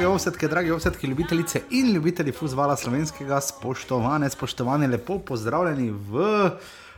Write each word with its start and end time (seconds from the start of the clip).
Dragi 0.00 0.12
ovsetke, 0.12 0.48
dragi 0.48 0.70
ovsetke, 0.70 1.06
ljubitelice 1.06 1.60
in 1.70 1.92
ljubitelji 1.92 2.32
futbola 2.32 2.76
slovenskega, 2.76 3.40
spoštovane, 3.40 4.30
spoštovane, 4.30 4.86
lepo 4.88 5.18
pozdravljeni 5.18 5.90
v 5.90 6.22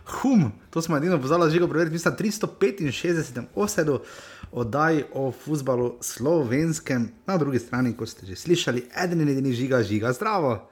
Hum. 0.05 0.53
To 0.71 0.83
smo 0.83 0.97
edino 0.97 1.19
pozvali, 1.19 1.51
že 1.51 1.59
govorili, 1.59 1.91
mislim, 1.91 2.15
365 2.15 3.43
osedu 3.55 3.99
oddaj 4.53 5.03
o 5.15 5.33
futbalu 5.33 5.97
slovenskem. 6.01 7.09
Na 7.27 7.39
drugi 7.39 7.59
strani, 7.59 7.97
kot 7.97 8.09
ste 8.09 8.27
že 8.27 8.37
slišali, 8.37 8.87
eden 9.05 9.21
in 9.21 9.35
edini 9.35 9.53
žiga, 9.53 9.83
žiga 9.83 10.13
zdravo. 10.13 10.71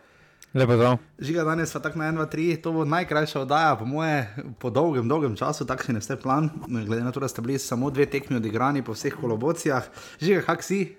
Lepo 0.55 0.79
zdrav. 0.79 0.99
Žiga 1.19 1.45
danes, 1.45 1.73
pa 1.73 1.81
tako 1.81 1.99
na 1.99 2.13
1, 2.13 2.17
2, 2.17 2.31
3, 2.31 2.63
to 2.63 2.73
bo 2.73 2.85
najkrajša 2.85 3.41
oddaja, 3.41 3.75
po 3.77 3.85
moje, 3.85 4.31
po 4.59 4.71
dolgem, 4.71 5.09
dolgem 5.09 5.35
času, 5.35 5.67
takšen 5.67 5.99
je 5.99 6.07
vse 6.07 6.21
plan. 6.23 6.51
Glede 6.69 7.03
na 7.03 7.11
to, 7.11 7.21
da 7.21 7.29
ste 7.29 7.43
bili 7.43 7.59
samo 7.59 7.91
dve 7.91 8.07
tekmi 8.07 8.39
odigrani 8.39 8.87
po 8.87 8.95
vseh 8.95 9.19
kolobocijah. 9.19 9.91
Žiga, 10.23 10.47
kak 10.47 10.63
si? 10.63 10.95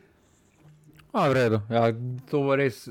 A, 1.12 1.28
v 1.28 1.34
redu. 1.34 1.62
Ja, 1.70 1.90
to 2.32 2.46
bo 2.48 2.56
res, 2.56 2.86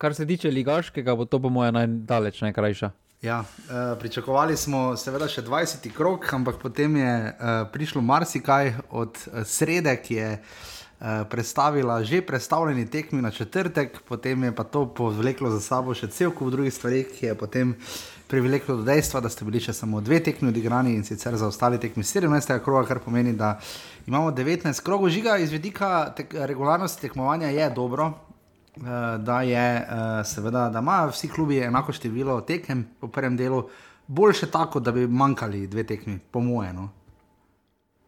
kar 0.00 0.14
se 0.16 0.26
tiče 0.26 0.50
ligaškega, 0.50 1.14
bo 1.16 1.26
to 1.28 1.40
po 1.42 1.52
moje 1.52 1.72
najdaleč 1.76 2.40
najkrajša. 2.46 2.90
Ja, 3.22 3.40
uh, 3.40 3.98
pričakovali 4.00 4.56
smo 4.56 4.96
seveda 4.96 5.28
še 5.28 5.42
20 5.44 5.88
krok, 5.96 6.24
ampak 6.36 6.60
potem 6.62 6.96
je 7.00 7.12
uh, 7.32 7.68
prišlo 7.72 8.04
marsikaj 8.04 8.74
od 8.90 9.16
uh, 9.16 9.40
srede, 9.44 9.92
ki 10.04 10.14
je 10.14 10.30
uh, 10.36 11.24
predstavila 11.28 12.02
že 12.04 12.20
predstavljeni 12.22 12.86
tekmi 12.90 13.22
na 13.24 13.30
četrtek, 13.30 14.00
potem 14.08 14.44
je 14.44 14.52
pa 14.54 14.64
to 14.64 14.86
povleklo 14.86 15.50
za 15.50 15.60
sabo 15.60 15.96
še 15.96 16.08
cel 16.12 16.32
kup 16.32 16.52
drugih 16.52 16.74
stvari, 16.74 17.04
ki 17.08 17.26
je 17.26 17.34
potem 17.34 17.74
privleklo 18.28 18.76
do 18.76 18.82
dejstva, 18.82 19.20
da 19.20 19.28
ste 19.28 19.44
bili 19.44 19.60
še 19.62 19.72
samo 19.72 20.00
dve 20.00 20.18
tekmi 20.24 20.48
odigrani 20.48 20.94
in 20.96 21.04
sicer 21.04 21.36
za 21.38 21.46
ostale 21.46 21.78
tekme 21.78 22.02
17. 22.02 22.58
kroga, 22.64 22.86
kar 22.88 23.00
pomeni, 23.04 23.32
da 23.36 23.56
imamo 24.06 24.32
19 24.34 24.82
krogov 24.84 25.10
žiga 25.14 25.36
iz 25.38 25.52
vidika 25.54 26.10
tek 26.16 26.34
regularnosti 26.34 27.06
tekmovanja, 27.06 27.52
je 27.54 27.70
dobro. 27.70 28.12
Da, 28.76 29.40
je, 29.40 29.66
seveda, 30.28 30.66
da 30.68 30.82
imajo 30.84 31.08
vsi 31.14 31.30
klubi 31.32 31.62
enako 31.64 31.94
število 31.96 32.40
tekem 32.44 32.82
v 33.00 33.08
prvem 33.08 33.36
delu, 33.36 33.62
boljše 34.06 34.50
tako, 34.52 34.82
da 34.84 34.92
bi 34.92 35.06
manjkali 35.08 35.66
dve 35.66 35.86
tekmi, 35.86 36.18
po 36.30 36.42
mojem. 36.44 36.76
No. 36.76 36.88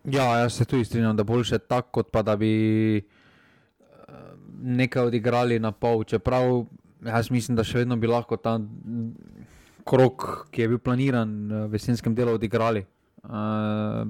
Ja, 0.05 0.27
jaz 0.43 0.59
se 0.59 0.65
tudi 0.65 0.85
strinjam, 0.85 1.17
da 1.17 1.25
boljše 1.25 1.59
tako, 1.59 1.91
kot 1.91 2.13
pa 2.13 2.23
da 2.23 2.37
bi 2.37 3.01
nekaj 4.61 5.09
odigrali 5.09 5.59
na 5.59 5.73
pol. 5.73 6.05
Čeprav 6.05 6.67
jaz 7.05 7.31
mislim, 7.31 7.57
da 7.57 7.65
še 7.65 7.83
vedno 7.83 7.97
bi 7.97 8.11
lahko 8.11 8.37
ta 8.37 8.59
krok, 9.89 10.49
ki 10.53 10.63
je 10.63 10.69
bil 10.69 10.81
planiran 10.85 11.33
v 11.69 11.79
jesenskem 11.79 12.15
delu, 12.15 12.37
odigrali. 12.37 12.85
Uh, 13.25 14.09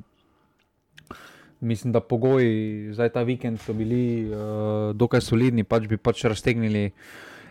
mislim, 1.61 1.93
da 1.93 2.01
pogoji 2.01 2.93
za 2.93 3.09
ta 3.09 3.23
vikend 3.23 3.61
so 3.61 3.75
bili 3.75 4.27
uh, 4.27 4.95
dokaj 4.95 5.21
solidni, 5.21 5.65
pač 5.65 5.87
bi 5.89 5.97
pač 5.97 6.25
raztegnili, 6.25 6.91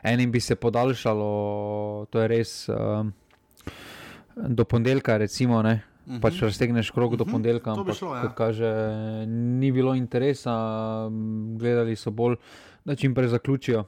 enim 0.03 0.31
bi 0.31 0.39
se 0.39 0.55
podaljšalo, 0.55 1.31
to 2.11 2.21
je 2.21 2.27
res 2.27 2.53
uh, 2.69 3.07
do 4.35 4.65
ponedeljka, 4.65 5.17
recimo. 5.17 5.61
Ne? 5.61 5.81
Uh 6.05 6.13
-huh. 6.13 6.21
Pač 6.21 6.41
raztegneš 6.41 6.91
krog 6.91 7.11
uh 7.11 7.15
-huh. 7.15 7.17
do 7.17 7.25
ponedeljka, 7.25 7.71
ampak 7.71 7.95
šlo, 7.95 8.15
ja. 8.15 8.21
kot 8.21 8.33
kaže, 8.35 8.71
ni 9.27 9.71
bilo 9.71 9.95
interesa, 9.95 10.55
gledali 11.59 11.95
so 11.95 12.11
bolj, 12.11 12.35
da 12.85 12.95
čim 12.95 13.15
prej 13.15 13.27
zaključijo. 13.27 13.85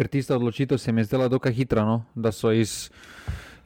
Ker 0.00 0.08
tista 0.08 0.32
odločitev 0.32 0.78
se 0.80 0.92
mi 0.92 1.00
je 1.00 1.04
zdela 1.04 1.28
dokaj 1.28 1.52
hitra, 1.52 1.82
no? 1.84 2.04
da 2.14 2.32
so 2.32 2.48
iz, 2.56 2.88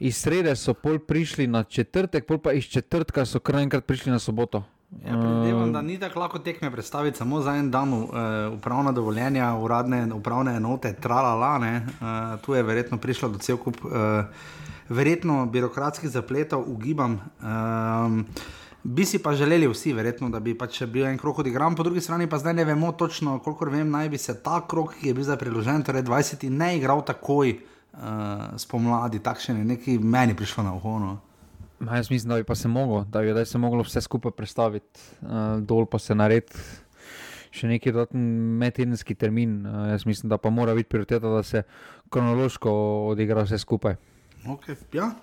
iz 0.03 0.17
srede 0.19 0.51
so 0.59 0.73
pol 0.75 0.97
prišli 0.99 1.47
na 1.47 1.61
četrtek, 1.63 2.25
pol 2.27 2.41
pa 2.43 2.51
iz 2.51 2.67
četrtka 2.67 3.23
so 3.25 3.39
kar 3.39 3.55
enkrat 3.61 3.85
prišli 3.87 4.11
na 4.11 4.19
soboto. 4.19 4.65
Ja, 5.05 5.15
Predvidevam, 5.15 5.71
da 5.73 5.81
ni 5.81 5.95
tako 5.99 6.19
lahko 6.19 6.39
tekme 6.39 6.71
predstaviti 6.71 7.17
samo 7.17 7.39
za 7.41 7.55
en 7.55 7.71
dan, 7.71 7.93
uh, 7.93 8.09
upravna 8.57 8.91
dovoljenja, 8.91 9.53
uradne 9.55 10.13
upravne 10.13 10.57
enote, 10.59 10.91
tralala. 10.93 11.55
Uh, 11.55 12.41
tu 12.43 12.53
je 12.53 12.63
verjetno 12.63 12.97
prišlo 12.97 13.29
do 13.29 13.39
cel 13.39 13.57
kup, 13.57 13.79
uh, 13.85 13.91
verjetno 14.89 15.45
birokratskih 15.45 16.09
zapletov, 16.09 16.67
ugibam. 16.67 17.21
Um, 17.39 18.25
bi 18.85 19.05
si 19.05 19.19
pa 19.19 19.33
želeli 19.33 19.67
vsi, 19.67 19.93
verjetno, 19.93 20.29
da 20.29 20.39
bi 20.39 20.53
pač 20.57 20.83
bil 20.85 21.07
en 21.09 21.17
krok 21.17 21.39
odigran, 21.41 21.75
po 21.75 21.83
drugi 21.83 22.01
strani 22.05 22.27
pa 22.29 22.37
zdaj 22.37 22.53
ne 22.53 22.65
vemo 22.65 22.91
točno, 22.91 23.39
koliko 23.39 23.65
vem, 23.65 23.89
naj 23.89 24.09
bi 24.09 24.17
se 24.21 24.37
ta 24.43 24.61
krok, 24.67 24.93
ki 24.99 25.09
je 25.09 25.13
bil 25.17 25.25
zdaj 25.25 25.39
priložen, 25.41 25.83
torej 25.83 26.05
20, 26.05 26.45
ne 26.53 26.75
igral 26.77 27.01
takoj 27.05 27.55
uh, 27.57 28.53
spomladi, 28.61 29.23
takšen 29.25 29.57
je 29.57 29.65
neki 29.65 29.97
meni 29.99 30.37
prišlo 30.37 30.63
na 30.63 30.75
uhono. 30.77 31.17
Ma, 31.79 31.97
jaz 31.97 32.11
mislim, 32.11 32.29
da 32.29 32.37
bi 32.37 32.43
pa 32.43 32.55
se 32.55 32.67
moglo, 32.67 33.03
da 33.09 33.21
bi 33.21 33.45
se 33.45 33.57
moglo 33.57 33.83
vse 33.83 34.01
skupaj 34.01 34.31
predstaviti, 34.37 34.99
uh, 35.21 35.57
dol 35.65 35.89
pa 35.89 35.99
se 35.99 36.15
narediti 36.15 36.61
še 37.55 37.67
neki 37.71 37.91
dodatni 37.91 38.21
medtedenski 38.61 39.15
termin. 39.15 39.63
Uh, 39.65 39.89
jaz 39.95 40.05
mislim, 40.05 40.29
da 40.29 40.37
pa 40.37 40.49
mora 40.49 40.75
biti 40.75 40.89
prioriteta, 40.89 41.29
da 41.29 41.43
se 41.43 41.63
kronološko 42.09 42.71
odigra 43.15 43.47
vse 43.47 43.57
skupaj. 43.57 43.95
Okay. 44.45 44.77
Ja. 44.93 45.15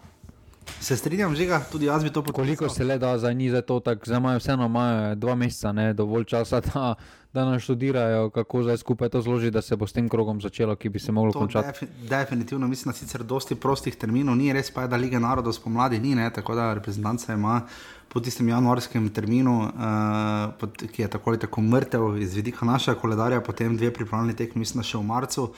Se 0.81 0.97
strinjam, 0.97 1.35
že 1.35 1.47
tudi 1.73 1.87
jaz 1.87 2.03
bi 2.03 2.11
to 2.11 2.23
podprl. 2.23 2.43
Koliko 2.43 2.69
se 2.69 2.85
le 2.85 2.99
da, 2.99 3.19
zdaj 3.19 3.35
ni 3.35 3.51
za 3.51 3.63
to, 3.63 3.81
tako 3.81 4.03
zdaj 4.05 4.19
imajo 4.19 4.39
vseeno 4.39 4.67
imajo 4.67 5.15
dva 5.15 5.35
meseca, 5.35 5.73
ne 5.73 5.93
dovolj 5.95 6.25
časa, 6.25 6.61
da, 6.61 6.95
da 7.33 7.45
nas 7.45 7.63
študirajo, 7.63 8.31
kako 8.31 8.63
zdaj 8.63 8.77
skupaj 8.77 9.09
to 9.09 9.23
zloži, 9.23 9.51
da 9.51 9.63
se 9.63 9.77
bo 9.77 9.87
s 9.87 9.93
tem 9.93 10.09
krogom 10.09 10.41
začelo, 10.41 10.77
ki 10.77 10.89
bi 10.89 10.99
se 10.99 11.13
moglo 11.13 11.33
končati. 11.33 11.69
Defi 11.69 11.87
definitivno, 12.09 12.69
mislim, 12.69 12.93
da 12.93 12.99
sicer 12.99 13.23
dosti 13.23 13.55
prostih 13.55 13.97
terminov 13.97 14.37
ni, 14.37 14.53
res 14.53 14.71
pa 14.71 14.83
je, 14.83 14.89
da 14.89 14.97
Liga 14.97 15.19
narodov 15.19 15.53
spomladi 15.53 16.01
ni, 16.01 16.15
ne, 16.15 16.31
tako 16.31 16.55
da 16.55 16.75
reprezentanca 16.75 17.33
ima 17.33 17.61
po 18.09 18.21
tistem 18.21 18.49
januarskem 18.49 19.09
terminu, 19.09 19.61
uh, 19.63 20.53
pot, 20.61 20.83
ki 20.93 21.03
je 21.03 21.09
tako 21.09 21.31
ali 21.31 21.39
tako 21.39 21.61
mrtev 21.61 22.19
iz 22.21 22.35
vidika 22.35 22.67
našega 22.67 23.01
koledarja, 23.01 23.41
potem 23.41 23.77
dve 23.77 23.93
pripravljeni 23.95 24.37
tekmi, 24.37 24.67
mislim, 24.67 24.85
še 24.85 24.99
v 24.99 25.07
marcu. 25.09 25.53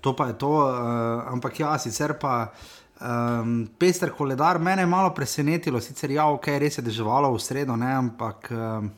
To 0.00 0.16
pa 0.16 0.26
je 0.32 0.38
to, 0.38 0.50
uh, 0.50 1.28
ampak 1.32 1.60
ja, 1.60 1.78
sicer 1.78 2.18
pa. 2.18 2.52
Um, 3.02 3.68
pester 3.78 4.10
koledar, 4.10 4.58
mene 4.58 4.82
je 4.82 4.86
malo 4.86 5.10
presenetilo, 5.14 5.80
sicer 5.80 6.10
ja, 6.14 6.28
ok, 6.30 6.46
res 6.62 6.78
je 6.78 6.84
deževalo 6.86 7.32
v 7.34 7.40
sredo, 7.42 7.74
ne, 7.74 7.88
ampak 7.98 8.46
um, 8.54 8.90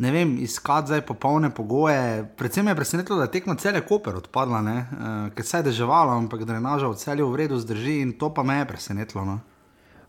ne 0.00 0.12
vem, 0.14 0.32
iskati 0.40 0.88
zdaj 0.88 1.02
popolne 1.04 1.50
pogoje. 1.52 2.24
Predvsem 2.40 2.64
me 2.64 2.72
je 2.72 2.78
presenetilo, 2.78 3.18
da 3.20 3.28
je 3.28 3.34
tekmo 3.36 3.58
cele 3.60 3.84
koper 3.84 4.16
odpadla, 4.22 4.62
uh, 4.64 5.28
ker 5.36 5.44
se 5.44 5.60
je 5.60 5.68
deževalo, 5.68 6.16
ampak 6.22 6.46
drenaža 6.48 6.88
v 6.88 6.96
celju 6.96 7.28
v 7.28 7.42
redu 7.42 7.60
zdrži 7.60 8.00
in 8.00 8.16
to 8.16 8.32
pa 8.32 8.42
me 8.42 8.62
je 8.62 8.72
presenetilo. 8.72 9.28
No. 9.28 9.38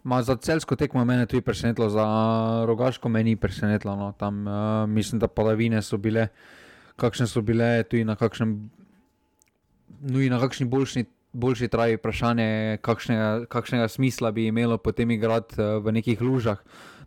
Ma 0.07 0.23
za 0.23 0.39
celsko 0.39 0.79
tekmo 0.79 1.03
me 1.05 1.19
je 1.19 1.25
tudi 1.25 1.41
presenetilo, 1.41 1.89
za 1.91 2.05
rogaško 2.71 3.09
me 3.09 3.23
ni 3.23 3.35
presenetilo. 3.35 3.95
No. 3.99 4.13
Tam 4.15 4.47
uh, 4.47 4.87
mislim, 4.87 5.19
da 5.19 5.27
padavine 5.27 5.81
so 5.81 5.97
bile, 5.97 6.29
kakšne 6.95 7.27
so 7.27 7.41
bile, 7.41 7.83
tudi 7.83 8.07
na 8.07 8.15
kakšnem, 8.15 8.61
no 10.07 10.21
in 10.23 10.31
na 10.31 10.39
kakšni 10.39 10.71
boljši 10.71 11.05
boljši 11.33 11.67
traji 11.67 11.95
vprašanje, 11.95 12.77
kakšnega, 12.81 13.45
kakšnega 13.49 13.87
smisla 13.87 14.31
bi 14.31 14.47
imelo 14.47 14.77
potem 14.77 15.11
igrati 15.11 15.61
uh, 15.61 15.83
v 15.83 15.91
nekih 15.91 16.21
lužah. 16.21 16.59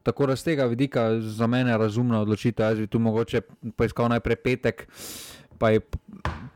Tako 0.03 0.27
da 0.27 0.37
z 0.37 0.45
tega 0.45 0.65
vidika 0.69 1.21
za 1.21 1.47
mene 1.47 1.71
je 1.71 1.79
razumna 1.79 2.21
odločitev. 2.21 2.67
Jaz 2.67 2.79
bi 2.79 2.87
tu 2.87 2.99
mogoče 2.99 3.41
poiskal 3.77 4.09
najprej 4.09 4.37
petek, 4.37 4.87
pa 5.59 5.71
je 5.71 5.81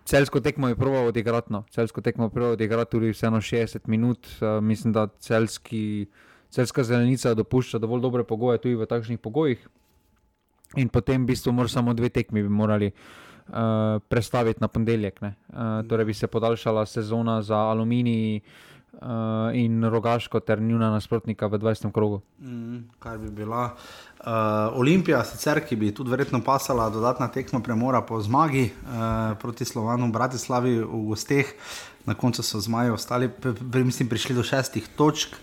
celsko 0.05 0.41
tekmo 0.41 0.69
je 0.69 0.77
proval 0.77 1.09
odigrati. 1.09 1.53
No. 1.53 1.65
Celsko 1.71 2.01
tekmo 2.01 2.29
je 2.29 2.31
proval 2.31 2.53
odigrati 2.53 2.91
tudi 2.91 3.13
vseeno 3.13 3.41
60 3.41 3.89
minut. 3.89 4.29
Uh, 4.41 4.65
mislim, 4.65 4.93
da 4.93 5.09
celski, 5.21 6.07
celska 6.51 6.85
zelenica 6.85 7.35
dopušča 7.35 7.79
dovolj 7.79 8.01
dobre 8.01 8.25
pogoje 8.25 8.59
tudi 8.59 8.75
v 8.75 8.87
takšnih 8.87 9.19
pogojih. 9.19 9.69
In 10.77 10.89
potem 10.89 11.25
v 11.25 11.33
bistvu 11.33 11.69
samo 11.69 11.95
dve 11.95 12.09
tekmi 12.09 12.43
bi 12.43 12.49
morali. 12.49 12.93
Uh, 12.93 13.28
prestaviti 14.09 14.61
na 14.61 14.69
ponedeljek. 14.69 15.21
Uh, 15.23 15.29
torej 15.89 16.05
bi 16.05 16.15
se 16.15 16.27
podaljšala 16.27 16.87
sezona 16.87 17.43
za 17.43 17.57
aluminij 17.57 18.41
uh, 18.93 19.09
in 19.53 19.85
rogaško, 19.85 20.41
ter 20.41 20.61
njuna 20.63 20.91
nasprotnika 20.91 21.47
v 21.47 21.59
20. 21.59 21.93
krogu. 21.93 22.21
Mm, 22.41 22.79
kar 22.99 23.19
bi 23.19 23.31
bila 23.31 23.65
uh, 23.67 24.79
Olimpija, 24.79 25.25
sicer 25.25 25.61
ki 25.67 25.77
bi 25.77 25.93
tudi 25.95 26.11
verjetno 26.11 26.43
pasala 26.45 26.91
dodatna 26.91 27.29
tekma 27.29 27.61
premora 27.61 28.03
po 28.03 28.21
zmagi 28.21 28.71
uh, 28.71 29.37
proti 29.39 29.65
Slovanu, 29.65 30.13
Bratislavi 30.13 30.79
v 30.81 31.05
gosteh. 31.09 31.55
Na 32.07 32.15
koncu 32.15 32.43
so 32.43 32.61
zmaji 32.61 32.91
ostali, 32.91 33.31
mislim, 33.75 34.09
prišli 34.09 34.35
do 34.35 34.43
šestih 34.43 34.89
točk. 34.97 35.37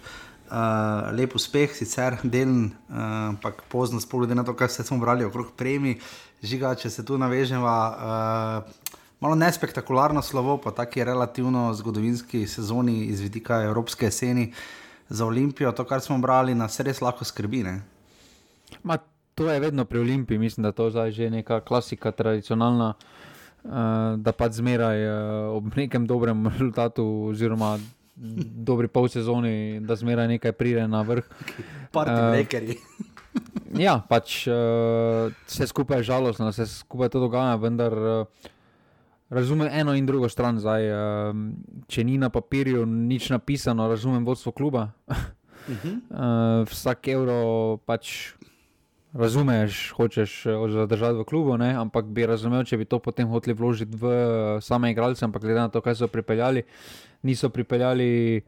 Uh, 0.46 1.10
lep 1.18 1.34
uspeh, 1.36 1.72
sicer 1.74 2.20
delen, 2.24 2.70
ampak 2.90 3.64
uh, 3.64 3.66
pozno, 3.70 4.00
sploh 4.00 4.22
glede 4.22 4.36
na 4.38 4.44
to, 4.46 4.54
kaj 4.54 4.70
smo 4.70 5.00
brali 5.02 5.26
okrog 5.26 5.56
premij 5.58 5.98
žiga, 6.44 6.76
če 6.76 6.90
se 6.90 7.06
tu 7.06 7.18
navežemo. 7.18 7.66
Uh, 7.66 8.96
malo 9.20 9.36
nespektakularno 9.36 10.22
slovo, 10.22 10.58
pa 10.58 10.72
tako 10.72 11.00
je 11.00 11.06
relativno 11.06 11.74
zgodovinski 11.74 12.48
sezoni 12.48 13.06
iz 13.06 13.20
vidika 13.20 13.62
Evropske 13.62 14.06
jeseni 14.06 14.54
za 15.10 15.26
Olimpijo, 15.26 15.72
to, 15.72 15.84
kar 15.84 16.02
smo 16.02 16.18
brali, 16.18 16.56
nas 16.56 16.80
res 16.80 17.02
lahko 17.02 17.26
skrbi. 17.26 17.64
Ma, 18.84 18.98
to 19.36 19.50
je 19.52 19.60
vedno 19.60 19.86
pri 19.86 20.00
Olimpiji, 20.00 20.38
mislim, 20.38 20.64
da 20.64 20.72
to 20.72 20.88
je 20.88 21.12
že 21.12 21.30
neka 21.30 21.60
klasika, 21.62 22.12
tradicionalna. 22.12 22.94
Uh, 23.64 23.72
da 24.18 24.32
pa 24.32 24.50
zmeraj 24.50 25.08
uh, 25.10 25.58
ob 25.58 25.76
nekem 25.76 26.06
dobrem 26.06 26.48
rezultatu, 26.54 27.28
oziroma 27.30 27.80
dobri 28.16 28.88
pol 28.88 29.10
sezoni, 29.10 29.80
da 29.80 29.96
zmeraj 29.96 30.28
nekaj 30.28 30.52
pride 30.52 30.88
na 30.88 31.02
vrh. 31.02 31.26
Parti, 31.92 32.12
uh, 32.14 33.15
ja, 33.80 34.00
pač 34.10 34.46
uh, 34.48 35.32
vse 35.48 35.68
skupaj 35.68 36.04
je 36.04 36.10
žalostno, 36.10 36.50
vse 36.52 36.68
skupaj 36.70 37.12
to 37.14 37.20
dogaja, 37.24 37.56
vendar 37.60 37.94
uh, 37.94 38.52
razumem 39.30 39.70
eno 39.72 39.96
in 39.96 40.06
drugo 40.06 40.30
stran. 40.30 40.60
Zdaj, 40.62 40.90
uh, 40.90 41.32
če 41.88 42.06
ni 42.08 42.18
na 42.22 42.30
papirju 42.30 42.86
nič 42.86 43.30
napisano, 43.34 43.90
razumem 43.92 44.26
vodstvo 44.26 44.52
kluba. 44.52 44.92
uh 45.08 45.16
-huh. 45.68 45.96
uh, 46.10 46.68
vsak 46.70 47.08
evro 47.08 47.78
pač 47.86 48.36
razumeš, 49.16 49.92
hočeš 49.96 50.44
zadržati 50.70 51.18
v 51.20 51.24
klubu, 51.24 51.58
ne? 51.58 51.72
ampak 51.76 52.06
bi 52.06 52.26
razumel, 52.26 52.64
če 52.64 52.78
bi 52.78 52.86
to 52.86 53.00
potem 53.00 53.28
hoteli 53.28 53.56
vložiti 53.56 53.96
v 53.96 54.06
same 54.62 54.92
igralce, 54.92 55.26
ampak 55.26 55.42
glede 55.42 55.60
na 55.60 55.72
to, 55.72 55.82
kaj 55.82 55.96
so 55.96 56.08
pripeljali, 56.12 56.64
niso 57.24 57.50
pripeljali 57.50 58.44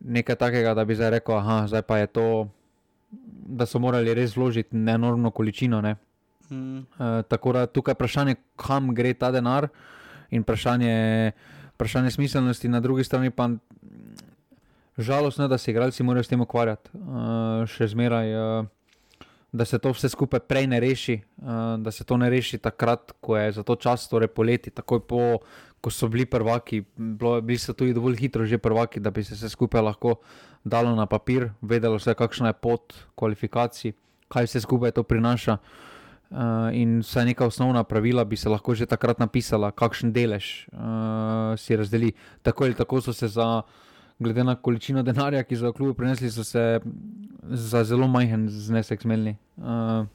nekaj 0.00 0.36
takega, 0.36 0.74
da 0.74 0.84
bi 0.84 0.96
zdaj 0.96 1.10
rekel, 1.10 1.36
aha, 1.36 1.66
zdaj 1.68 1.82
pa 1.82 2.00
je 2.00 2.06
to, 2.06 2.48
da 3.10 3.66
so 3.66 3.78
morali 3.78 4.14
res 4.14 4.36
vložiti 4.36 4.76
enormno 4.76 5.30
količino. 5.30 5.80
Ne? 5.80 5.96
Mm. 6.50 6.78
Uh, 6.78 6.84
tako 7.28 7.52
da 7.52 7.66
tukaj 7.66 7.92
je 7.92 7.94
vprašanje, 7.94 8.34
kam 8.56 8.94
gre 8.94 9.14
ta 9.14 9.30
denar, 9.30 9.68
in 10.30 10.42
vprašanje, 10.42 11.32
vprašanje 11.74 12.10
smiselnosti, 12.10 12.68
na 12.68 12.80
drugi 12.80 13.04
strani 13.04 13.30
pa 13.30 13.48
žalostno, 14.98 15.48
da 15.48 15.58
se 15.58 15.70
igralci 15.70 16.02
morajo 16.02 16.22
s 16.22 16.28
tem 16.28 16.40
ukvarjati. 16.40 16.90
Uh, 16.94 17.66
še 17.70 17.88
zmeraj, 17.88 18.34
uh, 18.34 19.26
da 19.52 19.64
se 19.64 19.78
to 19.78 19.92
vse 19.94 20.08
skupaj 20.08 20.40
prej 20.46 20.66
ne 20.70 20.80
reši, 20.80 21.20
uh, 21.42 21.74
da 21.82 21.90
se 21.90 22.04
to 22.04 22.16
ne 22.16 22.30
reši 22.30 22.58
takrat, 22.58 23.12
ko 23.20 23.36
je 23.36 23.52
za 23.52 23.62
to 23.62 23.76
čas, 23.76 24.08
torej 24.08 24.30
poleti, 24.34 24.70
takoj 24.70 25.06
po. 25.06 25.24
Ko 25.80 25.90
so 25.90 26.08
bili 26.12 26.26
prvaki, 26.28 26.82
bilo, 26.96 27.40
bili 27.40 27.58
so 27.58 27.72
tudi 27.72 27.94
dovolj 27.96 28.18
hitro, 28.20 28.44
že 28.46 28.58
prvaki, 28.58 29.00
da 29.00 29.10
bi 29.10 29.24
se 29.24 29.34
vse 29.34 29.48
skupaj 29.48 29.82
lahko 29.82 30.18
dalo 30.64 30.92
na 30.96 31.06
papir, 31.06 31.50
vedelo 31.62 31.98
se, 31.98 32.14
kakšna 32.14 32.52
je 32.52 32.58
pot 32.60 32.94
kvalifikacij, 33.16 33.94
kaj 34.28 34.44
vse 34.44 34.60
skupaj 34.60 34.92
to 34.92 35.02
prinaša. 35.02 35.56
Uh, 35.56 35.90
Uh, 36.30 36.70
in 36.78 37.00
vsaj 37.02 37.24
neka 37.26 37.42
osnovna 37.46 37.82
pravila 37.84 38.22
bi 38.24 38.36
se 38.38 38.48
lahko 38.48 38.74
že 38.78 38.86
takrat 38.86 39.18
napisala, 39.18 39.72
kakšen 39.74 40.12
delež 40.14 40.68
uh, 40.70 41.58
si 41.58 41.74
razdeli. 41.74 42.12
Tako 42.46 42.64
ali 42.64 42.74
tako 42.78 43.00
so 43.02 43.12
se, 43.12 43.26
za, 43.28 43.62
glede 44.18 44.44
na 44.44 44.54
količino 44.54 45.02
denarja, 45.02 45.42
ki 45.42 45.58
so 45.58 45.66
ga 45.66 45.72
kljub 45.74 45.96
prinesli, 45.98 46.30
se 46.30 46.80
za 47.42 47.82
zelo 47.84 48.06
majhen 48.06 48.46
znesek 48.46 49.02
zmedli. 49.02 49.34
Uh, 49.58 50.06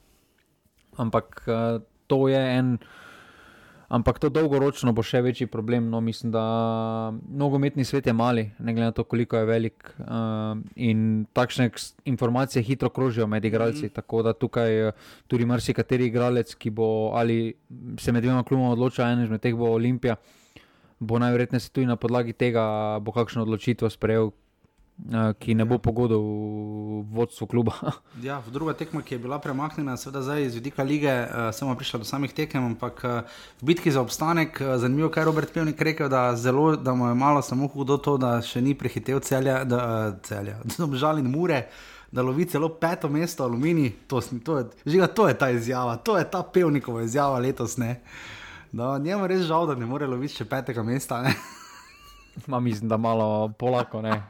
ampak 0.96 1.44
uh, 1.52 1.84
to 2.08 2.30
je 2.32 2.40
en. 2.40 2.78
Ampak 3.88 4.20
to 4.20 4.30
dolgoročno 4.34 4.94
bo 4.98 5.04
še 5.06 5.22
večji 5.22 5.48
problem. 5.48 5.90
No, 5.90 6.02
mislim, 6.02 6.32
da 6.34 6.44
nogometni 7.30 7.86
svet 7.86 8.08
je 8.08 8.14
mali, 8.14 8.48
ne 8.60 8.74
glede 8.74 8.90
na 8.90 8.96
to, 8.96 9.04
koliko 9.04 9.38
je 9.38 9.46
velik. 9.46 9.92
Uh, 10.00 10.58
in 10.76 11.26
takšne 11.34 11.70
informacije 12.06 12.64
hitro 12.64 12.90
krožijo 12.90 13.28
med 13.28 13.46
igralci. 13.46 13.86
Mm. 13.86 13.96
Tako 14.00 14.24
da 14.26 14.34
tukaj 14.34 14.88
uh, 14.88 15.12
tudi 15.28 15.46
marsikateri 15.46 16.10
igralec, 16.10 16.56
ki 16.56 16.74
bo 16.74 17.12
ali 17.14 17.54
se 18.00 18.12
med 18.12 18.26
dvema 18.26 18.44
kluboma 18.44 18.74
odločil, 18.74 19.06
en 19.06 19.24
izmed 19.28 19.44
teh 19.44 19.54
bo 19.56 19.76
Olimpija, 19.76 20.16
bo 21.00 21.20
najverjetneje 21.22 21.68
se 21.68 21.72
tudi 21.72 21.86
na 21.86 21.96
podlagi 21.96 22.34
tega 22.34 22.66
bo 23.06 23.14
kakšno 23.14 23.46
odločitev 23.46 23.94
sprejel, 23.94 24.32
Eh, 24.32 24.45
ki 25.40 25.56
ne 25.56 25.66
bo 25.68 25.76
pogodil 25.78 26.22
v 27.04 27.14
vodstvu 27.14 27.48
kluba. 27.48 27.76
ja, 28.24 28.40
druga 28.48 28.74
tekma, 28.74 29.02
ki 29.04 29.16
je 29.16 29.20
bila 29.20 29.40
premaknjena, 29.44 29.98
seveda 30.00 30.22
zdaj 30.24 30.46
iz 30.46 30.56
vidika 30.56 30.84
lige, 30.84 31.12
uh, 31.12 31.52
sem 31.52 31.68
prišel 31.76 32.00
do 32.00 32.08
samih 32.08 32.34
tekem, 32.34 32.64
ampak 32.64 33.04
uh, 33.04 33.20
v 33.62 33.72
bitki 33.72 33.92
za 33.92 34.02
obstanek, 34.02 34.62
uh, 34.62 34.78
zanimivo, 34.80 35.12
kaj 35.12 35.22
je 35.22 35.26
Robert 35.26 35.52
Pevnik 35.54 35.82
rekel, 35.82 36.10
da, 36.10 36.32
zelo, 36.36 36.76
da 36.76 36.96
mu 36.96 37.10
je 37.12 37.16
malo 37.16 37.42
samo 37.42 37.68
hudo 37.68 37.98
to, 37.98 38.16
da 38.18 38.40
še 38.42 38.64
ni 38.64 38.74
prehitev 38.74 39.20
celja, 39.20 39.64
da, 39.68 39.82
uh, 39.84 40.16
celja, 40.24 40.62
da 40.80 40.88
žali 40.96 41.22
in 41.22 41.30
mure. 41.32 41.66
Da 42.16 42.24
lovi 42.24 42.46
celo 42.48 42.70
peto 42.80 43.10
mesto, 43.12 43.44
aluminij, 43.44 43.92
to, 44.08 44.22
to, 44.46 44.62
žiga, 44.86 45.10
to 45.12 45.28
je 45.28 45.36
ta 45.36 45.50
izjava, 45.52 45.98
to 45.98 46.16
je 46.16 46.24
ta 46.32 46.40
pevnikova 46.48 47.04
izjava 47.04 47.42
letos. 47.44 47.76
Njemu 47.76 49.24
je 49.24 49.28
res 49.28 49.44
žal, 49.50 49.68
da 49.68 49.76
ne 49.76 49.90
more 49.90 50.08
loviti 50.08 50.40
še 50.40 50.48
petega 50.48 50.84
mesta. 50.84 51.26
Ma 52.48 52.60
mislim, 52.60 52.90
da 52.90 52.98
malo 52.98 53.54
polako, 53.60 54.02
ne. 54.02 54.24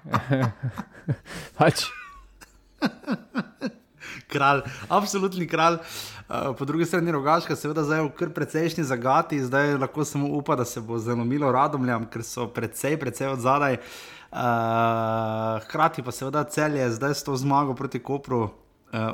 pač. 1.58 1.86
kralj, 4.28 4.62
absolutni 4.90 5.48
kralj. 5.48 5.78
Uh, 6.30 6.56
po 6.58 6.66
drugi 6.66 6.86
strani 6.86 7.12
rogaška, 7.12 7.56
seveda 7.56 7.84
zdaj 7.84 8.02
v 8.02 8.12
kar 8.18 8.30
precejšnji 8.34 8.84
zagati, 8.84 9.44
zdaj 9.44 9.78
lahko 9.78 10.06
samo 10.06 10.28
upa, 10.28 10.56
da 10.56 10.66
se 10.66 10.82
bo 10.82 10.98
zalomilo 10.98 11.52
radomljam, 11.52 12.08
ker 12.10 12.24
so 12.24 12.48
precej, 12.48 12.98
precej 13.00 13.30
od 13.30 13.40
zadaj. 13.40 13.78
Uh, 14.36 15.62
hkrati 15.64 16.04
pa 16.04 16.12
seveda 16.12 16.44
celje 16.44 16.90
zdaj 16.92 17.14
s 17.14 17.24
to 17.24 17.38
zmago 17.38 17.76
proti 17.76 18.04
Kopru 18.04 18.50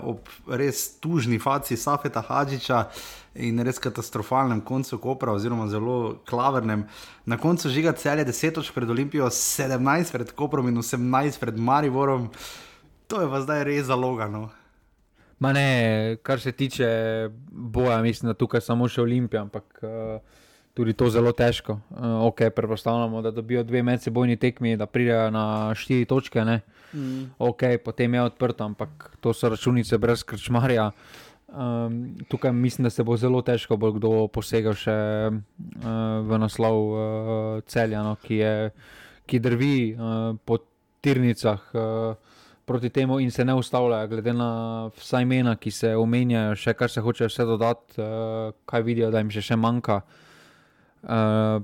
ob 0.04 0.30
res 0.48 1.00
tužni 1.00 1.40
faci 1.40 1.78
Safeta 1.78 2.24
Hadžiča. 2.28 2.86
Uh, 2.88 3.22
in 3.36 3.62
res 3.64 3.80
katastrofalnem 3.80 4.62
koncu 4.62 4.98
Kopra, 5.00 5.32
oziroma 5.32 5.68
zelo 5.72 6.20
klavernem. 6.28 6.84
Na 7.26 7.38
koncu 7.38 7.70
žiga 7.72 7.94
celje 7.96 8.26
10 8.28 8.58
točk 8.60 8.76
pred 8.76 8.90
Olimpijo, 8.90 9.30
17 9.30 10.12
pred 10.12 10.32
Koprom 10.36 10.68
in 10.68 10.78
18 10.78 11.40
pred 11.40 11.58
Mariborom. 11.58 12.30
To 13.08 13.22
je 13.22 13.30
pa 13.30 13.42
zdaj 13.42 13.64
res 13.64 13.88
zalogano. 13.88 14.50
Ma 15.40 15.54
ne, 15.54 16.18
kar 16.24 16.40
se 16.40 16.52
tiče 16.52 16.88
boja, 17.52 18.02
mislim, 18.02 18.30
da 18.30 18.38
tukaj 18.38 18.62
samo 18.62 18.88
še 18.92 19.02
Olimpija, 19.02 19.42
ampak 19.42 19.80
uh, 19.82 20.20
tudi 20.78 20.94
to 20.94 21.10
zelo 21.10 21.32
težko. 21.32 21.80
Uh, 21.90 22.28
ok, 22.28 22.52
predpostavljamo, 22.56 23.24
da 23.26 23.32
dobijo 23.32 23.64
dve 23.64 23.82
medsebojni 23.84 24.38
tekmi, 24.38 24.76
da 24.78 24.86
pridejo 24.86 25.32
na 25.34 25.74
štiri 25.76 26.06
točke. 26.06 26.44
Mm. 26.94 27.32
Ok, 27.40 27.64
potem 27.84 28.14
je 28.14 28.22
odprto, 28.22 28.64
ampak 28.64 29.12
to 29.20 29.34
so 29.34 29.50
računice 29.50 29.98
brez 29.98 30.24
krčmarja. 30.24 30.92
Um, 31.52 32.16
tukaj 32.30 32.52
mislim, 32.52 32.84
da 32.84 32.90
se 32.90 33.04
bo 33.04 33.18
zelo 33.18 33.42
težko 33.42 33.76
bo 33.78 33.92
kdo 33.92 34.28
posegel 34.32 34.72
še 34.72 34.96
uh, 35.32 35.88
v 36.24 36.40
naslov 36.40 36.78
uh, 36.80 37.02
celja, 37.68 38.04
no, 38.08 38.16
ki, 38.24 38.38
je, 38.40 38.54
ki 39.28 39.40
drvi 39.44 39.76
uh, 39.92 40.32
po 40.48 40.62
tirnicah 41.04 41.60
uh, 41.76 42.16
proti 42.66 42.90
temu 42.90 43.20
in 43.20 43.32
se 43.36 43.44
ne 43.44 43.54
ustavlja, 43.54 44.06
glede 44.08 44.32
na 44.34 44.88
vsa 44.96 45.20
imena, 45.26 45.58
ki 45.60 45.76
se 45.76 45.92
omenjajo, 46.00 46.56
še 46.56 46.74
kar 46.80 46.94
se 46.94 47.04
hoče 47.04 47.28
vse 47.28 47.48
dodati, 47.50 48.00
uh, 48.00 48.56
kaj 48.66 48.88
vidijo, 48.88 49.12
da 49.12 49.20
jim 49.20 49.34
še, 49.36 49.44
še 49.52 49.60
manjka. 49.60 50.02
Uh, 51.04 51.60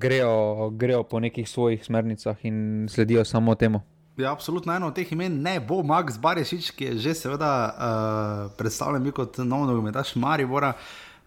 grejo, 0.00 0.70
grejo 0.80 1.02
po 1.04 1.20
nekih 1.20 1.48
svojih 1.48 1.84
smernicah 1.84 2.40
in 2.48 2.86
sledijo 2.88 3.24
samo 3.28 3.52
temu. 3.54 3.84
Ja, 4.16 4.32
absolutno 4.32 4.72
eno 4.72 4.86
od 4.86 4.94
teh 4.94 5.12
imen 5.12 5.40
ne 5.42 5.56
bo 5.60 5.80
Max 5.82 6.20
Barešič, 6.22 6.68
ki 6.78 6.84
je 6.84 6.98
že 7.02 7.14
seveda 7.18 7.50
uh, 7.66 8.52
predstavljen 8.54 9.10
kot 9.10 9.38
nov 9.42 9.64
nogometaš 9.66 10.12
Maribora. 10.14 10.72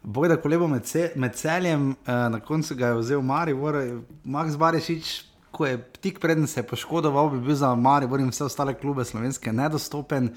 Bojda 0.03 0.37
kolebo 0.39 0.69
med, 0.71 0.85
ce, 0.87 1.09
med 1.15 1.35
celjem, 1.35 1.89
uh, 1.91 2.13
na 2.31 2.39
koncu 2.39 2.75
ga 2.79 2.93
je 2.93 3.01
vzel 3.01 3.21
Maribor, 3.21 3.75
Max 4.23 4.55
Barešič, 4.55 5.09
ko 5.51 5.65
je 5.67 5.81
tik 5.99 6.21
preden 6.23 6.47
se 6.47 6.61
je 6.61 6.67
poškodoval, 6.67 7.29
bi 7.29 7.41
bil 7.49 7.55
za 7.59 7.73
Maribor 7.75 8.23
in 8.23 8.31
vse 8.31 8.45
ostale 8.47 8.73
klube 8.73 9.03
slovenske 9.05 9.51
nedostopen. 9.51 10.31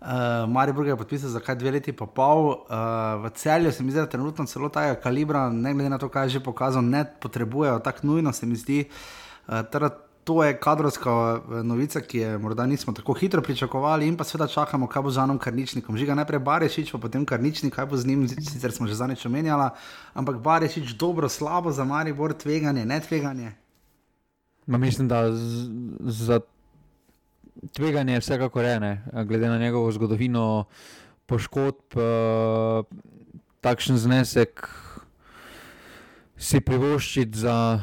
Uh, 0.00 0.42
Maribor 0.50 0.90
je 0.90 0.96
podpisal 0.96 1.30
za 1.30 1.40
kaj 1.40 1.54
dve 1.62 1.76
leti 1.78 1.94
pa 1.94 2.10
pol. 2.10 2.50
Uh, 2.66 3.22
v 3.22 3.30
celju 3.38 3.70
se 3.72 3.86
mi 3.86 3.94
zdi, 3.94 4.00
da 4.02 4.10
trenutno 4.10 4.46
celo 4.50 4.72
tega 4.74 4.98
kalibra, 4.98 5.46
ne 5.54 5.74
glede 5.74 5.94
na 5.94 6.02
to, 6.02 6.10
kaj 6.10 6.26
je 6.26 6.34
že 6.40 6.42
pokazal, 6.50 6.82
ne 6.82 7.04
potrebujejo 7.22 7.78
tako 7.78 8.10
nujno, 8.10 8.32
se 8.32 8.46
mi 8.46 8.58
zdi. 8.58 8.88
Uh, 9.46 9.62
to 10.26 10.44
je 10.44 10.56
kadrovska 10.58 11.10
eh, 11.10 11.62
novica, 11.62 12.00
ki 12.00 12.18
je 12.18 12.38
morda 12.38 12.66
nismo 12.66 12.92
tako 12.92 13.14
hitro 13.14 13.42
pričakovali, 13.42 14.08
in 14.08 14.16
pa 14.16 14.24
seveda 14.24 14.48
čakamo, 14.50 14.88
kaj 14.90 15.02
bo 15.02 15.10
z 15.10 15.22
Anom 15.22 15.38
Karničnikom. 15.38 15.96
Žiga 15.96 16.16
najprej 16.18 16.42
Barešič, 16.42 16.90
pa 16.90 16.98
potem 16.98 17.22
Karničnik, 17.26 17.74
kaj 17.74 17.86
bo 17.86 17.96
z 17.96 18.10
njim, 18.10 18.26
sicer 18.28 18.74
smo 18.74 18.90
že 18.90 18.98
zadnjič 18.98 19.22
omenjali, 19.26 19.70
ampak 20.14 20.42
Barešič 20.42 20.96
dobro, 20.98 21.28
slabo 21.28 21.70
za 21.70 21.84
Maribor, 21.84 22.34
tveganje, 22.34 22.82
ne 22.86 23.00
tveganje. 23.00 23.52
Ma 24.66 24.78
mislim, 24.78 25.08
da 25.08 25.30
z, 25.30 25.70
za 26.00 26.40
tveganje 27.72 28.18
je 28.18 28.20
vsekakor 28.20 28.64
ene, 28.64 29.04
glede 29.24 29.48
na 29.48 29.58
njegovo 29.58 29.92
zgodovino 29.92 30.64
poškodb, 31.26 31.94
uh, 31.94 32.82
takšen 33.60 33.98
znesek 33.98 34.66
si 36.36 36.60
privoščiti 36.60 37.38
za 37.38 37.80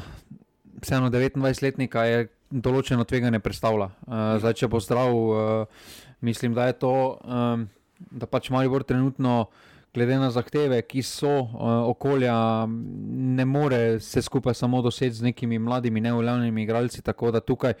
vseeno 0.84 1.10
29-letnika 1.10 2.04
je 2.08 2.24
določeno 2.52 3.04
tveganje 3.08 3.40
predstavlja. 3.42 3.90
Uh, 4.04 4.36
zdaj, 4.42 4.58
če 4.60 4.70
bo 4.70 4.80
zdrav, 4.82 5.12
uh, 5.12 5.92
mislim, 6.24 6.54
da 6.56 6.68
je 6.70 6.78
to, 6.84 6.94
um, 7.24 7.68
da 8.12 8.28
pač 8.30 8.50
Maribor 8.54 8.84
trenutno, 8.86 9.48
glede 9.94 10.18
na 10.18 10.28
zahteve, 10.34 10.80
ki 10.86 11.04
so 11.06 11.30
uh, 11.30 11.86
okolja, 11.90 12.34
ne 12.66 13.46
more 13.46 14.00
se 14.02 14.22
skupaj 14.22 14.56
samo 14.58 14.82
doseči 14.82 15.20
z 15.20 15.30
nekimi 15.30 15.60
mladimi, 15.62 16.02
neuljavljenimi 16.02 16.66
igralci. 16.66 17.02
Tako 17.02 17.32
da 17.34 17.40
tukaj. 17.40 17.78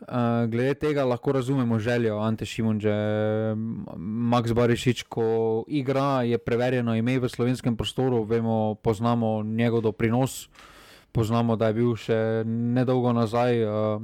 Uh, 0.00 0.46
glede 0.48 0.78
tega 0.80 1.04
lahko 1.04 1.34
razumemo 1.36 1.76
željo 1.78 2.16
Ante 2.24 2.46
Šimunže, 2.48 2.94
Max 4.32 4.54
Barišič, 4.56 5.02
ko 5.12 5.26
igra, 5.68 6.22
je 6.24 6.38
preverjeno 6.40 6.94
ime 6.96 7.18
v 7.20 7.28
slovenskem 7.28 7.76
prostoru, 7.76 8.22
vemo, 8.24 8.78
poznamo 8.80 9.42
njegov 9.44 9.84
doprinos. 9.84 10.46
Uh, 10.46 10.68
poznamo, 11.12 11.56
da 11.56 11.70
je 11.70 11.78
bil 11.78 11.94
še 11.98 12.18
nedolgo 12.46 13.12
nazaj 13.16 13.64
uh, 13.64 14.02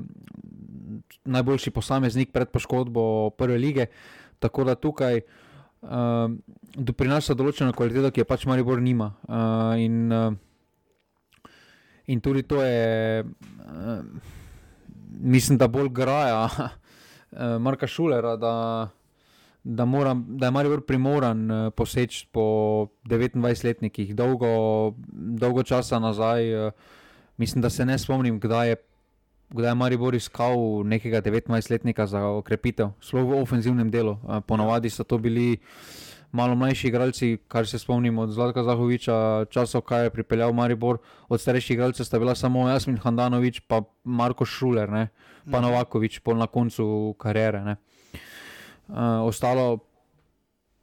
najboljši 1.24 1.70
posameznik 1.70 2.32
pred 2.32 2.50
poškodbo 2.50 3.30
prve 3.38 3.58
lige. 3.58 3.86
Tako 4.38 4.66
da 4.68 4.74
tukaj 4.74 5.22
uh, 5.22 6.28
prinaša 6.92 7.34
določeno 7.34 7.72
kvaliteto, 7.72 8.10
ki 8.10 8.22
je 8.22 8.28
pač 8.28 8.46
Maribor 8.50 8.82
nima. 8.82 9.14
Uh, 9.26 9.78
in 9.80 10.12
uh, 10.12 10.34
In 12.06 12.20
tudi 12.20 12.42
to 12.42 12.62
je, 12.62 13.24
uh, 13.24 14.04
mislim, 15.20 15.58
da 15.58 15.68
bolj 15.68 15.88
graja 15.88 16.44
uh, 16.44 16.60
Marka 17.64 17.86
Šulera, 17.86 18.36
da, 18.36 18.88
da, 19.66 19.84
mora, 19.84 20.14
da 20.14 20.46
je 20.46 20.50
Marijo 20.50 20.80
primoran 20.80 21.50
uh, 21.50 21.72
poseči 21.72 22.28
po 22.32 22.42
29-letnikih, 23.04 24.14
dolgo, 24.14 24.94
dolgo 25.12 25.62
časa 25.62 25.98
nazaj. 25.98 26.66
Uh, 26.66 26.72
mislim, 27.36 27.62
da 27.62 27.70
se 27.70 27.86
ne 27.86 27.98
spomnim, 27.98 28.40
kdaj 28.40 28.68
je. 28.68 28.76
Kdaj 29.50 29.70
je 29.70 29.74
Maribor 29.74 30.14
iskal 30.14 30.56
nekega 30.84 31.20
19-letnika 31.22 32.06
za 32.06 32.18
okrepitev, 32.26 32.88
sploh 33.00 33.28
v 33.30 33.36
ofenzivnem 33.38 33.90
delu. 33.94 34.16
Ponavadi 34.46 34.90
so 34.90 35.04
to 35.04 35.18
bili 35.22 35.60
malo 36.32 36.54
mlajši 36.54 36.88
igralci, 36.88 37.38
kar 37.48 37.66
se 37.66 37.78
spomnimo 37.78 38.22
od 38.22 38.30
Zlatka 38.34 38.64
Zahoviča, 38.66 39.44
časov, 39.50 39.80
kaj 39.86 40.04
je 40.04 40.10
pripeljal 40.10 40.52
Maribor, 40.52 40.98
od 41.28 41.40
starejših 41.40 41.74
igralcev 41.74 42.04
sta 42.04 42.18
bila 42.18 42.34
samo 42.34 42.68
Jasmin 42.68 42.98
Handanovič, 42.98 43.60
pa 43.60 43.82
Marko 44.04 44.44
Šuler, 44.44 44.90
ne? 44.90 45.08
pa 45.44 45.60
mhm. 45.60 45.68
Novakovič, 45.68 46.18
pol 46.18 46.42
na 46.42 46.46
koncu 46.46 47.14
kariere. 47.18 47.76
Uh, 48.88 49.26
ostalo, 49.26 49.78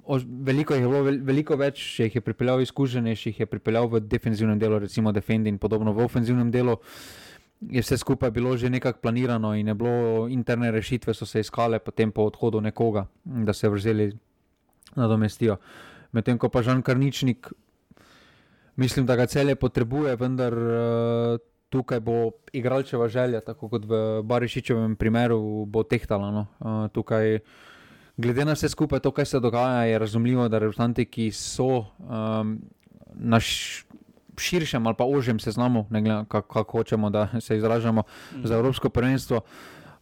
o, 0.04 0.20
veliko, 0.20 0.76
je 0.76 0.82
bilo, 0.82 1.04
veliko 1.04 1.56
več 1.56 2.00
jih 2.00 2.16
je 2.16 2.22
pripeljal 2.22 2.62
izkušenje, 2.62 3.16
jih 3.16 3.40
je 3.40 3.48
pripeljal 3.48 3.88
v 3.88 4.02
defenzivnem 4.04 4.60
delu, 4.60 4.80
recimo 4.84 5.12
Defend 5.12 5.48
in 5.48 5.58
podobno 5.58 5.94
v 5.94 6.04
ofenzivnem 6.04 6.52
delu. 6.52 6.78
Je 7.64 7.80
vse 7.80 7.98
skupaj 7.98 8.32
bilo 8.36 8.58
že 8.58 8.70
nekako 8.70 9.00
planirano, 9.00 9.54
in 9.56 9.68
je 9.68 9.74
bilo 9.74 10.28
interne 10.28 10.72
rešitve, 10.72 11.14
so 11.14 11.26
se 11.26 11.40
iskale, 11.40 11.80
potem 11.80 12.12
po 12.12 12.28
odhodu 12.28 12.60
nekoga, 12.62 13.08
da 13.24 13.54
se 13.54 13.70
vrzeli 13.70 14.12
nadomestijo. 14.96 15.58
Medtem 16.12 16.38
ko 16.38 16.50
pa 16.50 16.62
Žan 16.62 16.84
Karničnik, 16.84 17.48
mislim, 18.76 19.06
da 19.06 19.16
ga 19.16 19.26
celje 19.26 19.56
potrebuje, 19.56 20.16
vendar 20.20 20.54
uh, 20.54 21.40
tukaj 21.74 22.00
bo 22.00 22.32
igralčeva 22.54 23.08
želja, 23.08 23.42
tako 23.42 23.70
kot 23.72 23.86
v 23.90 24.22
Barišičevem 24.22 24.96
primeru, 24.96 25.66
bo 25.66 25.82
tehtala. 25.84 26.30
No. 26.32 26.44
Uh, 26.60 26.86
tukaj, 26.94 27.40
glede 28.17 28.46
na 28.46 28.53
vse 28.53 28.70
skupaj, 28.70 29.00
to, 29.00 29.12
kar 29.12 29.25
se 29.25 29.39
dogaja, 29.39 29.84
je 29.84 30.00
razumljivo, 30.00 30.48
da 30.50 30.60
rezultanti, 30.60 31.05
ki 31.05 31.32
so 31.32 31.86
um, 32.00 32.58
na 33.13 33.39
širšem 34.38 34.88
ali 34.88 34.96
pa 34.98 35.05
ožjem 35.05 35.39
seznamu, 35.39 35.86
ne 35.89 36.01
glede 36.01 36.25
kako 36.27 36.63
kak 36.63 36.72
hočemo, 36.72 37.10
da 37.10 37.29
se 37.46 37.58
izražamo 37.58 38.01
mm. 38.01 38.48
za 38.48 38.55
Evropsko 38.55 38.89
prvenstvo 38.89 39.41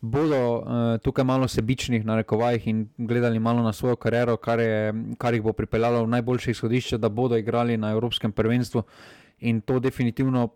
bodo 0.01 0.57
uh, 0.57 0.63
tukaj 1.01 1.23
malo 1.23 1.47
sebični 1.47 1.99
na 2.03 2.15
rekovajih 2.15 2.67
in 2.67 2.89
gledali 2.97 3.39
malo 3.39 3.61
na 3.61 3.73
svojo 3.73 3.95
kariero, 3.95 4.37
kar, 4.37 4.59
je, 4.59 4.93
kar 5.17 5.33
jih 5.33 5.43
bo 5.43 5.53
pripeljalo 5.53 6.03
v 6.03 6.09
najboljše 6.09 6.51
izhodišče, 6.51 6.97
da 6.97 7.09
bodo 7.09 7.37
igrali 7.37 7.77
na 7.77 7.91
Evropskem 7.91 8.31
prvenstvu. 8.31 8.83
In 9.39 9.61
to 9.61 9.79
definitivno 9.79 10.49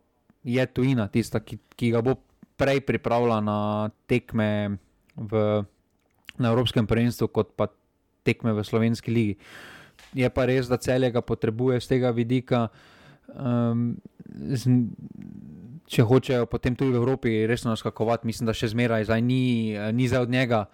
je 0.44 0.66
tujina, 0.66 1.08
tista, 1.08 1.40
ki, 1.40 1.58
ki 1.76 1.92
ga 1.92 2.02
bo 2.02 2.16
prej 2.58 2.82
pripravila 2.82 3.42
na 3.42 3.90
tekme 4.08 4.78
v, 5.16 5.64
na 6.38 6.52
Evropskem 6.52 6.88
prvenstvu, 6.88 7.28
kot 7.32 7.54
pa 7.56 7.70
tekme 8.26 8.54
v 8.54 8.66
Slovenski 8.66 9.14
ligi. 9.14 9.36
Je 10.16 10.28
pa 10.32 10.48
res, 10.50 10.68
da 10.72 10.82
celje 10.82 11.12
ga 11.12 11.22
potrebuje 11.22 11.80
z 11.84 11.96
tega 11.96 12.12
vidika. 12.16 12.68
Um, 13.32 13.98
z, 14.30 14.70
če 15.86 16.06
hočejo 16.06 16.50
potem 16.50 16.76
tudi 16.76 16.96
v 16.96 17.02
Evropi 17.02 17.46
resno 17.50 17.74
naskakovati, 17.74 18.28
mislim, 18.28 18.50
da 18.50 18.56
še 18.58 18.72
zmeraj 18.74 19.08
zdaj 19.10 19.22
ni, 19.22 19.76
ni 19.94 20.10
za 20.10 20.22
od 20.26 20.30
njega 20.30 20.66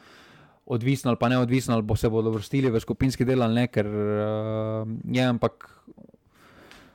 odvisno 0.71 1.11
ali 1.11 1.19
pa 1.19 1.29
neodvisno, 1.29 1.75
ali 1.75 1.83
bo 1.83 1.95
se 1.95 2.09
bodo 2.09 2.31
vrstili 2.31 2.71
v 2.71 2.79
skupinski 2.79 3.25
del 3.27 3.43
ali 3.43 3.59
ne, 3.59 3.65
ker 3.67 3.87
uh, 3.87 4.87
je, 5.03 5.23
ampak 5.25 5.67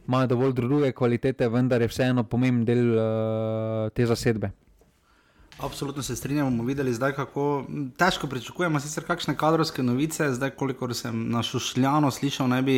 imajo 0.06 0.30
dovolj 0.32 0.54
druge 0.54 0.92
kvalitete, 0.92 1.48
vendar 1.50 1.82
je 1.82 1.90
vseeno 1.90 2.24
pomemben 2.24 2.64
del 2.64 2.84
uh, 2.94 3.88
te 3.92 4.06
zasedbe. 4.06 4.52
Absolutno 5.58 6.02
se 6.02 6.16
strinjamo, 6.16 6.50
bomo 6.50 6.64
videli 6.64 6.92
zdaj, 6.94 7.12
kako 7.12 7.64
težko 7.96 8.26
pričakujemo, 8.26 8.80
sicer 8.80 9.04
kakšne 9.04 9.36
kadrovske 9.36 9.82
novice, 9.82 10.28
zdaj 10.32 10.50
kolikor 10.50 10.94
sem 10.94 11.30
našušljano 11.30 12.10
slišal, 12.10 12.48
naj 12.48 12.62
bi 12.62 12.76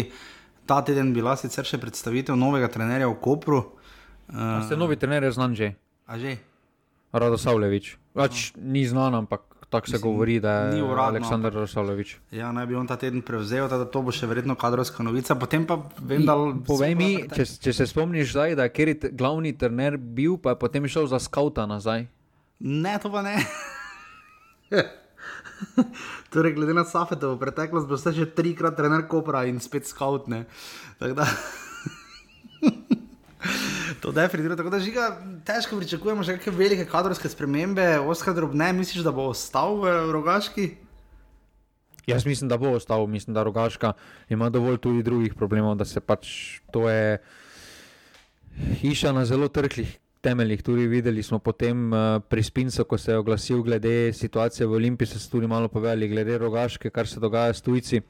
ta 0.67 0.79
teden 0.85 1.11
bila 1.15 1.35
sicer 1.37 1.67
še 1.67 1.81
predstavitev 1.83 2.37
novega 2.37 2.69
trenerja 2.71 3.09
v 3.09 3.17
Kopru. 3.25 3.65
Uh, 4.29 4.61
ste 4.67 4.77
novi 4.77 4.97
trener, 5.01 5.25
je 5.27 5.33
znan 5.35 5.57
že. 5.59 5.73
A 6.07 6.19
že? 6.19 6.37
Rado 7.13 7.39
Savljevič. 7.41 7.97
Pač 8.15 8.53
no. 8.55 8.69
ni 8.73 8.85
znan, 8.87 9.15
ampak 9.15 9.43
tako 9.69 9.87
se 9.87 9.97
Mislim, 9.97 10.13
govori, 10.13 10.41
da 10.41 10.53
je 10.53 10.83
Aleksandr 10.83 11.57
Savljevič. 11.69 12.17
Ja, 12.31 12.53
naj 12.53 12.67
bi 12.67 12.77
on 12.77 12.87
ta 12.87 12.97
teden 12.97 13.23
prevzel, 13.23 13.69
da 13.69 13.85
to 13.85 14.03
bo 14.03 14.13
še 14.13 14.29
verjetno 14.29 14.55
kadrovska 14.55 15.03
novica. 15.03 15.35
Potem 15.35 15.67
pa 15.67 15.81
vem, 15.99 16.23
da. 16.29 16.37
Povej 16.69 16.95
mi, 16.95 17.11
če, 17.33 17.49
če 17.65 17.75
se 17.75 17.89
spomniš 17.89 18.33
zdaj, 18.37 18.55
da 18.61 18.69
je 18.69 18.75
Keri 18.77 18.95
glavni 19.13 19.53
trener 19.59 19.99
bil, 19.99 20.39
pa 20.39 20.55
je 20.55 20.61
potem 20.63 20.87
šel 20.89 21.09
za 21.11 21.21
skauta 21.21 21.67
nazaj. 21.69 22.07
Ne, 22.61 22.99
to 22.99 23.11
pa 23.11 23.23
ne. 23.23 23.37
torej, 26.33 26.53
glede 26.59 26.75
na 26.75 26.85
Safetovo 26.85 27.39
preteklost, 27.39 27.89
bo 27.89 27.99
ste 27.99 28.13
že 28.13 28.27
trikrat 28.27 28.77
trener 28.77 29.07
Kopra 29.07 29.47
in 29.47 29.63
spet 29.63 29.87
skautne. 29.87 30.47
Tako 30.99 31.15
da. 31.15 31.27
To 34.03 34.13
definitivno 34.13 34.57
tako 34.57 34.71
da 34.71 34.79
žiga, 34.79 35.17
težko 35.47 35.79
pričakujemo 35.79 36.23
še 36.23 36.37
neke 36.37 36.53
velike 36.55 36.85
kadrovske 36.87 37.31
spremembe. 37.31 37.99
Oskar 38.07 38.35
drobne, 38.35 38.71
misliš, 38.77 39.03
da 39.07 39.11
bo 39.15 39.29
ostal 39.33 39.79
v 39.83 39.95
Rogaški? 40.15 40.67
Jaz 42.07 42.27
mislim, 42.27 42.49
da 42.51 42.59
bo 42.59 42.77
ostal, 42.77 43.07
mislim, 43.11 43.35
da 43.35 43.43
Rogaška 43.43 43.93
ima 44.29 44.51
dovolj 44.55 44.79
tudi 44.85 45.03
drugih 45.03 45.35
problemov, 45.35 45.77
da 45.79 45.85
se 45.85 46.01
pač 46.01 46.61
to 46.71 46.87
je 46.91 47.19
hiša 48.83 49.13
na 49.13 49.25
zelo 49.27 49.49
trhlih 49.49 49.99
temeljih. 50.21 50.63
Tudi 50.63 50.87
videli 50.87 51.23
smo 51.23 51.39
potem 51.39 51.93
uh, 51.93 51.99
pri 52.29 52.43
Spincu, 52.43 52.85
ko 52.85 52.99
se 52.99 53.13
je 53.13 53.19
oglasil 53.19 53.63
glede 53.63 54.13
situacije 54.13 54.67
v 54.67 54.73
Olimpiji, 54.73 55.07
so 55.07 55.31
tudi 55.31 55.47
malo 55.47 55.69
povedali 55.69 56.09
glede 56.09 56.39
Rogaške, 56.39 56.91
kar 56.91 57.07
se 57.07 57.21
dogaja 57.21 57.53
s 57.55 57.63
tujci. 57.63 58.01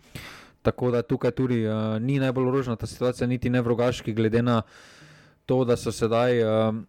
Tako 0.62 0.90
da 0.90 1.02
tukaj 1.02 1.30
tudi 1.30 1.66
uh, 1.66 1.98
ni 2.00 2.18
najbolj 2.18 2.50
rožna 2.50 2.76
ta 2.76 2.86
situacija, 2.86 3.26
niti 3.26 3.50
ne 3.50 3.60
v 3.60 3.68
Rogaški, 3.68 4.14
glede 4.14 4.42
na 4.42 4.62
to, 5.46 5.64
da 5.64 5.76
so 5.76 5.92
sedaj 5.92 6.42
um, 6.42 6.86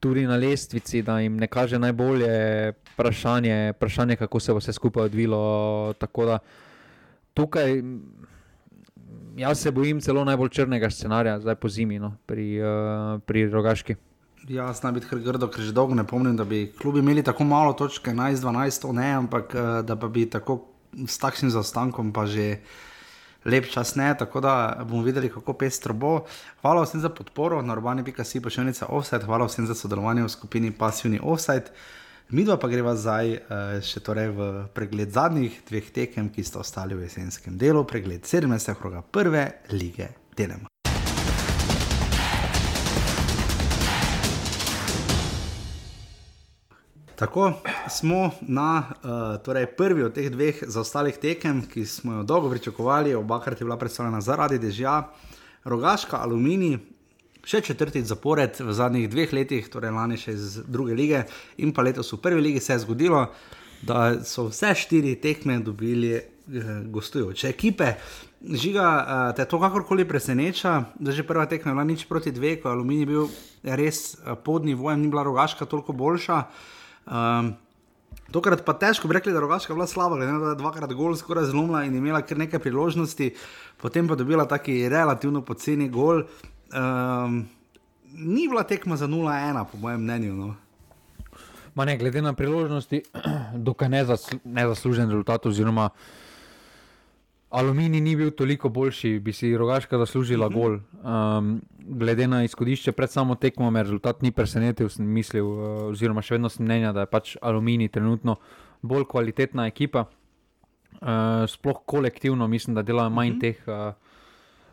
tudi 0.00 0.26
na 0.26 0.36
lestvici, 0.36 1.02
da 1.02 1.20
jim 1.20 1.36
ne 1.36 1.46
kaže 1.46 1.78
najbolje 1.78 2.72
vprašanje, 2.94 3.72
vprašanje 3.76 4.16
kako 4.16 4.40
se 4.40 4.52
bo 4.52 4.58
vse 4.58 4.72
skupaj 4.72 5.04
odvilo. 5.04 5.94
Tako 5.98 6.26
da 6.26 6.38
tukaj. 7.34 7.82
Jaz 9.36 9.62
se 9.62 9.70
bojim 9.70 10.00
celo 10.00 10.24
najbolj 10.24 10.48
črnega 10.48 10.90
scenarija, 10.90 11.38
zdaj 11.40 11.54
po 11.54 11.68
zimi, 11.68 11.98
no, 11.98 12.16
pri, 12.26 12.60
uh, 12.60 13.20
pri 13.24 13.46
rogaški. 13.48 13.94
Ja, 14.48 14.72
znam 14.72 14.94
biti 14.94 15.06
grdo, 15.10 15.46
ker 15.48 15.62
že 15.62 15.72
dolgo 15.72 15.94
ne 15.94 16.04
pomnim, 16.06 16.36
da 16.36 16.44
bi 16.44 16.72
klubi 16.78 16.98
imeli 16.98 17.22
tako 17.22 17.44
malo 17.44 17.72
točke, 17.72 18.10
11-12, 18.10 18.92
ne, 18.92 19.10
ampak 19.12 19.54
uh, 19.54 19.84
da 19.86 19.94
bi 19.94 20.26
tako 20.30 20.64
s 21.06 21.18
takšnim 21.18 21.50
zaostankom 21.50 22.12
pa 22.12 22.26
že 22.26 22.58
lep 23.44 23.70
čas 23.70 23.94
ne, 23.94 24.14
tako 24.18 24.40
da 24.40 24.82
bomo 24.88 25.02
videli, 25.02 25.30
kako 25.30 25.52
pestro 25.52 25.94
bo. 25.94 26.24
Hvala 26.60 26.82
vsem 26.82 27.00
za 27.00 27.08
podporo 27.08 27.62
na 27.62 27.72
urbani.si 27.72 28.40
pošiljnica 28.40 28.86
offset, 28.86 29.22
hvala 29.22 29.46
vsem 29.46 29.66
za 29.66 29.74
sodelovanje 29.74 30.22
v 30.22 30.28
skupini 30.28 30.70
Passivni 30.70 31.20
offset. 31.22 31.72
Mi 32.30 32.44
dva 32.44 32.56
pa 32.56 32.68
greva 32.68 32.96
zdaj 32.96 33.32
uh, 33.36 33.78
še 33.84 34.02
torej 34.02 34.32
v 34.34 34.50
pregled 34.74 35.14
zadnjih 35.14 35.62
dveh 35.68 35.90
tekem, 35.94 36.34
ki 36.34 36.42
sta 36.42 36.58
ostali 36.58 36.98
v 36.98 37.06
jesenskem 37.06 37.58
delu, 37.58 37.84
pregled 37.84 38.26
17. 38.26 38.74
kroga 38.74 39.02
prve 39.02 39.50
lige 39.70 40.10
Telema. 40.34 40.71
Tako 47.16 47.52
smo 47.90 48.30
na 48.40 48.84
uh, 48.88 49.42
torej 49.44 49.66
prvi 49.76 50.02
od 50.02 50.14
teh 50.14 50.30
dveh 50.30 50.62
zaostalih 50.66 51.16
tekem, 51.16 51.62
ki 51.68 51.86
smo 51.86 52.12
jo 52.12 52.22
dolgo 52.22 52.50
pričakovali, 52.50 53.14
obakrat 53.14 53.60
je 53.60 53.64
bila 53.64 53.76
predstavljena 53.78 54.20
zaradi 54.20 54.58
dežja, 54.58 55.02
rogaška 55.64 56.22
aluminij. 56.22 56.78
Še 57.42 57.58
četrtič 57.60 58.06
zapored 58.06 58.60
v 58.62 58.70
zadnjih 58.70 59.08
dveh 59.10 59.32
letih, 59.34 59.66
torej 59.66 59.90
lani 59.90 60.14
še 60.14 60.30
iz 60.30 60.60
druge 60.62 60.94
lige 60.94 61.24
in 61.58 61.72
pa 61.74 61.82
letos 61.82 62.12
v 62.14 62.20
prvi 62.22 62.40
ligi, 62.40 62.60
se 62.62 62.76
je 62.76 62.84
zgodilo, 62.84 63.24
da 63.82 64.22
so 64.24 64.44
vse 64.46 64.70
štiri 64.78 65.16
tekme 65.18 65.58
dobili 65.58 66.12
eh, 66.14 66.22
gostujoče 66.86 67.48
ekipe. 67.50 67.96
Žiga, 68.46 68.86
eh, 69.00 69.32
te 69.36 69.48
to 69.50 69.58
kakorkoli 69.58 70.06
preseneča, 70.06 70.76
da 70.94 71.10
že 71.10 71.26
prva 71.26 71.48
tekma 71.50 71.72
je 71.72 71.74
bila 71.74 71.84
nič 71.84 72.06
proti 72.06 72.30
dve, 72.30 72.60
ko 72.62 72.70
je 72.70 72.76
aluminij 72.78 73.10
bil 73.10 73.26
res 73.62 74.14
pod 74.44 74.62
nivojem, 74.64 75.02
ni 75.02 75.10
bila 75.10 75.26
rogaška 75.26 75.66
toliko 75.66 75.92
boljša. 75.92 76.44
Um, 77.06 77.54
tokrat 78.32 78.64
pa 78.64 78.74
težko 78.78 79.08
bi 79.08 79.18
rekli, 79.18 79.32
da 79.32 79.40
rogaška 79.42 79.74
bila 79.74 79.86
slaba, 79.86 80.18
da 80.20 80.28
je 80.28 80.54
dvakrat 80.58 80.92
gol 80.96 81.16
skoraj 81.16 81.50
zlomila 81.50 81.84
in 81.84 81.96
imela 81.96 82.22
kar 82.22 82.38
nekaj 82.38 82.62
priložnosti, 82.62 83.32
potem 83.82 84.08
pa 84.08 84.16
dobila 84.18 84.46
taki 84.48 84.88
relativno 84.88 85.42
poceni 85.42 85.88
gol. 85.88 86.24
Um, 86.72 87.44
ni 88.12 88.48
bila 88.48 88.62
tekma 88.62 88.96
za 88.96 89.08
0-1, 89.08 89.64
po 89.72 89.78
mojem 89.78 90.02
mnenju. 90.02 90.34
No. 90.34 90.54
Ma 91.74 91.84
ne, 91.84 91.96
glede 91.98 92.22
na 92.22 92.32
priložnosti, 92.32 93.02
dokaj 93.68 93.88
nezaslužen 94.44 95.10
rezultat, 95.10 95.46
oziroma 95.46 95.88
Aluminij 97.52 98.00
ni 98.00 98.16
bil 98.16 98.30
toliko 98.32 98.68
boljši, 98.68 99.18
bi 99.20 99.32
si 99.32 99.56
rogaška 99.56 99.98
zaslužila 99.98 100.46
uh 100.46 100.52
-huh. 100.52 100.56
gol. 100.56 100.78
Um, 101.04 101.60
glede 101.78 102.26
na 102.26 102.44
izhodišče 102.44 102.92
pred 102.92 103.10
samo 103.10 103.34
tekmo, 103.34 103.70
me 103.70 103.82
rezultat 103.82 104.22
ni 104.22 104.30
presenetil, 104.30 104.88
sem 104.88 105.06
mislil, 105.06 105.46
uh, 105.46 105.82
oziroma 105.82 106.22
še 106.22 106.34
vedno 106.34 106.48
sem 106.48 106.64
mnenja, 106.64 106.92
da 106.92 107.00
je 107.00 107.06
pač 107.06 107.36
Aluminij 107.42 107.88
trenutno 107.88 108.36
bolj 108.82 109.04
kvalitetna 109.04 109.66
ekipa. 109.66 110.04
Uh, 110.92 111.08
sploh 111.46 111.82
kolektivno 111.86 112.48
mislim, 112.48 112.74
da 112.74 112.82
delajo 112.82 113.10
manj 113.10 113.30
uh 113.30 113.36
-huh. 113.36 113.40
teh. 113.40 113.56
Uh, 113.66 113.94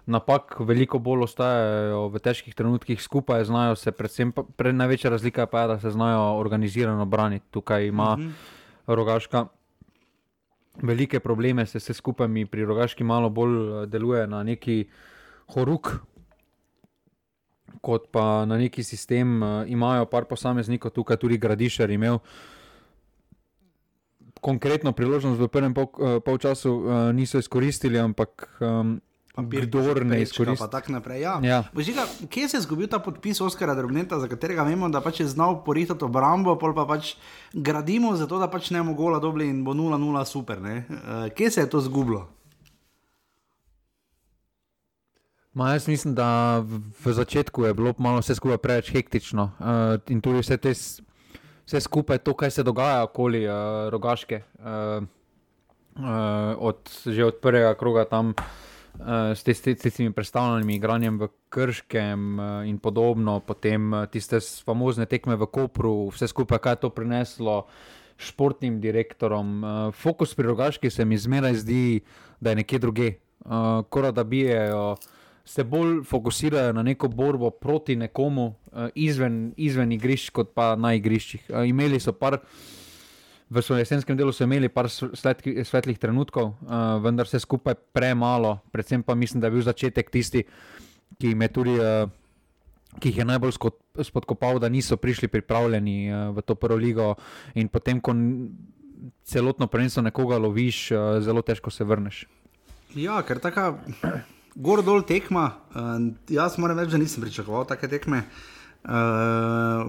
napak, 0.05 0.55
veliko 0.59 0.99
bolj 0.99 1.23
ostajajo 1.23 2.07
v 2.07 2.19
težkih 2.19 2.55
trenutkih 2.55 3.01
skupaj, 3.01 3.43
znajo 3.43 3.75
se, 3.75 3.91
predvsem 3.91 4.31
pre, 4.31 4.73
največja 4.73 5.09
razlika 5.09 5.45
pa 5.45 5.61
je, 5.61 5.67
da 5.67 5.79
se 5.79 5.89
znajo 5.89 6.39
organizirano 6.39 7.05
braniti. 7.05 7.45
Tukaj 7.51 7.87
ima 7.87 8.13
uh 8.13 8.19
mhm. 8.19 8.27
-huh. 8.27 8.95
rogaška. 8.95 9.47
Velike 10.81 11.19
probleme 11.19 11.65
se 11.65 11.77
vse 11.77 11.93
skupaj 11.93 12.27
mi 12.27 12.45
pri 12.45 12.65
rogaški 12.65 13.03
malo 13.03 13.29
bolj 13.29 13.55
eh, 13.57 13.85
deluje 13.87 14.27
na 14.27 14.43
neki 14.43 14.85
horuk, 15.53 15.91
kot 17.81 18.07
pa 18.11 18.45
na 18.45 18.57
neki 18.57 18.83
sistem. 18.83 19.41
Uh, 19.43 19.63
imajo 19.67 20.05
par 20.05 20.25
posameznikov, 20.25 20.91
tukaj 20.91 21.17
tudi 21.17 21.37
Gradišer 21.37 21.89
imel 21.89 22.19
konkretno 24.41 24.91
priložnost 24.91 25.39
v 25.39 25.47
prvem 25.47 25.73
pol, 25.73 25.87
uh, 25.97 26.17
polčasu, 26.23 26.73
uh, 26.73 26.97
niso 27.15 27.39
izkoristili, 27.39 27.99
ampak 27.99 28.47
um, 28.59 28.99
Kdor 29.37 30.05
ne 30.05 30.21
izkoristi. 30.21 30.65
Ja. 31.21 31.39
Ja. 31.43 31.63
Žiga, 31.77 32.05
kje 32.29 32.49
se 32.49 32.57
je 32.57 32.61
zgodil 32.61 32.87
ta 32.87 32.99
podpis 32.99 33.41
Oskara 33.41 33.75
Drobneta, 33.75 34.19
za 34.19 34.27
katerega 34.27 34.63
vemo, 34.63 34.89
da 34.89 35.01
pač 35.01 35.19
je 35.19 35.27
znal 35.27 35.61
poritati 35.63 36.05
obrambo, 36.05 36.55
pol 36.59 36.73
pa 36.75 36.85
pač 36.89 37.13
gradimo 37.53 38.15
zato, 38.17 38.39
da 38.39 38.49
pač 38.49 38.71
ne 38.73 38.81
bomo 38.83 38.97
gola 38.97 39.19
dobili 39.19 39.49
in 39.49 39.63
bo 39.63 39.73
0-0 39.73 40.25
super. 40.25 40.59
Uh, 40.59 41.29
kje 41.35 41.51
se 41.51 41.61
je 41.61 41.69
to 41.69 41.81
zgubilo? 41.81 42.27
Ma, 45.53 45.73
jaz 45.73 45.87
mislim, 45.87 46.15
da 46.15 46.59
v 47.03 47.13
začetku 47.13 47.65
je 47.65 47.73
bilo 47.73 47.93
malo 47.97 48.21
vse 48.21 48.35
skupaj 48.35 48.57
preveč 48.57 48.91
hektično 48.93 49.51
uh, 49.59 49.97
in 50.09 50.21
tudi 50.21 50.41
vse, 50.41 50.57
te, 50.57 50.73
vse 51.65 51.81
skupaj 51.81 52.21
to, 52.23 52.33
kaj 52.33 52.51
se 52.51 52.63
dogaja 52.63 53.03
okoli 53.03 53.45
uh, 53.47 53.89
rogaške. 53.89 54.41
Uh, 54.59 55.03
uh, 55.99 56.55
od, 56.57 56.89
že 57.05 57.25
od 57.25 57.41
prvega 57.41 57.73
kroga 57.75 58.05
tam 58.05 58.33
uh, 58.37 58.68
s 59.35 59.43
tistimi 59.43 60.11
predstavljenimi 60.11 60.75
igranjem 60.75 61.19
v 61.19 61.27
Krškem 61.49 62.39
uh, 62.39 62.45
in 62.67 62.79
podobno, 62.79 63.39
potem 63.39 63.93
uh, 63.93 64.05
tiste 64.11 64.39
famozne 64.65 65.05
tekme 65.05 65.35
v 65.39 65.47
Kopru, 65.47 66.09
vse 66.11 66.27
skupaj, 66.27 66.59
kaj 66.59 66.73
je 66.73 66.81
to 66.83 66.89
prineslo 66.89 67.55
športnim 68.19 68.81
direktorom. 68.83 69.63
Fokus 69.95 70.35
pri 70.35 70.47
rogaški 70.51 70.89
se 70.91 71.05
mi 71.05 71.17
zmeraj 71.17 71.53
zdi, 71.63 72.01
da 72.39 72.51
je 72.51 72.55
nekje 72.55 72.79
druge. 72.79 73.13
Kora 73.89 74.11
da 74.11 74.23
bijejo. 74.23 74.97
Se 75.45 75.63
bolj 75.63 76.03
fokusirajo 76.03 76.73
na 76.73 76.83
neko 76.83 77.07
borbo 77.07 77.49
proti 77.49 77.95
nekomu 77.95 78.53
izven, 78.95 79.53
izven 79.57 79.91
igrišč, 79.91 80.29
kot 80.35 80.51
pa 80.53 80.75
na 80.75 80.91
igriščih. 80.99 81.47
Imeli 81.65 81.99
so 81.99 82.11
par 82.11 82.41
v 83.49 83.61
svojem 83.61 83.81
jesenskem 83.81 84.17
delu 84.17 84.29
so 84.29 84.45
imeli 84.45 84.69
par 84.69 84.89
svetlih, 84.89 85.65
svetlih 85.65 85.97
trenutkov, 85.97 86.53
uh, 86.53 87.01
vendar 87.01 87.25
vse 87.25 87.41
skupaj 87.41 87.75
premalo. 87.93 88.59
Predvsem 88.69 89.03
pa 89.03 89.17
mislim, 89.17 89.41
da 89.41 89.49
je 89.49 89.57
bil 89.57 89.65
začetek 89.65 90.09
tisti, 90.13 90.43
ki, 91.17 91.33
tudi, 91.49 91.73
uh, 91.81 92.05
ki 93.01 93.09
jih 93.09 93.17
je 93.23 93.25
najbolj 93.25 93.57
spodkopal, 94.05 94.61
da 94.61 94.69
niso 94.69 94.97
prišli 94.97 95.27
pripravljeni 95.27 95.97
uh, 96.13 96.29
v 96.37 96.45
to 96.45 96.55
prvo 96.55 96.77
ligo 96.77 97.15
in 97.57 97.67
potem, 97.67 97.97
ko 97.97 98.13
celotno 99.25 99.67
prvenstvo 99.67 100.05
nekoga 100.05 100.37
loviš, 100.37 100.91
uh, 100.93 101.17
zelo 101.25 101.41
težko 101.41 101.73
se 101.73 101.83
vrneš. 101.83 102.27
Ja, 102.93 103.17
ker 103.25 103.41
tako 103.41 103.81
gor 104.55 104.85
dol 104.85 105.01
tekma. 105.01 105.57
Uh, 105.73 106.13
jaz 106.29 106.61
moram 106.61 106.77
reči, 106.77 106.93
da 106.93 107.01
nisem 107.01 107.25
pričakoval 107.25 107.65
take 107.65 107.89
tekme. 107.89 108.21
Uh, 108.29 108.58
Uh, 108.83 108.91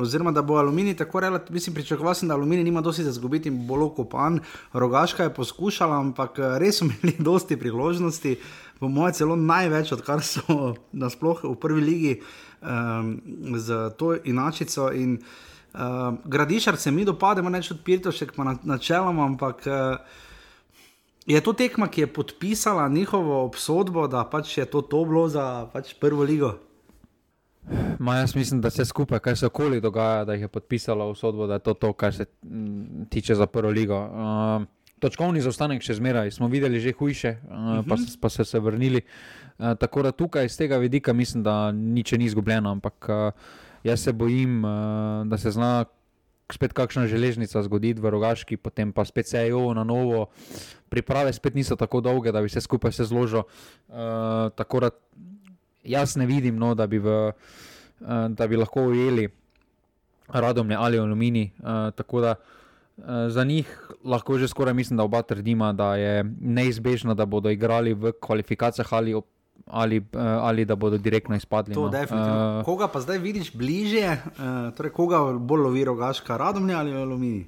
oziroma, 0.02 0.32
da 0.32 0.42
bo 0.42 0.56
aluminij 0.58 0.96
tako 0.96 1.20
relativno, 1.20 1.54
mislim, 1.54 1.74
pričakoval 1.74 2.14
sem, 2.14 2.28
da 2.28 2.34
aluminij 2.34 2.64
nima 2.64 2.80
dosti 2.80 3.04
za 3.04 3.12
zgubiti 3.12 3.48
in 3.48 3.66
bo 3.66 3.76
lahko 3.76 4.04
pan. 4.04 4.40
Rogaška 4.72 5.22
je 5.22 5.34
poskušala, 5.34 5.98
ampak 6.00 6.38
eh, 6.38 6.58
res 6.58 6.80
so 6.80 6.84
imeli 6.88 7.14
dosti 7.18 7.56
priložnosti, 7.56 8.36
po 8.80 8.88
mojem, 8.88 9.14
celo 9.14 9.36
največ, 9.36 9.92
odkar 9.92 10.22
so 10.22 10.74
nasploh 11.04 11.44
v 11.44 11.54
prvi 11.54 11.80
ligi 11.80 12.16
um, 12.62 13.20
z 13.56 13.90
to 13.98 14.16
inačico. 14.24 14.90
In, 14.92 15.20
uh, 15.74 16.18
gradišar 16.24 16.76
se 16.76 16.90
mi 16.90 17.04
dopade, 17.04 17.42
manj 17.42 17.70
od 17.70 17.84
Pirtošek, 17.84 18.34
pa 18.36 18.44
na, 18.44 18.56
načeloma, 18.64 19.24
ampak. 19.24 19.62
Uh, 19.66 20.26
Je 21.26 21.40
to 21.40 21.52
tekma, 21.52 21.86
ki 21.86 22.00
je 22.00 22.06
podpisala 22.06 22.88
njihovo 22.88 23.44
obsodbo, 23.44 24.08
da 24.08 24.24
pač 24.24 24.58
je 24.58 24.64
to 24.64 24.80
to 24.82 25.04
bilo 25.04 25.28
za 25.28 25.68
pač 25.72 25.92
prvo 26.00 26.24
ligo? 26.24 26.56
Ma 27.98 28.16
jaz 28.16 28.34
mislim, 28.34 28.60
da 28.60 28.70
se 28.70 28.84
skupaj, 28.84 29.18
kaj 29.18 29.36
se 29.36 29.46
okoli 29.46 29.80
dogaja, 29.80 30.24
da 30.24 30.32
jih 30.32 30.42
je 30.42 30.48
podpisalo 30.48 31.12
v 31.12 31.14
sodbo, 31.14 31.46
da 31.46 31.58
je 31.58 31.64
to 31.66 31.74
to, 31.74 31.92
kar 31.92 32.14
se 32.14 32.24
mm, 32.42 33.04
tiče 33.10 33.34
za 33.34 33.46
prvo 33.46 33.70
ligo. 33.70 33.98
Uh, 34.00 34.64
točkovni 35.00 35.40
zaostanek 35.40 35.84
še 35.84 35.94
zmeraj, 36.00 36.30
smo 36.36 36.48
videli 36.48 36.80
že 36.80 36.92
hujše, 36.92 37.36
uh, 37.44 37.50
uh 37.50 37.56
-huh. 37.56 37.88
pa, 37.88 37.94
mhm. 37.94 38.20
pa 38.20 38.28
so 38.28 38.44
se 38.44 38.60
vrnili. 38.60 39.02
Uh, 39.58 39.74
tako 39.80 40.02
da 40.02 40.12
tukaj 40.12 40.46
iz 40.46 40.56
tega 40.56 40.76
vidika 40.76 41.12
mislim, 41.12 41.42
da 41.42 41.72
nič 41.72 42.12
ni 42.12 42.24
izgubljeno, 42.24 42.70
ampak 42.70 43.08
uh, 43.08 43.32
jaz 43.84 44.00
se 44.00 44.12
bojim, 44.12 44.64
uh, 44.64 44.70
da 45.26 45.38
se 45.38 45.50
zna 45.50 45.84
spet 46.52 46.72
kakšna 46.72 47.06
železnica 47.06 47.62
zgoditi 47.62 48.00
v 48.00 48.10
rogaški, 48.10 48.56
potem 48.56 48.92
pa 48.92 49.04
spet 49.04 49.28
se 49.28 49.48
jo 49.48 49.74
na 49.74 49.84
novo. 49.84 50.26
Priprave 50.88 51.32
spet 51.32 51.54
niso 51.54 51.76
tako 51.76 52.00
dolge, 52.00 52.32
da 52.32 52.42
bi 52.42 52.48
se 52.48 52.60
skupaj 52.60 52.90
vse 52.90 53.04
zložilo. 53.04 53.44
Uh, 53.88 54.50
tako 54.56 54.80
da 54.80 54.90
jaz 55.84 56.16
ne 56.16 56.26
vidim, 56.26 56.56
no, 56.58 56.74
da, 56.74 56.86
bi 56.86 56.98
v, 56.98 57.16
uh, 57.30 58.08
da 58.28 58.46
bi 58.46 58.56
lahko 58.56 58.88
ujeli 58.90 59.28
radomne 60.28 60.74
ali 60.74 60.98
aluminij. 60.98 61.50
Uh, 61.58 61.90
tako 61.96 62.20
da 62.20 62.34
uh, 62.34 63.04
za 63.28 63.44
njih 63.44 63.90
lahko 64.04 64.38
že 64.38 64.48
skoraj 64.48 64.74
mislim, 64.74 64.96
da 64.96 65.02
oba 65.02 65.22
trdima, 65.22 65.72
da 65.72 65.94
je 65.96 66.24
neizbežno, 66.40 67.14
da 67.14 67.26
bodo 67.26 67.50
igrali 67.50 67.94
v 67.94 68.12
kvalifikacijah 68.20 68.92
ali. 68.92 69.20
Ali, 69.66 70.00
ali 70.16 70.64
da 70.64 70.74
bodo 70.74 70.98
direktno 70.98 71.36
izpadli. 71.36 71.74
To, 71.74 71.90
no. 71.90 72.58
uh, 72.58 72.64
koga 72.64 72.88
pa 72.88 73.00
zdaj 73.00 73.18
vidiš 73.18 73.52
bližje, 73.54 74.08
uh, 74.12 74.72
torej 74.74 74.90
koga 74.90 75.20
bolj 75.38 75.60
lovi 75.60 75.84
rogaška, 75.84 76.36
radomlja 76.36 76.78
ali 76.78 76.94
aluminij? 76.96 77.44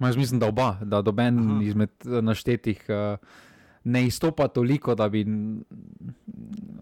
Jaz 0.00 0.16
mislim, 0.16 0.40
da 0.40 0.48
oba, 0.48 0.76
da 0.82 1.02
doben 1.02 1.38
Aha. 1.38 1.62
izmed 1.62 1.90
naštetih 2.02 2.86
ne 3.84 4.06
izstopa 4.06 4.48
toliko, 4.48 4.94
da 4.94 5.08
bi 5.08 5.26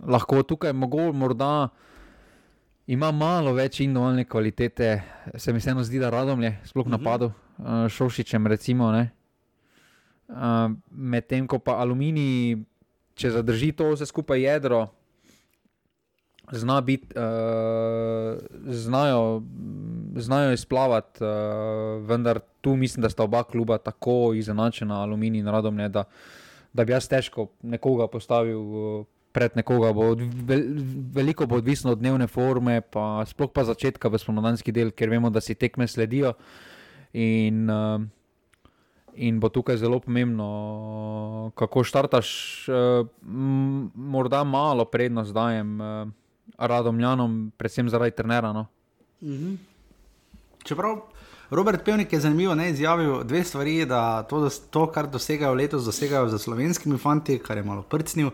lahko 0.07 0.43
tukaj 0.43 0.73
mogel, 0.73 1.13
morda 1.13 1.69
ima 2.91 3.11
malo 3.13 3.53
več 3.55 3.81
individualne 3.81 4.25
kvalitete, 4.25 5.03
se 5.37 5.53
mi 5.53 5.61
vseeno 5.63 5.85
zdi, 5.87 6.01
da 6.03 6.11
radom 6.11 6.43
je, 6.43 6.57
sploh 6.65 6.87
uh 6.87 6.93
mhm. 6.93 7.01
-huh. 7.01 7.05
napadu, 7.05 7.33
uh, 7.59 7.89
šošičem, 7.89 8.47
recimo. 8.47 8.91
Uh, 10.29 10.71
Medtem 10.91 11.47
ko 11.47 11.59
pa 11.59 11.73
aluminij, 11.73 12.59
če 13.15 13.31
zadrži 13.31 13.73
to 13.73 13.93
vse 13.93 14.07
skupaj 14.07 14.43
jedro. 14.43 14.89
Zna 16.53 16.81
biti, 16.81 17.15
uh, 17.15 18.39
znajo, 18.67 19.43
znajo 20.17 20.53
izplavati, 20.53 21.25
uh, 21.25 21.29
vendar 22.09 22.41
tu 22.61 22.77
mislim, 22.77 23.03
da 23.03 23.11
sta 23.11 23.23
oba 23.23 23.43
kluba 23.43 23.79
tako 23.79 24.33
izenačena, 24.35 25.03
aluminij 25.03 25.41
in 25.41 25.49
radom, 25.49 25.77
ne, 25.77 25.89
da, 25.89 26.05
da 26.73 26.85
bi 26.85 26.93
jaz 26.93 27.09
težko 27.09 27.47
nekoga 27.63 28.07
postavil 28.07 28.59
uh, 28.59 29.07
pred 29.33 29.57
nekoga. 29.57 29.93
Bo 29.93 30.14
veliko 31.14 31.47
bo 31.47 31.57
odvisno 31.57 31.93
od 31.93 31.99
dnevne 31.99 32.27
forme, 32.27 32.81
pa 32.81 33.25
sploh 33.27 33.51
pa 33.53 33.64
začetka 33.64 34.09
v 34.09 34.19
spomladanski 34.19 34.73
del, 34.73 34.90
ker 34.90 35.11
vemo, 35.11 35.31
da 35.31 35.40
si 35.40 35.55
tekme 35.55 35.88
sledijo. 35.88 36.35
In, 37.12 37.66
uh, 37.71 38.03
in 39.14 39.40
bo 39.40 39.51
tukaj 39.51 39.79
zelo 39.81 40.01
pomembno, 40.01 41.53
kako 41.55 41.85
štartaš. 41.85 42.29
Uh, 42.69 43.07
morda 43.95 44.45
malo 44.45 44.85
prednost 44.85 45.35
dajem 45.35 45.81
uh, 45.81 46.07
radomljanom, 46.59 47.53
predvsem 47.57 47.88
zaradi 47.88 48.16
trenera. 48.16 48.53
No. 48.53 48.66
Mhm. 49.23 49.55
Čeprav. 50.64 51.01
Robert 51.51 51.83
Pevnik 51.85 52.12
je 52.12 52.21
zanimivo 52.21 52.55
ne, 52.55 52.69
izjavil 52.71 53.25
dve 53.25 53.45
stvari, 53.45 53.85
da 53.85 54.23
to, 54.23 54.49
to, 54.71 54.85
kar 54.93 55.09
dosegajo 55.11 55.55
letos, 55.55 55.83
dosegajo 55.85 56.29
za 56.29 56.38
slovenskimi 56.38 56.99
fanti, 56.99 57.38
kar 57.38 57.57
je 57.57 57.64
malo 57.66 57.83
prcnil. 57.83 58.31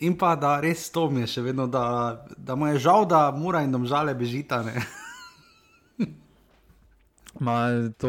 In 0.00 0.16
pa 0.18 0.36
da 0.36 0.60
res 0.60 0.90
to 0.92 1.08
mi 1.10 1.24
je 1.24 1.26
še 1.36 1.42
vedno, 1.46 1.66
da, 1.66 2.26
da 2.36 2.56
mu 2.56 2.68
je 2.72 2.78
žal, 2.84 3.06
da 3.08 3.30
mora 3.32 3.62
in 3.64 3.72
domžale 3.72 4.14
bežita. 4.14 4.62
Ma, 7.44 7.68
to 8.00 8.08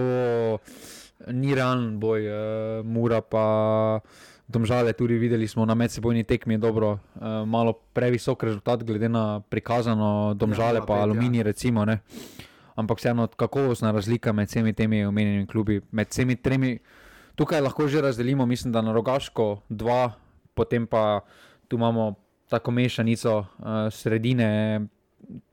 ni 1.28 1.52
realen 1.56 2.00
boj, 2.00 2.28
uh, 2.32 2.86
mora 2.86 3.22
pa. 3.22 4.00
Domžale 4.48 4.94
tudi 4.96 5.18
videli 5.20 5.44
smo 5.44 5.66
na 5.68 5.76
medsebojni 5.76 6.24
tekmi, 6.24 6.56
dobro, 6.56 6.94
uh, 7.20 7.44
malo 7.44 7.74
previsok 7.92 8.48
rezultat, 8.48 8.80
glede 8.88 9.10
na 9.12 9.44
prikazano, 9.44 10.32
domžale 10.40 10.80
ja, 10.80 10.86
pa 10.88 11.02
aluminij, 11.04 11.44
ja. 11.44 11.48
recimo. 11.52 11.84
Ne. 11.84 12.00
Ampak 12.80 13.02
vseeno, 13.02 13.28
kakovostna 13.28 13.92
razlika 13.92 14.32
med 14.32 14.48
vsemi 14.48 14.72
temi 14.72 15.04
omenjenimi 15.04 15.50
klubi, 15.52 15.82
med 15.92 16.08
vsemi 16.08 16.40
tremi. 16.40 16.78
Tukaj 17.36 17.60
lahko 17.60 17.92
že 17.92 18.00
razdelimo, 18.02 18.48
mislim, 18.48 18.72
da 18.72 18.80
na 18.82 18.96
rogaško 18.96 19.68
dva 19.68 20.16
potem 20.58 20.90
pa 20.90 21.22
tu 21.68 21.76
imamo 21.76 22.14
tako 22.50 22.72
mešanico 22.72 23.38
uh, 23.38 23.66
sredine, 23.92 24.88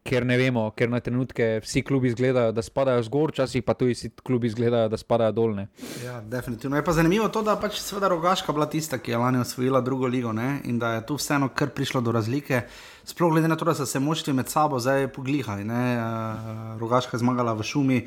ker 0.04 0.26
ne 0.26 0.36
vemo, 0.38 0.66
ker 0.76 0.90
na 0.92 1.00
trenutke 1.00 1.58
vsi 1.64 1.82
klubi 1.82 2.10
izgledajo, 2.12 2.52
da 2.52 2.62
spadajo 2.62 3.02
zgor, 3.06 3.32
včasih 3.32 3.64
pa 3.64 3.74
tudi 3.74 3.96
vsi 3.96 4.10
klubi 4.22 4.46
izgledajo, 4.46 4.90
da 4.92 4.98
spadajo 5.00 5.32
dolne. 5.32 5.66
Ja, 6.04 6.20
definitivno. 6.20 6.76
Je 6.76 6.84
pa 6.84 6.92
zanimivo 6.92 7.28
to, 7.32 7.42
da 7.42 7.56
pač 7.60 7.80
seveda 7.80 8.10
Rogaška 8.12 8.52
bila 8.52 8.68
tista, 8.70 8.98
ki 8.98 9.14
je 9.14 9.18
lani 9.18 9.40
osvojila 9.40 9.80
drugo 9.80 10.06
ligo 10.06 10.32
ne? 10.32 10.60
in 10.64 10.78
da 10.78 10.92
je 10.94 11.06
tu 11.06 11.16
vseeno 11.16 11.48
kar 11.48 11.72
prišlo 11.74 12.04
do 12.04 12.12
razlike. 12.12 12.62
Sploh 13.04 13.32
glede 13.32 13.48
na 13.48 13.56
to, 13.56 13.64
da 13.64 13.74
so 13.74 13.86
se 13.86 14.00
močili 14.00 14.36
med 14.36 14.48
sabo, 14.52 14.78
zdaj 14.78 15.08
poglihali. 15.08 15.64
Uh, 15.64 16.78
Rogaška 16.80 17.16
je 17.16 17.24
zmagala 17.24 17.56
v 17.56 17.62
šumi, 17.62 18.04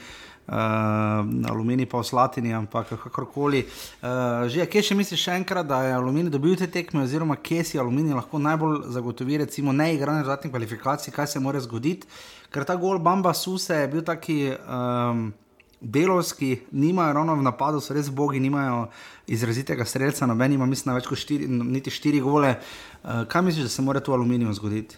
uh, 0.48 1.50
aluminij 1.50 1.86
pa 1.86 2.00
v 2.00 2.04
Slatini, 2.04 2.54
ampak 2.54 2.90
kakorkoli. 2.90 3.66
Uh, 4.02 4.48
že 4.48 4.66
kje 4.66 4.84
še 4.90 4.96
misliš 4.96 5.26
še 5.28 5.38
enkrat, 5.42 5.68
da 5.68 5.82
je 5.84 5.96
aluminij 5.96 6.32
dobil 6.34 6.56
te 6.60 6.68
tekme, 6.68 7.04
oziroma 7.04 7.36
kje 7.36 7.64
si 7.64 7.80
aluminij 7.80 8.16
lahko 8.18 8.40
najbolj 8.40 8.88
zagotovi, 8.96 9.42
recimo, 9.44 9.76
ne 9.76 9.94
igranje 9.96 10.28
zadnjih 10.28 10.54
kvalifikacij, 10.54 11.14
kaj 11.14 11.28
se 11.28 11.44
mora 11.44 11.60
zgoditi. 11.60 12.08
Ker 12.52 12.64
ta 12.64 12.78
gol 12.80 13.00
Bamba 13.00 13.34
Suse 13.34 13.84
je 13.84 13.92
bil 13.92 14.08
taki. 14.08 14.56
Um, 14.68 15.34
Delovski 15.78 16.58
nimajo 16.72 17.14
ravno 17.14 17.36
v 17.38 17.44
napadu, 17.46 17.78
so 17.78 17.94
res 17.94 18.08
bogi, 18.10 18.40
nimajo 18.42 18.88
izrazitega 19.30 19.86
streljca, 19.86 20.26
noben 20.26 20.56
ima, 20.56 20.66
mislim, 20.66 20.96
več 20.98 21.06
kot 21.06 21.22
štiri, 21.22 21.46
niti 21.48 21.94
štiri 21.94 22.18
gole. 22.18 22.56
Uh, 23.04 23.28
kaj 23.30 23.44
misliš, 23.46 23.68
da 23.68 23.74
se 23.76 23.86
mora 23.86 24.02
tu 24.02 24.16
aluminij 24.16 24.56
zgoditi? 24.58 24.98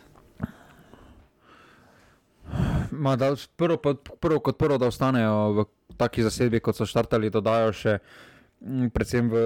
Ma, 2.91 3.15
da, 3.15 3.35
prvo, 3.55 3.77
prvo 4.19 4.39
kot 4.39 4.57
prvo, 4.57 4.77
da 4.77 4.87
ostanejo 4.87 5.51
v 5.53 5.65
taki 5.97 6.23
zasedbi, 6.23 6.61
kot 6.63 6.77
so 6.77 6.87
štartali, 6.87 7.29
dodajo 7.29 7.73
še, 7.75 7.97
mm, 8.63 8.91
predvsem 8.95 9.29
v, 9.29 9.43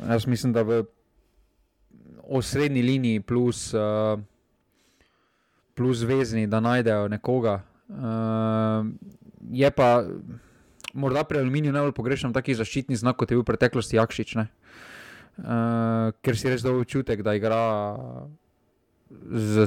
jaz 0.00 0.26
mislim, 0.26 0.54
da 0.56 0.64
v 0.66 0.82
osrednji 2.24 2.82
liniji, 2.82 3.20
plus, 3.20 3.68
uh, 3.76 4.18
plus 5.74 6.02
vezni, 6.02 6.46
da 6.46 6.60
najdejo 6.64 7.08
nekoga. 7.12 7.60
Uh, 7.88 8.88
je 9.52 9.70
pa 9.70 10.04
morda 10.94 11.24
pri 11.28 11.42
aluminiju 11.42 11.72
najbolj 11.74 11.92
pogrešam 11.92 12.32
taki 12.32 12.54
zaščitni 12.56 12.96
znak, 12.96 13.18
kot 13.20 13.30
je 13.30 13.36
bil 13.36 13.44
v 13.44 13.50
preteklosti 13.50 13.98
Jakšič, 13.98 14.36
uh, 14.38 14.46
ker 16.24 16.38
si 16.38 16.48
res 16.48 16.64
dobro 16.64 16.86
občutek, 16.86 17.22
da 17.26 17.36
igra 17.36 17.60
z 19.30 19.66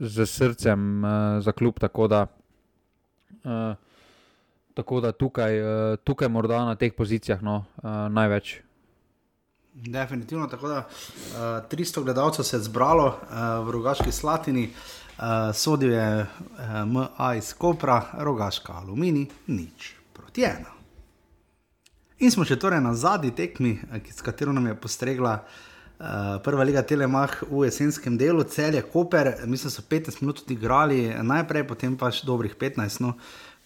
z 0.00 0.26
srcem 0.26 1.04
uh, 1.04 1.10
za 1.42 1.52
klub. 1.52 1.78
Tako 1.78 2.08
da, 2.08 2.26
uh, 3.44 3.50
tako 4.74 5.00
da 5.00 5.12
tukaj, 5.12 5.60
uh, 5.60 5.96
tukaj 6.04 6.28
morda 6.28 6.64
na 6.64 6.74
teh 6.74 6.94
pozicijah 6.94 7.42
no, 7.42 7.64
uh, 7.76 7.90
največ. 8.10 8.60
Definitivno, 9.74 10.46
tako 10.46 10.68
da 10.68 10.78
uh, 10.78 11.70
300 11.70 12.04
gledalcev 12.04 12.44
se 12.44 12.56
je 12.56 12.60
zbralo 12.60 13.06
uh, 13.06 13.66
v 13.66 13.70
rogaški 13.70 14.12
slatini, 14.12 14.68
uh, 14.70 15.24
sodil 15.54 15.92
je 15.92 16.20
uh, 16.20 16.26
MA 16.86 17.34
iz 17.34 17.54
Kopra, 17.54 18.02
rogaška 18.18 18.72
alumini, 18.72 19.26
nič 19.46 19.94
proti 20.12 20.42
ena. 20.42 20.70
In 22.18 22.30
smo 22.30 22.44
še 22.46 22.56
torej 22.56 22.78
na 22.80 22.94
zadnji 22.94 23.34
tekmi, 23.34 23.80
s 24.10 24.22
katero 24.22 24.52
nam 24.54 24.66
je 24.66 24.76
postregla 24.78 25.32
uh, 25.42 25.73
prva 26.44 26.64
liga 26.64 26.82
Telemach 26.82 27.42
v 27.48 27.64
jesenskem 27.64 28.18
delu, 28.18 28.44
cel 28.44 28.74
je 28.74 28.82
Koper, 28.82 29.34
mislim, 29.46 29.70
so 29.70 29.82
15 29.82 30.22
minut 30.22 30.42
odigrali 30.44 31.14
najprej, 31.22 31.64
potem 31.68 31.96
pa 31.96 32.10
še 32.12 32.26
dobrih 32.28 32.56
15, 32.60 33.00
no, 33.04 33.14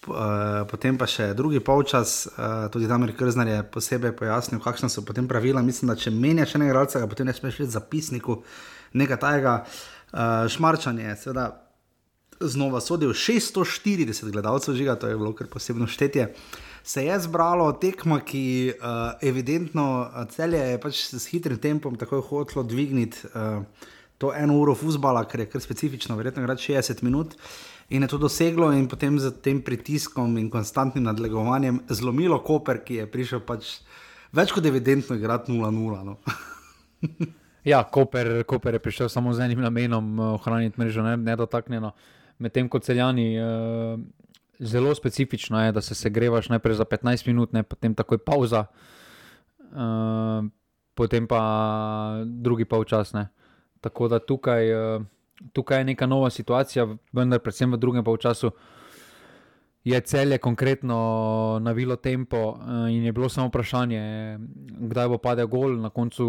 uh, 0.07 0.63
potem 0.69 0.97
pa 0.97 1.07
še 1.09 1.33
drugi 1.37 1.59
polčas. 1.59 2.27
Uh, 2.31 2.69
tudi 2.71 2.87
Damir 2.87 3.15
Krznar 3.17 3.49
je 3.49 3.59
posebej 3.73 4.15
pojasnil, 4.19 4.61
kakšna 4.63 4.91
so 4.91 5.03
potem 5.07 5.27
pravila. 5.27 5.63
Mislim, 5.65 5.91
da 5.91 5.97
če 5.99 6.13
menjaš 6.15 6.55
enega 6.55 6.75
igralca, 6.75 7.03
potem 7.11 7.27
ne 7.27 7.35
smeš 7.35 7.63
več 7.63 7.73
zapisniku 7.75 8.39
nekaj 8.93 9.21
tajega. 9.25 9.57
Uh, 10.09 10.47
šmarčanje 10.49 11.09
je 11.09 11.19
seveda 11.25 11.49
znova 12.39 12.79
sodil 12.79 13.11
640 13.11 14.31
gledalcev, 14.31 14.77
žiga, 14.79 14.95
to 14.95 15.11
je 15.11 15.19
bilo 15.19 15.35
kar 15.35 15.51
posebno 15.51 15.89
štetje. 15.91 16.31
Uh, 16.31 16.68
se 16.83 17.05
je 17.05 17.19
zbralo 17.19 17.71
tekmo, 17.81 18.19
ki 18.25 18.73
uh, 18.73 19.13
evidentno 19.21 19.85
uh, 20.01 20.25
celje 20.31 20.59
je 20.71 20.81
pač 20.81 21.05
s 21.13 21.25
hitrim 21.31 21.57
tempom 21.57 21.95
tako 21.95 22.21
hotelo 22.21 22.63
dvigniti 22.63 23.27
uh, 23.33 23.63
to 24.19 24.33
eno 24.35 24.59
uro 24.59 24.75
fusbala, 24.75 25.23
ker 25.25 25.45
je 25.45 25.49
kar 25.49 25.63
specifično, 25.63 26.17
verjetno 26.19 26.43
gre 26.43 26.57
60 26.59 27.03
minut. 27.07 27.35
In 27.89 28.03
je 28.03 28.09
to 28.11 28.19
doseglo, 28.21 28.69
in 28.75 28.85
potem 28.87 29.15
z 29.19 29.31
tem 29.41 29.61
pritiskom 29.65 30.35
in 30.37 30.49
konstantnim 30.51 31.07
nadlegovanjem 31.07 31.79
zlomilo 31.89 32.37
Koper, 32.45 32.83
ki 32.85 32.99
je 32.99 33.07
prišel 33.09 33.41
pač 33.47 33.79
več 34.35 34.51
kot 34.53 34.65
evidentno 34.65 35.15
igrati 35.17 35.55
0-0. 35.55 36.03
No. 36.05 36.17
ja, 37.71 37.81
Koper, 37.83 38.43
Koper 38.43 38.77
je 38.77 38.83
prišel 38.83 39.09
samo 39.09 39.33
z 39.33 39.47
enim 39.47 39.63
namenom, 39.63 40.19
ohraniti 40.35 40.77
mrežo 40.77 41.07
nedotaknjeno, 41.15 41.95
medtem 42.43 42.69
ko 42.69 42.83
celjani. 42.83 43.31
Uh, 43.39 43.97
zelo 44.59 44.95
specifično 44.95 45.65
je, 45.65 45.71
da 45.71 45.81
se 45.81 45.95
segrevaš 45.95 46.49
najprej 46.49 46.75
za 46.75 46.85
15 46.85 47.27
minut, 47.27 47.53
ne, 47.53 47.63
potem 47.63 47.95
takoj 47.95 48.17
pauza, 48.17 48.65
uh, 49.59 50.45
potem 50.93 51.27
pa 51.27 52.23
drugi 52.25 52.65
polčas. 52.65 53.13
Tako 53.81 54.07
da 54.07 54.19
tukaj, 54.19 54.73
uh, 54.73 55.03
tukaj 55.53 55.77
je 55.77 55.83
neka 55.83 56.05
nova 56.05 56.29
situacija, 56.29 56.87
vendar 57.13 57.39
predvsem 57.39 57.71
v 57.71 57.77
drugem 57.77 58.03
polčasu. 58.03 58.51
Je 59.83 59.99
celje 60.01 60.37
konkretno 60.37 61.59
navilo 61.61 61.95
tempo, 61.95 62.59
in 62.89 63.03
je 63.03 63.11
bilo 63.11 63.29
samo 63.29 63.47
vprašanje, 63.47 64.37
kdaj 64.91 65.07
bo 65.07 65.17
padel 65.17 65.47
gol. 65.47 65.77
Na 65.79 65.89
koncu, 65.89 66.25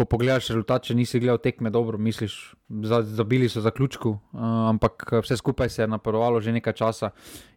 ko 0.00 0.06
pogledaš 0.08 0.48
rezultat, 0.48 0.86
če 0.88 0.96
nisi 0.96 1.20
gledal 1.20 1.38
tekme, 1.44 1.70
dobro, 1.72 1.98
misliš, 2.00 2.54
zabili 3.12 3.50
so 3.52 3.60
zaključku, 3.60 4.14
uh, 4.16 4.44
ampak 4.70 5.04
vse 5.20 5.36
skupaj 5.36 5.68
se 5.68 5.82
je 5.82 5.88
naporovalo 5.92 6.40
že 6.40 6.54
nekaj 6.56 6.72
časa 6.78 7.10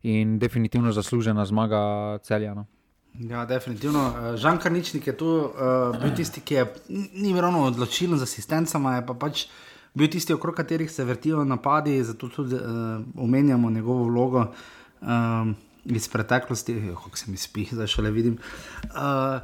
in 0.03 0.37
definitivno 0.39 0.91
zaslužena 0.91 1.45
zmaga 1.47 2.19
celjana. 2.23 2.65
Ja, 3.13 3.45
definitivno. 3.45 4.35
Žan 4.41 4.57
Karničnik 4.59 5.07
je 5.07 5.13
tu 5.17 5.27
uh, 5.27 5.95
bil 6.01 6.15
tisti, 6.17 6.41
ki 6.41 6.55
je 6.55 6.65
ni 7.13 7.33
ravno 7.37 7.67
odločilen 7.69 8.17
z 8.19 8.25
asistencama, 8.25 8.97
je 8.97 9.05
pa 9.05 9.13
pač 9.13 9.45
bil 9.93 10.09
tisti, 10.09 10.33
okrog 10.33 10.57
katerih 10.57 10.91
se 10.91 11.05
vrtijo 11.05 11.43
napadi, 11.45 11.99
zato 12.03 12.27
tudi 12.27 12.57
uh, 12.57 12.97
omenjamo 13.15 13.69
njegovo 13.69 14.09
vlogo. 14.09 14.49
Um, 15.01 15.55
Iz 15.83 16.05
preteklosti, 16.07 16.77
kako 16.95 17.17
se 17.19 17.31
mi 17.31 17.37
spi, 17.37 17.65
zdaj 17.71 17.89
šele 17.91 18.11
vidim. 18.15 18.37
Uh, 18.95 19.43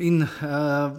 In 0.00 0.22
uh, 0.22 0.28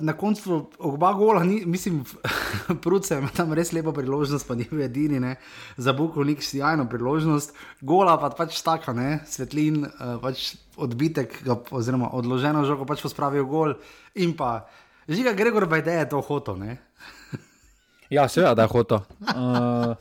na 0.01 0.13
koncu 0.13 0.69
oba 0.77 1.09
gola, 1.17 1.41
ni, 1.43 1.63
mislim, 1.65 2.03
Pruce 2.83 3.17
ima 3.17 3.31
tam 3.33 3.53
res 3.57 3.71
lepo 3.73 3.93
priložnost, 3.97 4.45
pa 4.45 4.53
ni 4.55 4.67
bil 4.69 4.83
edini, 4.85 5.17
ne? 5.19 5.35
za 5.77 5.93
Bukovnik 5.97 6.43
si 6.45 6.59
jajno 6.59 6.85
priložnost, 6.89 7.55
gola 7.81 8.13
pa 8.21 8.29
pač 8.37 8.59
taka, 8.61 8.93
ne? 8.93 9.23
svetlin, 9.25 9.79
uh, 9.87 10.19
pač 10.21 10.51
odbitek, 10.77 11.33
ga, 11.47 11.55
oziroma 11.73 12.11
odloženo 12.13 12.61
žogo 12.69 12.85
pač 12.85 13.01
pospravijo 13.01 13.47
gol. 13.49 13.73
In 14.21 14.35
pa 14.37 14.67
žiga 15.09 15.33
Gregor 15.33 15.65
Bajde 15.71 15.97
je 15.97 16.05
to 16.13 16.21
hoto. 16.21 16.59
ja, 18.17 18.27
seveda, 18.29 18.53
da 18.53 18.69
je 18.69 18.73
hoto. 18.75 19.01
Uh, 19.33 19.97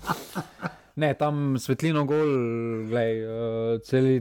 ne, 1.01 1.15
tam 1.17 1.57
svetlino 1.57 2.05
gol, 2.05 2.37
gledaj, 2.93 3.25
uh, 3.25 3.81
cel 3.81 4.13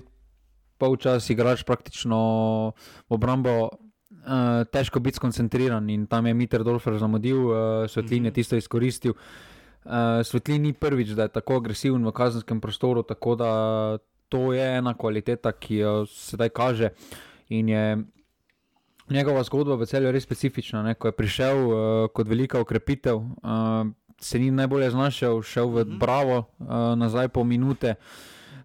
polčas 0.79 1.27
igraš 1.35 1.67
praktično 1.67 2.23
obrambo 3.11 3.67
uh, 4.29 4.63
težko 4.69 4.99
biti 4.99 5.17
skoncentriran 5.17 5.89
in 5.89 6.05
tam 6.07 6.27
je 6.27 6.33
Mitter 6.33 6.63
Dolfer 6.63 6.97
zamudil, 6.97 7.39
uh, 7.49 7.55
svetlin 7.89 8.29
je 8.29 8.31
mhm. 8.31 8.35
tisto 8.35 8.55
izkoristil. 8.55 9.15
Uh, 9.85 10.21
svetlin 10.23 10.61
ni 10.61 10.73
prvič, 10.73 11.15
da 11.17 11.25
je 11.25 11.35
tako 11.39 11.57
agresiven 11.57 12.05
v 12.05 12.13
kazenskem 12.13 12.61
prostoru, 12.61 13.03
tako 13.03 13.35
da 13.35 13.51
to 14.29 14.53
je 14.53 14.77
ena 14.77 14.93
kvaliteta, 14.93 15.51
ki 15.51 15.75
jo 15.75 15.93
sedaj 16.05 16.49
kaže. 16.49 16.89
In 17.49 17.69
je 17.69 17.97
njegova 19.09 19.43
zgodba 19.43 19.75
v 19.75 19.87
celju 19.89 20.11
res 20.13 20.23
specifična. 20.23 20.83
Ne? 20.85 20.93
Ko 20.93 21.09
je 21.09 21.17
prišel 21.17 21.57
uh, 21.65 21.73
kot 22.13 22.27
velika 22.29 22.61
okrepitev, 22.61 23.17
uh, 23.17 23.89
se 24.21 24.39
ni 24.39 24.51
najbolje 24.51 24.91
znašel, 24.91 25.41
šel 25.41 25.73
v 25.73 25.85
mhm. 25.85 25.97
Bravo, 25.99 26.37
uh, 26.59 26.93
nazaj 26.95 27.33
po 27.33 27.43
minute. 27.43 27.95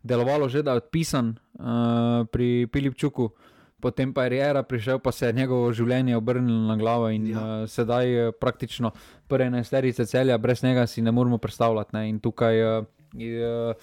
Delovalo 0.04 0.48
že, 0.52 0.60
da 0.60 0.76
je 0.76 0.84
odpisan 0.84 1.32
uh, 1.32 2.28
pri 2.28 2.68
Pilipčuku, 2.68 3.24
uh, 3.24 3.53
potem 3.80 4.14
pa 4.14 4.24
je 4.24 4.28
Riera 4.38 4.62
prišel, 4.62 4.98
pa 4.98 5.12
se 5.12 5.26
je 5.26 5.36
njegovo 5.36 5.72
življenje 5.72 6.16
obrnilo 6.16 6.68
na 6.68 6.76
glavo 6.76 7.10
in 7.12 7.28
ja. 7.28 7.38
uh, 7.38 7.68
sedaj 7.68 8.08
je 8.08 8.32
praktično 8.32 8.94
prve 9.28 9.50
nesterice 9.50 10.06
celja, 10.06 10.38
brez 10.38 10.62
njega 10.62 10.86
si 10.86 11.02
ne 11.02 11.12
moremo 11.12 11.38
predstavljati. 11.38 11.96
Ne? 11.96 12.08
In 12.08 12.20
tukaj 12.20 12.62
uh, 12.62 12.86
je 13.14 13.74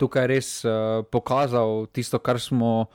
tukaj 0.00 0.26
res 0.26 0.50
uh, 0.64 1.04
pokazal 1.10 1.86
tisto, 1.92 2.18
kar, 2.18 2.40
smo, 2.40 2.90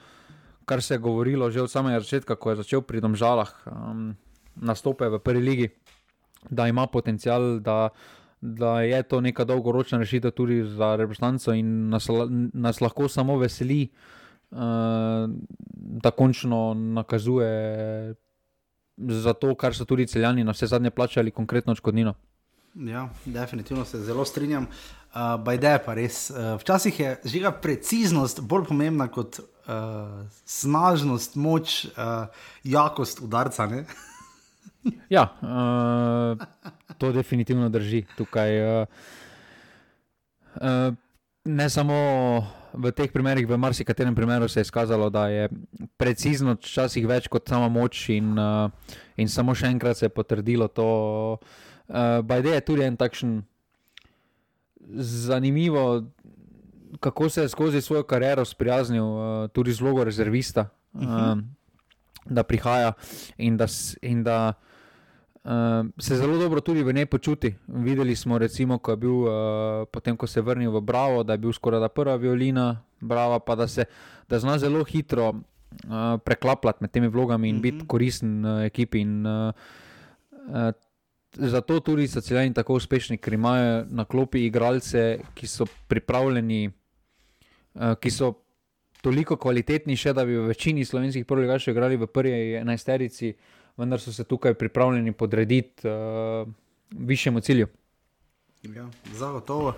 kar 0.65 0.83
se 0.83 0.97
je 0.97 1.03
govorilo 1.03 1.49
že 1.51 1.63
od 1.63 1.71
samega 1.71 1.99
začetka, 2.03 2.35
ko 2.35 2.53
je 2.53 2.61
začel 2.63 2.81
pri 2.81 3.01
Domžalah 3.01 3.53
um, 3.65 4.13
nastope 4.55 5.07
v 5.09 5.19
prvi 5.23 5.41
ligi, 5.41 5.67
da 6.49 6.67
ima 6.67 6.87
potencial. 6.87 7.59
Da, 7.59 7.89
Da 8.39 8.79
je 8.87 9.03
to 9.03 9.17
neka 9.19 9.43
dolgoročna 9.43 9.97
rešitev 9.99 10.31
tudi 10.31 10.61
za 10.63 10.95
reprezentanco, 10.95 11.51
in 11.51 11.89
nas, 11.91 12.07
nas 12.55 12.79
lahko 12.79 13.09
samo 13.11 13.35
veseli, 13.35 13.81
uh, 13.83 14.18
da 14.51 16.11
končno 16.11 16.73
nakazuje 16.73 18.15
za 18.97 19.33
to, 19.33 19.55
kar 19.55 19.75
so 19.75 19.85
tudi 19.85 20.07
celjani 20.07 20.43
na 20.43 20.51
vse 20.51 20.67
zadnje 20.67 20.89
plačali, 20.89 21.31
konkretno 21.31 21.71
odškodnino. 21.71 22.13
Ja, 22.75 23.09
definitivno 23.25 23.85
se 23.85 23.99
zelo 23.99 24.25
strinjam. 24.25 24.63
Uh, 24.63 25.43
Bajde 25.43 25.79
pa 25.85 25.93
res. 25.93 26.29
Uh, 26.29 26.59
včasih 26.61 26.99
je 26.99 27.15
žiga 27.25 27.51
preciznost 27.51 28.41
bolj 28.41 28.67
pomembna 28.69 29.07
kot 29.07 29.39
uh, 29.39 29.45
snažnost, 30.45 31.35
moč, 31.35 31.85
uh, 31.85 32.27
jakost 32.63 33.21
udarca. 33.21 33.69
ja, 35.15 35.25
uh, 35.41 36.45
to 36.97 37.11
definitivno 37.11 37.69
drži 37.69 38.05
tukaj. 38.17 38.81
Uh, 38.81 38.87
uh, 40.61 40.93
ne 41.45 41.69
samo 41.69 41.95
v 42.73 42.91
teh 42.91 43.11
primerih, 43.11 43.47
v 43.47 43.57
marsikaterem 43.57 44.15
primeru 44.15 44.47
se 44.47 44.59
je 44.59 44.67
izkazalo, 44.67 45.09
da 45.09 45.27
je 45.27 45.49
precizno 45.97 46.55
včasih 46.57 47.07
več 47.07 47.27
kot 47.27 47.49
sama 47.49 47.69
moč, 47.69 48.09
in, 48.13 48.33
uh, 48.37 48.69
in 49.17 49.29
samo 49.29 49.55
še 49.55 49.71
enkrat 49.71 49.97
se 49.97 50.05
je 50.07 50.13
potrdilo 50.13 50.67
to. 50.67 50.89
Uh, 51.89 52.21
Bajde 52.25 52.55
je 52.55 52.65
tudi 52.65 52.85
en 52.85 52.97
takšen 52.97 53.41
zanimivo, 55.03 56.05
kako 56.99 57.29
se 57.29 57.45
je 57.45 57.49
skozi 57.49 57.81
svojo 57.81 58.03
kariero 58.03 58.45
sprijaznil 58.45 59.05
uh, 59.05 59.47
tudi 59.53 59.73
z 59.73 59.81
vlogo 59.81 60.03
rezervista, 60.03 60.69
uh 60.93 61.01
-huh. 61.01 61.37
uh, 61.37 61.43
da 62.25 62.43
prihaja 62.43 62.93
in 63.37 63.57
da. 63.57 63.67
In 64.01 64.23
da 64.23 64.53
Uh, 65.43 65.87
se 65.97 66.15
zelo 66.15 66.37
dobro 66.37 66.61
tudi 66.61 66.83
v 66.83 66.93
njej 66.93 67.05
počuti. 67.05 67.55
Videli 67.67 68.15
smo, 68.15 68.37
recimo, 68.37 68.77
ko 68.77 68.91
je 68.91 68.97
bil, 68.97 69.17
uh, 69.23 69.31
potem 69.91 70.17
ko 70.17 70.27
se 70.27 70.39
je 70.39 70.43
vrnil 70.43 70.71
v 70.71 70.81
Bravo, 70.81 71.23
da 71.23 71.33
je 71.33 71.37
bil 71.37 71.53
skoraj 71.55 71.79
da 71.79 71.87
prva 71.87 72.15
violina, 72.15 72.83
Brava, 72.99 73.39
pa 73.39 73.55
da 73.55 73.67
se 73.67 73.85
da 74.29 74.39
zna 74.39 74.57
zelo 74.59 74.83
hitro 74.83 75.29
uh, 75.29 76.19
preklapljati 76.25 76.77
med 76.81 76.91
temi 76.91 77.07
vlogami 77.07 77.49
in 77.49 77.55
mm 77.55 77.59
-hmm. 77.59 77.61
biti 77.61 77.87
koristen 77.87 78.45
uh, 78.45 78.65
ekipi. 78.65 78.99
In, 78.99 79.25
uh, 79.25 79.53
uh, 80.47 80.71
zato 81.33 81.79
tudi 81.79 82.07
so 82.07 82.21
celjani 82.21 82.53
tako 82.53 82.73
uspešni, 82.73 83.17
ker 83.17 83.33
imajo 83.33 83.85
na 83.89 84.05
klopi 84.05 84.45
igralce, 84.45 85.19
ki 85.33 85.47
so 85.47 85.65
pripravljeni, 85.87 86.71
uh, 87.73 87.95
ki 87.95 88.11
so 88.11 88.33
toliko 89.01 89.37
kvalitetni, 89.37 89.95
še 89.95 90.13
da 90.13 90.25
bi 90.25 90.35
v 90.37 90.47
večini 90.47 90.85
slovenskih 90.85 91.25
prvolegašov 91.25 91.71
igrali 91.71 91.97
v 91.97 92.07
prvi 92.07 92.55
enajsterici, 92.55 93.33
vendar 93.79 94.01
so 94.03 94.13
se 94.13 94.23
tukaj 94.23 94.53
pripravljeni 94.53 95.11
podrediti 95.11 95.87
uh, 95.87 96.47
višjemu 96.91 97.39
cilju. 97.39 97.67
Ja, 98.63 98.85
zagotovo. 99.15 99.73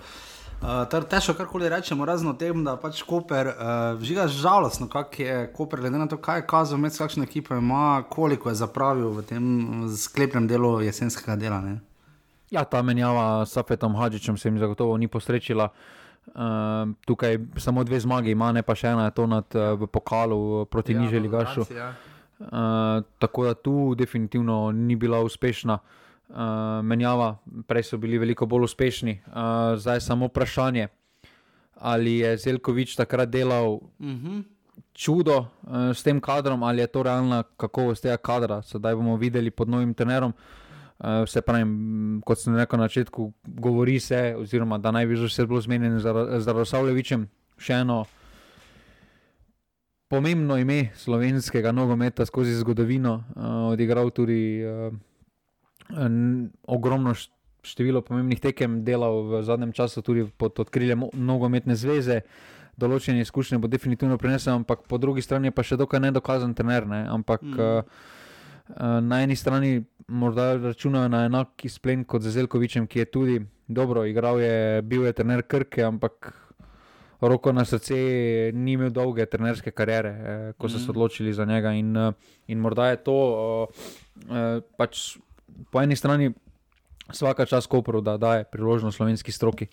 Uh, 0.61 1.01
težko 1.09 1.33
karkoli 1.33 1.69
rečemo, 1.69 2.05
razen 2.05 2.35
tem, 2.37 2.63
da 2.65 2.75
pač 2.77 3.01
Koper, 3.05 3.47
uh, 3.49 4.01
žiga 4.01 4.27
žalostno, 4.29 4.85
kako 4.89 5.21
je 5.21 5.37
Koper, 5.53 5.81
glede 5.81 5.97
na 5.97 6.05
to, 6.07 6.17
kaj 6.21 6.41
je 6.41 6.47
kazal, 6.49 6.77
med 6.77 6.97
kakšno 6.97 7.25
ekipo 7.25 7.57
ima, 7.57 8.03
koliko 8.09 8.49
je 8.49 8.59
zapravil 8.59 9.09
v 9.15 9.23
tem 9.25 9.45
sklepnem 9.89 10.45
delu 10.47 10.75
jesenskega 10.85 11.35
dela. 11.35 11.61
Ne? 11.65 11.79
Ja, 12.53 12.61
ta 12.65 12.83
menjava 12.85 13.45
s 13.45 13.57
Safetom 13.57 13.95
Hadžičem 13.97 14.37
se 14.37 14.49
jim 14.49 14.59
zagotovo 14.59 14.97
ni 14.97 15.07
posrečila. 15.07 15.71
Uh, 16.35 16.93
tukaj 17.09 17.39
samo 17.57 17.83
dve 17.83 17.99
zmagi 17.99 18.37
ima, 18.37 18.51
ne 18.53 18.61
pa 18.61 18.75
še 18.77 18.93
ena 18.93 19.09
je 19.09 19.17
to 19.17 19.25
nad, 19.25 19.49
uh, 19.57 19.73
v 19.81 19.89
pokalu 19.89 20.65
proti 20.69 20.93
ja, 20.93 21.01
Niželi 21.01 21.29
Gašu. 21.29 21.65
Ja. 21.73 21.93
Uh, 22.41 23.03
tako 23.19 23.45
da 23.45 23.53
tu 23.53 23.95
definitivno 23.95 24.71
ni 24.71 24.95
bila 24.95 25.19
uspešna. 25.21 25.73
Uh, 25.73 26.01
uh, 26.31 26.85
menjava, 26.85 27.35
prej 27.67 27.89
so 27.91 27.99
bili 28.01 28.19
veliko 28.21 28.45
bolj 28.45 28.69
uspešni. 28.69 29.19
Uh, 29.27 29.77
zdaj 29.79 29.99
je 29.99 30.07
samo 30.07 30.29
vprašanje, 30.31 30.87
ali 31.75 32.17
je 32.17 32.37
Zelkovič 32.37 32.95
takrat 32.95 33.29
delal 33.29 33.73
uh 33.73 33.81
mhm. 33.99 34.27
-huh. 34.27 34.43
čudo 34.93 35.37
uh, 35.37 35.47
s 35.93 36.03
tem 36.03 36.21
kadrom, 36.21 36.63
ali 36.63 36.81
je 36.81 36.87
to 36.87 37.03
realna 37.03 37.43
kakovost 37.57 38.03
tega 38.03 38.17
kadra. 38.17 38.61
Sedaj 38.61 38.95
bomo 38.95 39.17
videli 39.17 39.51
pod 39.51 39.69
novim 39.69 39.93
trenerom. 39.93 40.33
Uh, 40.99 41.07
se 41.27 41.41
pravi, 41.41 41.65
kot 42.25 42.39
sem 42.39 42.55
rekel 42.55 42.79
na 42.79 42.85
začetku, 42.85 43.33
govori 43.43 43.99
se, 43.99 44.35
oziroma 44.37 44.77
da 44.77 44.91
naj 44.91 45.05
bi 45.05 45.15
že 45.15 45.25
vse 45.25 45.45
bilo 45.45 45.61
zmenjeno 45.61 45.99
z 46.39 46.47
Rosavljevičem. 46.47 47.27
Še 47.57 47.73
eno 47.73 48.05
pomembno 50.11 50.59
ime 50.59 50.91
slovenskega 50.99 51.71
nogometa 51.71 52.27
skozi 52.27 52.57
zgodovino, 52.59 53.23
uh, 53.35 53.71
odigral 53.71 54.11
tudi. 54.11 54.41
Uh, 54.65 54.91
ogromno 56.67 57.13
število 57.63 58.01
pomembnih 58.01 58.39
tekem 58.39 58.81
delal 58.85 59.23
v 59.27 59.43
zadnjem 59.43 59.71
času, 59.71 60.01
tudi 60.01 60.25
pod 60.37 60.59
odkriljem 60.59 61.11
nogometne 61.13 61.75
zveze. 61.75 62.21
Določene 62.79 63.21
izkušnje 63.21 63.59
bo 63.61 63.69
definitivno 63.69 64.17
prinesel, 64.17 64.55
ampak 64.61 64.87
po 64.89 64.97
drugi 64.97 65.21
strani 65.21 65.51
pa 65.51 65.61
še 65.63 65.77
dokaj 65.77 66.01
nedokazan 66.01 66.55
trener. 66.57 66.87
Ne? 66.87 67.03
Ampak 67.11 67.43
mm. 67.43 67.59
uh, 67.59 69.01
na 69.03 69.21
eni 69.21 69.35
strani 69.35 69.83
morda 70.07 70.55
računajo 70.57 71.11
na 71.11 71.25
enak 71.27 71.67
izplen 71.67 72.05
kot 72.07 72.23
Zezelkovičem, 72.25 72.87
ki 72.87 73.03
je 73.03 73.05
tudi 73.05 73.35
dobro 73.67 74.05
igral, 74.07 74.39
je 74.41 74.81
bil 74.81 75.05
je 75.05 75.13
trener 75.13 75.43
Krke, 75.43 75.83
ampak 75.85 76.31
roko 77.27 77.51
na 77.51 77.65
srce 77.65 77.95
ni 78.53 78.73
imel 78.73 78.89
dolge 78.89 79.25
trenerske 79.25 79.71
kariere, 79.71 80.09
eh, 80.09 80.53
ko 80.57 80.69
so 80.69 80.79
se 80.79 80.89
odločili 80.89 81.33
za 81.33 81.45
njega. 81.45 81.73
In, 81.77 81.97
uh, 81.97 82.13
in 82.47 82.59
morda 82.59 82.87
je 82.89 83.03
to 83.03 83.13
uh, 83.13 83.67
uh, 84.29 84.61
pač 84.77 85.17
po 85.71 85.81
eni 85.81 85.95
strani 85.95 86.31
vsaka 87.11 87.45
čas 87.45 87.67
Koperu, 87.67 88.01
da 88.01 88.17
daje 88.17 88.43
priložnost 88.43 88.97
slovenski 88.97 89.31
stroki. 89.31 89.67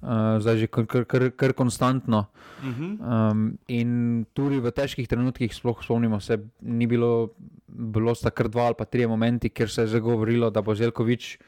Uh, 0.00 0.40
zdaj 0.40 0.56
že 0.56 0.66
kar, 0.66 0.86
kar, 0.86 1.04
kar, 1.04 1.30
kar 1.36 1.52
konstantno. 1.52 2.26
Uh 2.64 2.68
-huh. 2.68 3.30
um, 3.30 3.58
in 3.68 4.24
tudi 4.32 4.60
v 4.60 4.70
težkih 4.72 5.08
trenutkih, 5.08 5.54
sploh 5.54 5.84
spomnimo 5.84 6.20
se, 6.20 6.38
ni 6.60 6.86
bilo, 6.86 7.28
bilo 7.68 8.14
sta 8.14 8.30
kar 8.30 8.48
dva 8.48 8.66
ali 8.66 8.74
pa 8.78 8.84
tri 8.84 9.06
momenti, 9.06 9.48
kjer 9.48 9.70
se 9.70 9.82
je 9.82 9.86
že 9.86 10.00
govorilo, 10.00 10.50
da 10.50 10.62
bo 10.62 10.74
Zelkovič 10.74 11.36
uh, 11.36 11.46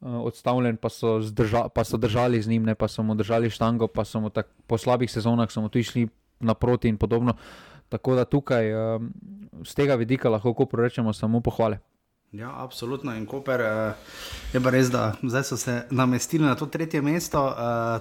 odstavljen, 0.00 0.76
pa 0.76 0.88
so, 0.88 1.20
zdrža, 1.20 1.68
pa 1.68 1.84
so 1.84 1.96
držali 1.96 2.42
z 2.42 2.48
njim, 2.48 2.64
ne 2.64 2.74
pa 2.74 2.88
so 2.88 3.02
mu 3.02 3.14
držali 3.14 3.50
štango, 3.50 3.88
pa 3.88 4.04
so 4.04 4.20
mu 4.20 4.30
tak, 4.30 4.48
po 4.66 4.78
slabih 4.78 5.10
sezonah 5.10 5.50
smo 5.50 5.68
tu 5.68 5.78
išli 5.78 6.08
naproti 6.40 6.88
in 6.88 6.96
podobno. 6.96 7.34
Tako 7.88 8.14
da 8.14 8.24
tukaj 8.24 8.64
z 9.64 9.74
tega 9.74 9.94
vidika 9.94 10.28
lahko 10.28 10.66
rečemo 10.72 11.12
samo 11.12 11.40
pohvale. 11.40 11.78
Ja, 12.32 12.50
absolutno. 12.62 13.14
In 13.14 13.26
Koper 13.26 13.60
uh, 13.60 13.94
je 14.52 14.60
pa 14.60 14.70
res, 14.70 14.90
da 14.90 15.14
zdaj 15.22 15.44
so 15.46 15.56
se 15.56 15.86
namestili 15.90 16.44
na 16.44 16.54
to 16.54 16.66
tretje 16.66 17.02
mesto. 17.02 17.54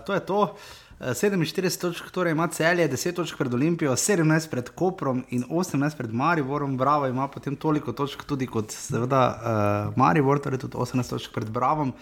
To 0.05 0.13
je 0.13 0.19
to. 0.19 0.55
47 0.99 1.65
eh, 1.65 1.79
točk, 1.79 2.11
torej 2.11 2.31
ima 2.31 2.47
celje, 2.47 2.89
10 2.89 3.15
točk 3.15 3.37
pred 3.37 3.53
Olimpijo, 3.53 3.95
17 3.95 4.49
pred 4.49 4.69
Koprom 4.69 5.23
in 5.29 5.43
18 5.49 5.97
pred 5.97 6.13
Mariborom. 6.13 6.77
Bravo 6.77 7.07
ima 7.07 7.27
potem 7.27 7.55
toliko 7.55 7.91
točk 7.91 8.23
tudi 8.23 8.47
kot 8.47 8.71
seveda 8.71 9.23
uh, 9.27 9.97
Maribor, 9.97 10.39
torej 10.39 10.59
tudi 10.59 10.77
18 10.77 11.09
točk 11.09 11.33
pred 11.33 11.49
Bravom. 11.49 11.93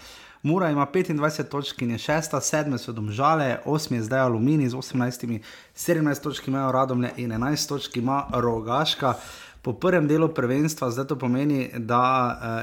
Mura 0.44 0.70
ima 0.70 0.88
25 0.94 1.44
točk 1.50 1.82
in 1.82 1.92
je 1.92 1.98
šesta, 1.98 2.42
sedme 2.42 2.78
so 2.78 2.92
domžale, 2.92 3.58
osmi 3.66 3.98
je 3.98 4.04
zdaj 4.04 4.20
Alumini 4.20 4.70
z 4.70 4.76
18, 4.76 5.40
17 5.76 6.24
točk 6.24 6.48
imajo 6.48 6.72
Radomlje 6.72 7.12
in 7.18 7.32
11 7.32 7.70
točk 7.70 7.98
ima 7.98 8.26
Rogaška 8.34 9.14
po 9.62 9.74
prvem 9.74 10.08
delu 10.08 10.28
prvenstva, 10.28 10.92
zdaj 10.92 11.08
to 11.08 11.16
pomeni, 11.16 11.70
da 11.78 12.04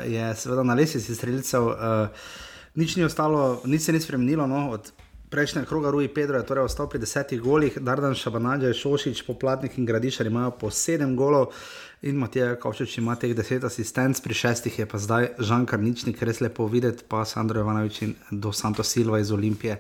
uh, 0.04 0.12
je 0.12 0.34
seveda 0.36 0.62
na 0.62 0.74
lesici 0.74 1.14
streljcev 1.14 1.66
uh, 1.66 1.74
nič 2.74 2.96
ni 2.96 3.04
ostalo, 3.04 3.62
nič 3.64 3.82
se 3.82 3.92
ni 3.92 4.00
spremenilo. 4.00 4.46
No, 4.46 4.70
od 4.70 4.92
prejšnjega 5.30 5.68
kroga 5.68 5.90
Rui 5.90 6.08
Pedro 6.08 6.38
je 6.38 6.46
torej 6.46 6.64
ostal 6.64 6.88
pri 6.88 6.98
desetih 6.98 7.40
golih, 7.40 7.78
Dardan 7.78 8.14
Šabanadje, 8.14 8.74
Šošič, 8.74 9.22
Poplatnik 9.26 9.78
in 9.78 9.86
Gradišar 9.86 10.26
imajo 10.26 10.50
po 10.50 10.70
sedem 10.70 11.16
golov. 11.16 11.54
In 12.02 12.16
Matija 12.16 12.56
Kovčič 12.56 12.98
ima 12.98 13.14
teh 13.16 13.34
deset 13.36 13.64
asistentov, 13.64 14.22
pri 14.24 14.34
šestih 14.34 14.78
je 14.78 14.86
pa 14.86 14.98
zdaj 14.98 15.28
Žan 15.38 15.66
Karničnik, 15.66 16.22
res 16.22 16.40
lepo 16.40 16.66
videti, 16.66 17.04
pa 17.08 17.24
Sandro 17.24 17.60
Ivanovič 17.60 18.02
in 18.02 18.14
Do 18.30 18.52
Santo 18.52 18.82
Silva 18.82 19.20
iz 19.20 19.30
Olimpije. 19.30 19.78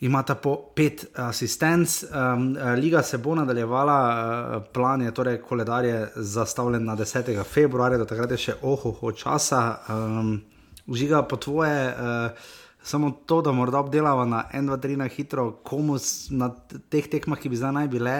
Imata 0.00 0.34
po 0.34 0.56
pet 0.74 1.06
asistenc. 1.14 2.02
Um, 2.02 2.56
Liga 2.76 3.02
se 3.02 3.18
bo 3.18 3.34
nadaljevala, 3.34 4.00
uh, 4.02 4.62
plan 4.72 5.02
je, 5.02 5.14
torej 5.14 5.38
koledar 5.40 5.84
je 5.84 6.10
zastavljen 6.16 6.84
na 6.84 6.96
10. 6.96 7.44
februarja, 7.44 7.98
do 7.98 8.04
takrat 8.04 8.30
je 8.30 8.36
še 8.36 8.60
ohoho 8.62 9.12
časa. 9.12 9.78
Um, 9.88 10.40
žiga 10.88 11.22
po 11.22 11.36
tvoje. 11.36 11.94
Uh, 11.94 12.64
Samo 12.86 13.10
to, 13.26 13.40
da 13.42 13.52
morda 13.52 13.80
obdelava 13.82 14.24
na 14.24 14.44
1, 14.54 14.70
2, 14.70 14.76
3 14.78 14.96
na 14.96 15.08
hitro, 15.10 15.50
komu 15.66 15.96
na 16.30 16.52
teh 16.90 17.08
tekmah, 17.10 17.38
ki 17.38 17.50
bi 17.50 17.58
zdaj 17.58 17.72
naj 17.74 17.88
bile. 17.90 18.14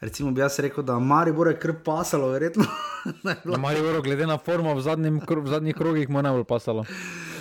Recimo, 0.00 0.30
bi 0.32 0.40
jaz 0.40 0.56
rekel, 0.64 0.84
da 0.84 0.98
Mari 0.98 1.32
bo 1.32 1.44
kar 1.60 1.74
pasalo, 1.84 2.30
verjetno. 2.32 2.64
Mari 3.64 3.82
bo, 3.82 4.00
glede 4.02 4.26
na 4.26 4.38
formo 4.38 4.72
v, 4.74 4.80
zadnjem, 4.80 5.20
v 5.20 5.48
zadnjih 5.50 5.76
krogih, 5.76 6.08
mu 6.08 6.22
najbolj 6.22 6.44
pasalo. 6.48 6.86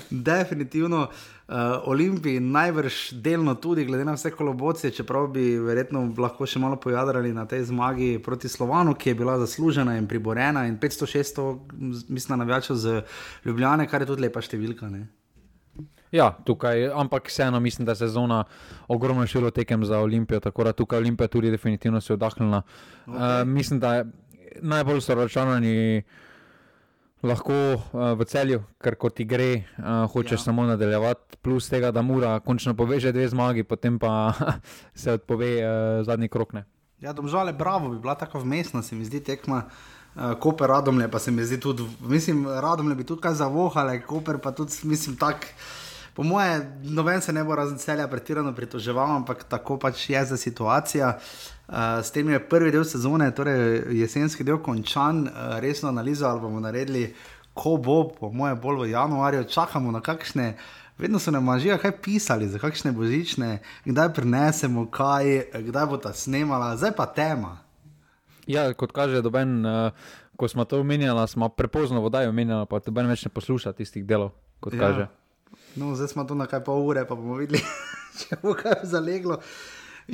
Definitivno 0.10 1.08
uh, 1.08 1.56
Olimpiji, 1.86 2.39
najbrž 2.39 3.13
delno 3.23 3.56
tudi, 3.56 3.86
glede 3.86 4.03
na 4.06 4.17
vse 4.17 4.32
kolobocije, 4.36 4.91
čeprav 4.91 5.30
bi 5.32 5.45
verjetno 5.63 6.01
lahko 6.17 6.43
še 6.43 6.60
malo 6.60 6.75
pojadrali 6.75 7.32
na 7.32 7.45
tej 7.47 7.63
zmagi 7.69 8.17
proti 8.25 8.51
Slovanu, 8.51 8.95
ki 8.95 9.13
je 9.13 9.15
bila 9.15 9.38
zaslužena 9.39 9.95
in 9.95 10.08
priborena, 10.08 10.65
in 10.67 10.75
500-600, 10.80 11.47
mislim, 12.10 12.43
navijačev 12.43 12.75
z 12.75 13.01
Ljubljane, 13.45 13.88
kar 13.88 14.03
je 14.03 14.12
tudi 14.12 14.27
lepa 14.27 14.43
številka. 14.43 14.91
Ne? 14.91 15.06
Ja, 16.12 16.32
tukaj, 16.43 16.88
ampak 16.96 17.28
vseeno 17.28 17.60
mislim, 17.60 17.86
da 17.86 17.91
je 17.91 17.96
sezona 17.96 18.43
ogromno 18.88 19.28
šilo 19.28 19.52
tekem 19.52 19.86
za 19.86 20.00
Olimpijo, 20.00 20.39
tako 20.39 20.63
da 20.63 20.74
tukaj 20.74 20.98
Olimpija 20.98 21.28
tudi 21.28 21.52
definitivno 21.52 22.02
se 22.02 22.13
je 22.13 22.15
oddahnila. 22.15 22.62
Okay. 23.06 23.41
Uh, 23.41 23.48
mislim, 23.48 23.80
da 23.80 24.06
najbolj 24.62 25.02
so 25.02 25.15
računani 25.15 26.04
lahko 27.24 27.54
uh, 27.54 28.13
v 28.20 28.26
celju, 28.26 28.63
ker 28.82 28.96
kot 28.96 29.17
ti 29.17 29.26
gre, 29.26 29.65
uh, 29.78 30.06
hočeš 30.12 30.39
ja. 30.39 30.43
samo 30.43 30.63
nadaljevati, 30.63 31.38
plus 31.41 31.70
tega, 31.70 31.91
da 31.91 32.02
mora 32.02 32.39
končno 32.39 32.74
poveže 32.74 33.12
dve 33.12 33.28
zmagi, 33.28 33.63
potem 33.63 34.00
pa 34.00 34.34
se 34.96 35.12
odpove 35.12 35.52
uh, 35.60 36.06
zadnji 36.06 36.30
krok. 36.30 36.54
Ne. 36.54 36.65
Ja, 37.02 37.13
domžale, 37.13 37.54
bravo, 37.54 37.89
bi 37.89 38.00
bila 38.00 38.15
tako 38.15 38.39
vmesna, 38.39 38.82
se 38.82 38.96
mi 38.96 39.06
zdi 39.06 39.20
tekma. 39.20 39.65
Uh, 39.67 40.34
Koper 40.39 40.70
radomlje, 40.70 41.12
pa 41.12 41.20
se 41.20 41.32
mi 41.32 41.43
zdi 41.46 41.60
tudi, 41.60 41.84
mislim, 42.00 42.48
radomlje 42.48 42.96
bi 42.96 43.04
tudi 43.04 43.22
kaj 43.22 43.36
zavohale, 43.38 44.00
Koper 44.02 44.39
pa 44.41 44.52
tudi, 44.52 44.74
mislim, 44.84 45.17
tako. 45.17 45.52
Po 46.17 46.23
moje, 46.23 46.71
noben 46.84 47.21
se 47.21 47.34
ne 47.34 47.43
bo 47.45 47.56
razen 47.56 47.77
celja 47.77 48.08
pretirano 48.10 48.49
pritoževal, 48.56 49.12
ampak 49.19 49.43
tako 49.45 49.75
pač 49.77 50.10
je 50.10 50.25
za 50.25 50.38
situacija. 50.38 51.12
Uh, 51.67 51.75
s 52.01 52.10
tem 52.12 52.30
je 52.30 52.39
prvi 52.49 52.71
del 52.73 52.86
sezone, 52.89 53.27
torej 53.38 53.84
jesenski 53.99 54.41
del, 54.43 54.58
končan, 54.65 55.27
uh, 55.27 55.60
resno 55.62 55.91
analizo 55.93 56.25
ali 56.25 56.41
bomo 56.41 56.60
naredili, 56.60 57.12
ko 57.53 57.75
bo, 57.77 57.97
po 58.10 58.32
moje, 58.34 58.56
bolj 58.58 58.80
v 58.80 58.88
januarju, 58.95 59.43
čakamo 59.43 59.93
na 59.93 60.01
kakšne. 60.01 60.56
Vedno 60.97 61.21
so 61.21 61.32
nam 61.32 61.53
že 61.60 61.77
kaj 61.77 61.93
pisali, 62.01 62.49
za 62.49 62.58
kakšne 62.58 62.95
božične, 62.97 63.60
kdaj 63.86 64.10
prinesemo, 64.17 64.88
kaj, 64.89 65.53
kdaj 65.53 65.86
bo 65.86 66.01
ta 66.01 66.13
snemala, 66.17 66.73
zdaj 66.82 66.95
pa 66.97 67.06
tema. 67.06 67.62
Ja, 68.47 68.73
kot 68.73 68.89
kaže, 68.89 69.21
doben, 69.21 69.62
uh, 69.62 69.93
ko 70.36 70.49
smo 70.49 70.65
to 70.65 70.82
omenjali, 70.82 71.27
smo 71.27 71.49
prepozno 71.49 72.01
vodaj 72.01 72.25
omenjali, 72.25 72.65
pa 72.65 72.82
te 72.82 72.89
ben 72.89 73.06
več 73.06 73.21
ne 73.21 73.30
posluša 73.30 73.77
tistih 73.77 74.01
delov, 74.01 74.34
kot 74.60 74.73
ja. 74.73 74.82
kaže. 74.82 75.08
No, 75.77 75.95
zdaj 75.95 76.07
smo 76.07 76.23
tu 76.23 76.35
na 76.35 76.47
kaj 76.49 76.63
pol 76.65 76.81
ure, 76.81 77.05
pa 77.05 77.15
bomo 77.15 77.35
videli, 77.37 77.61
če 78.19 78.39
bo 78.41 78.55
kaj 78.57 78.81
zaleglo. 78.89 79.37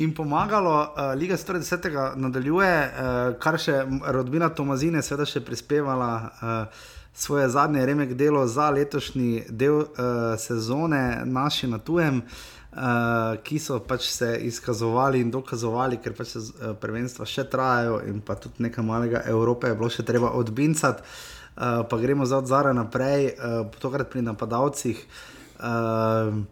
In 0.04 0.12
pomagalo, 0.16 0.74
uh, 0.74 1.14
Liga 1.16 1.38
110. 1.38 2.18
nadaljuje, 2.20 2.72
uh, 2.84 3.36
kar 3.40 3.56
še 3.62 3.78
rodbina 4.12 4.50
Tomazine, 4.52 5.04
seveda 5.06 5.28
še 5.30 5.40
prispevala 5.46 6.10
uh, 6.20 6.82
svoje 7.16 7.46
zadnje 7.54 7.86
remek 7.86 8.12
delo 8.20 8.42
za 8.50 8.72
letošnji 8.76 9.46
del 9.50 9.78
uh, 9.86 10.34
sezone, 10.42 11.22
naši 11.30 11.70
na 11.72 11.80
tujem, 11.80 12.24
uh, 12.26 13.38
ki 13.46 13.60
so 13.62 13.78
pač 13.88 14.10
se 14.12 14.34
izkazovali 14.50 15.22
in 15.24 15.32
dokazovali, 15.32 16.02
ker 16.04 16.18
pač 16.18 16.34
se 16.34 16.42
uh, 16.42 16.74
prvenstva 16.82 17.30
še 17.30 17.46
trajajo 17.54 18.02
in 18.10 18.18
pa 18.26 18.36
tudi 18.36 18.66
nekaj 18.66 18.84
malega 18.84 19.22
Evrope 19.32 19.72
je 19.72 19.78
bilo 19.80 19.92
še 19.94 20.04
treba 20.04 20.34
odbincati. 20.42 21.06
Uh, 21.54 21.86
pa 21.86 22.02
gremo 22.02 22.26
za 22.26 22.42
odzara 22.42 22.74
naprej, 22.74 23.30
uh, 23.38 23.78
tokrat 23.80 24.10
pri 24.10 24.26
napadalcih. 24.26 24.98
Uh, 24.98 25.30
Uh, 25.60 26.44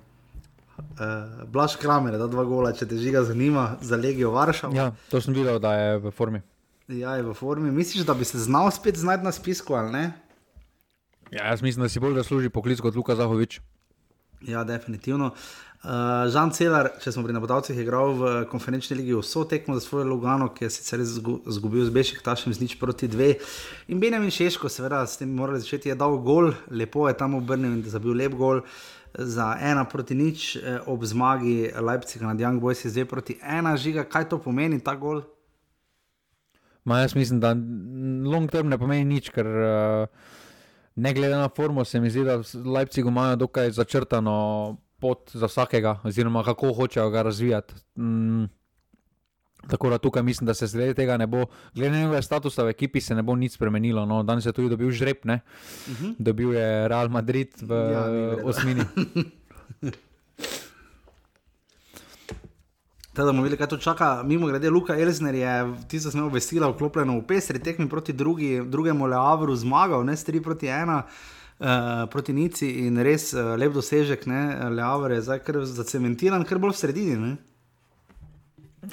uh, 1.00 1.44
Blaž 1.48 1.76
Kramer, 1.82 2.18
da 2.18 2.28
dva 2.28 2.44
gola, 2.48 2.74
če 2.74 2.88
te 2.90 2.98
žiga 2.98 3.24
zanima, 3.28 3.76
za 3.82 4.00
Legijo 4.00 4.32
Varšavo. 4.36 4.76
Ja, 4.76 4.92
to 5.12 5.22
sem 5.22 5.36
videl, 5.36 5.60
da 5.60 5.74
je 5.78 5.98
v 6.06 6.14
formi. 6.16 6.42
Ja, 6.92 7.16
je 7.20 7.24
v 7.24 7.34
formi. 7.38 7.72
Misliš, 7.72 8.06
da 8.08 8.14
bi 8.14 8.28
se 8.28 8.40
znal 8.40 8.72
spet 8.72 9.00
znajti 9.00 9.24
na 9.24 9.32
spisku 9.32 9.74
ali 9.74 9.92
ne? 9.92 10.06
Ja, 11.32 11.48
jaz 11.48 11.62
mislim, 11.62 11.86
da 11.86 11.90
si 11.90 12.00
bolj 12.00 12.18
zasluži 12.20 12.50
poklic 12.50 12.82
kot 12.84 12.96
Luka 12.96 13.16
Zahovič. 13.16 13.62
Ja, 14.48 14.64
definitivno. 14.64 15.34
Uh, 15.82 16.30
Žan 16.30 16.52
Celar, 16.54 16.92
če 17.02 17.14
smo 17.14 17.24
pri 17.26 17.34
napadalcih, 17.34 17.74
je 17.74 17.82
igral 17.82 18.14
v 18.14 18.32
konferenčni 18.50 19.00
ligi 19.00 19.16
vso 19.18 19.44
tekmo 19.50 19.74
za 19.78 19.82
svojo 19.82 20.06
Lugano, 20.06 20.52
ki 20.54 20.68
je 20.68 20.70
sicer 20.78 21.02
izgubil 21.02 21.86
z 21.88 21.94
Bešik, 21.94 22.22
tašem 22.22 22.54
z 22.54 22.62
nič 22.62 22.78
proti 22.78 23.10
dve. 23.10 23.34
In 23.90 24.02
Benjamin 24.02 24.30
Šeško, 24.34 24.70
seveda, 24.70 25.02
s 25.10 25.18
tem 25.18 25.30
morali 25.34 25.62
začeti, 25.62 25.90
je 25.90 25.98
dal 25.98 26.18
gol, 26.22 26.54
lepo 26.70 27.08
je 27.10 27.18
tam 27.18 27.38
obrnil 27.42 27.80
in 27.80 27.86
zabil 27.90 28.14
lep 28.14 28.38
gol. 28.38 28.62
Uh, 28.62 29.02
za 29.18 29.58
ena 29.62 29.86
proti 29.86 30.16
nič 30.16 30.56
eh, 30.56 30.80
ob 30.88 31.04
zmagi 31.04 31.72
Leipziga 31.76 32.28
nad 32.28 32.40
Young 32.40 32.60
Boys, 32.60 32.88
zdaj 32.88 33.06
proti 33.06 33.38
ena 33.44 33.76
žiga, 33.78 34.04
kaj 34.04 34.30
to 34.30 34.40
pomeni 34.40 34.80
ta 34.80 34.96
gol? 34.96 35.24
Ma 36.84 37.00
jaz 37.04 37.16
mislim, 37.16 37.40
da 37.40 37.54
long 38.32 38.50
term 38.50 38.70
ne 38.70 38.78
pomeni 38.80 39.06
nič, 39.06 39.30
ker 39.30 39.46
uh, 39.46 40.08
ne 40.96 41.14
glede 41.14 41.36
na 41.36 41.50
formo, 41.50 41.86
se 41.86 42.00
mi 42.00 42.10
zdi, 42.10 42.24
da 42.24 42.42
Leipzig 42.66 43.06
imajo 43.06 43.36
dokaj 43.36 43.72
začrtano 43.72 44.78
pot 45.00 45.32
za 45.34 45.46
vsakega, 45.46 46.00
oziroma 46.04 46.44
kako 46.44 46.74
hočejo 46.74 47.10
ga 47.10 47.22
razvijati. 47.22 47.74
Mm. 47.96 48.46
Tako 49.70 49.90
da 49.90 49.98
tukaj 49.98 50.24
mislim, 50.24 50.46
da 50.46 50.54
se 50.54 50.68
zdaj 50.68 50.94
tega 50.94 51.18
ne 51.18 51.28
bo, 51.28 51.46
glede 51.76 51.92
na 51.92 52.00
njegove 52.00 52.22
statuse 52.22 52.64
v 52.64 52.70
ekipi, 52.70 53.02
se 53.02 53.16
ne 53.16 53.22
bo 53.22 53.36
nič 53.36 53.54
spremenilo. 53.54 54.06
No, 54.06 54.24
danes 54.24 54.46
je 54.46 54.52
tudi 54.52 54.70
dobil 54.70 54.92
žreb, 54.92 55.18
uh 55.26 55.32
mhm. 55.32 55.42
-huh. 55.88 56.16
dobil 56.20 56.54
je 56.54 56.88
Real 56.88 57.10
Madrid 57.10 57.50
v 57.62 57.74
ja, 57.92 58.06
osmini. 58.44 58.82
Teda 63.14 63.28
bomo 63.28 63.44
videli, 63.44 63.58
kaj 63.60 63.68
to 63.68 63.78
čaka. 63.78 64.24
Mimo 64.24 64.48
grede, 64.48 64.70
Luka 64.70 64.96
Elzner 64.96 65.36
je 65.36 65.74
tisto 65.88 66.12
smo 66.12 66.26
obvestila, 66.26 66.70
vklopljeno 66.72 67.18
v 67.20 67.26
pesri 67.28 67.60
tekmi 67.60 67.90
proti 67.90 68.14
drugi, 68.14 68.62
drugemu 68.66 69.06
Leavru, 69.06 69.56
zmagal, 69.56 70.06
ne 70.06 70.16
3 70.16 70.44
proti 70.44 70.68
1. 70.68 71.02
Uh, 71.62 71.68
eh, 71.68 72.08
proti 72.12 72.34
Nici 72.34 72.70
in 72.88 72.98
res 72.98 73.34
uh, 73.34 73.54
lep 73.58 73.74
dosežek, 73.74 74.24
Leaver 74.72 75.12
je 75.12 75.22
zdaj 75.22 75.40
kar 75.46 75.60
zacementiran, 75.66 76.46
kar 76.46 76.58
bolj 76.58 76.72
v 76.72 76.78
sredini. 76.78 77.18
Ne? 77.18 77.36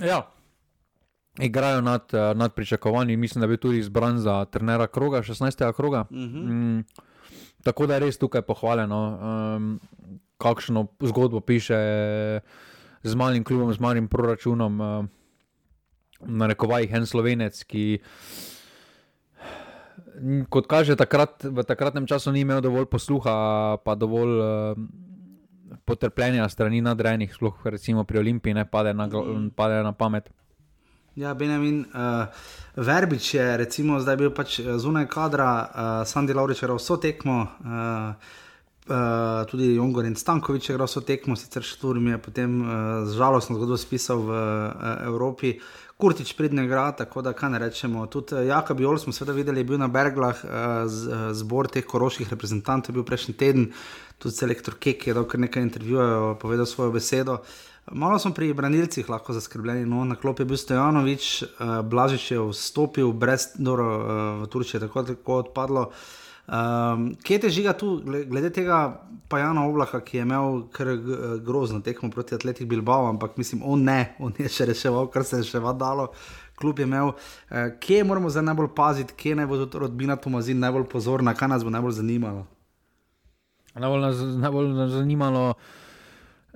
Ja, 0.04 0.26
igrajo 1.40 1.80
nad, 1.80 2.04
eh, 2.12 2.34
nad 2.34 2.54
pričakovanji. 2.54 3.16
Mislim, 3.16 3.40
da 3.40 3.46
bi 3.46 3.56
tudi 3.56 3.78
izbran 3.78 4.18
za 4.18 4.44
trenera 4.44 4.86
kroga, 4.86 5.22
16. 5.22 5.72
kroga. 5.72 6.04
Uh 6.10 6.16
mhm. 6.16 6.38
-huh. 6.38 6.78
mm, 6.78 6.84
tako 7.62 7.86
da 7.86 7.94
je 7.94 8.00
res 8.00 8.18
tukaj 8.18 8.42
pohvaljeno, 8.42 9.18
um, 9.56 9.80
kakšno 10.38 10.86
zgodbo 11.00 11.40
piše 11.40 11.74
z 13.02 13.14
malim 13.14 13.44
klubom, 13.44 13.72
z 13.72 13.80
malim 13.80 14.08
proračunom. 14.08 14.80
Uh, 14.80 15.06
na 16.26 16.46
rekovajih 16.46 16.92
en 16.92 17.06
slovenec, 17.06 17.62
ki. 17.64 17.98
Kot 20.50 20.66
kaže, 20.66 20.98
takrat, 20.98 21.46
v 21.46 21.62
takratnem 21.62 22.06
času 22.06 22.34
ni 22.34 22.42
imel 22.42 22.58
dovolj 22.58 22.90
posluha, 22.90 23.78
pa 23.86 23.94
dovolj 23.94 24.34
uh, 24.34 24.74
potrpljenja 25.86 26.48
strani 26.50 26.82
nadrejenih, 26.82 27.30
sploh 27.30 27.54
recimo 27.70 28.02
pri 28.02 28.18
Olimpiji, 28.18 28.54
ne 28.54 28.66
pade 28.66 28.94
na, 28.94 29.06
mhm. 29.06 29.54
pade 29.54 29.78
na 29.82 29.94
pamet. 29.94 30.30
Ja, 31.18 31.34
Benjamin 31.34 31.82
uh, 31.82 32.30
Verbič 32.78 33.34
je 33.34 33.46
recimo, 33.58 33.98
zdaj 33.98 34.16
bil 34.18 34.30
pač 34.30 34.60
eh, 34.62 34.78
zunaj 34.78 35.08
kadra, 35.10 35.50
uh, 35.50 35.66
Sandy 36.06 36.30
Laurič 36.30 36.62
je 36.62 36.70
vso 36.70 36.94
tekmo, 36.94 37.42
uh, 37.42 38.14
uh, 38.90 39.46
tudi 39.50 39.74
Jongor 39.74 40.06
in 40.08 40.16
Stankovič 40.16 40.70
je 40.70 40.78
vso 40.78 41.00
tekmo, 41.00 41.36
sicer 41.36 41.62
Šturm 41.62 42.08
je 42.08 42.18
potem 42.18 42.60
uh, 42.62 42.70
žalostno 43.12 43.56
zgodbo 43.56 43.76
spisal 43.76 44.24
v 44.24 44.32
uh, 44.32 45.06
Evropi. 45.06 45.58
Kurtič 45.98 46.32
pridne 46.38 46.62
igra, 46.64 46.92
tako 46.94 47.22
da 47.26 47.32
kaj 47.34 47.50
ne 47.50 47.58
rečemo. 47.58 48.06
Tudi 48.06 48.46
Jaka 48.46 48.74
Biol 48.74 48.98
smo 49.02 49.12
seveda 49.12 49.34
videli, 49.34 49.60
je 49.60 49.68
bil 49.70 49.78
na 49.78 49.88
Berglah, 49.88 50.44
uh, 50.44 51.32
zbor 51.34 51.66
teh 51.68 51.86
koroških 51.86 52.30
reprezentantov, 52.30 52.94
je 52.94 52.98
bil 53.00 53.06
prejšnji 53.06 53.34
teden, 53.34 53.72
tudi 54.18 54.34
selektor 54.34 54.78
Kek 54.78 55.08
je 55.08 55.14
dal 55.14 55.26
kar 55.26 55.42
nekaj 55.42 55.62
intervjujev, 55.62 56.38
povedal 56.38 56.66
svojo 56.66 56.94
besedo. 56.94 57.42
Uh, 57.42 57.68
Malo 57.92 58.18
smo 58.18 58.34
pri 58.34 58.52
branilcih 58.52 59.08
lahko 59.10 59.32
zaskrbljeni. 59.32 59.86
No, 59.86 60.04
na 60.04 60.14
klopi 60.14 60.42
je 60.42 60.46
bil 60.46 60.56
Stojanovič, 60.56 61.42
uh, 61.42 61.80
Blažič 61.82 62.30
je 62.30 62.40
vstopil, 62.40 63.12
brez 63.12 63.48
Dora 63.54 63.84
uh, 63.84 64.02
v 64.42 64.46
Turčijo, 64.46 64.80
tako 64.80 65.02
da 65.02 65.12
je 65.12 65.18
odpadlo. 65.24 65.90
Um, 66.48 67.10
kje 67.20 67.38
te 67.42 67.48
žiga 67.52 67.74
tu, 67.76 67.98
glede 68.04 68.48
tega 68.56 69.02
Pajana 69.28 69.66
Oblaka, 69.68 70.00
ki 70.00 70.16
je 70.16 70.22
imel 70.24 70.62
kar 70.72 70.88
grozno 71.44 71.82
tekmo 71.84 72.08
proti 72.10 72.38
Atletih 72.38 72.66
Bilbao, 72.66 73.04
ampak 73.10 73.36
mislim, 73.36 73.60
on 73.64 73.82
ne, 73.84 74.14
on 74.18 74.32
je 74.38 74.48
še 74.48 74.70
reševal, 74.70 75.10
kar 75.12 75.26
se 75.28 75.42
je 75.42 75.48
še 75.50 75.60
vadalo. 75.60 76.08
Klub 76.58 76.80
je 76.80 76.86
imel, 76.88 77.12
uh, 77.12 77.58
kje 77.84 78.00
moramo 78.08 78.32
zdaj 78.32 78.46
najbolj 78.48 78.70
paziti, 78.76 79.16
kje 79.18 79.36
naj 79.42 79.50
bo 79.50 79.60
rodbina 79.84 80.16
Tomazin 80.16 80.64
najbolj 80.64 80.88
pozorna, 80.88 81.36
kaj 81.36 81.52
nas 81.52 81.66
bo 81.66 81.74
najbolj 81.74 81.98
zanimalo. 82.00 82.46
Najbolj 83.76 84.02
nas, 84.06 84.24
najbolj 84.46 84.72
nas 84.72 84.96
zanimalo. 84.96 85.44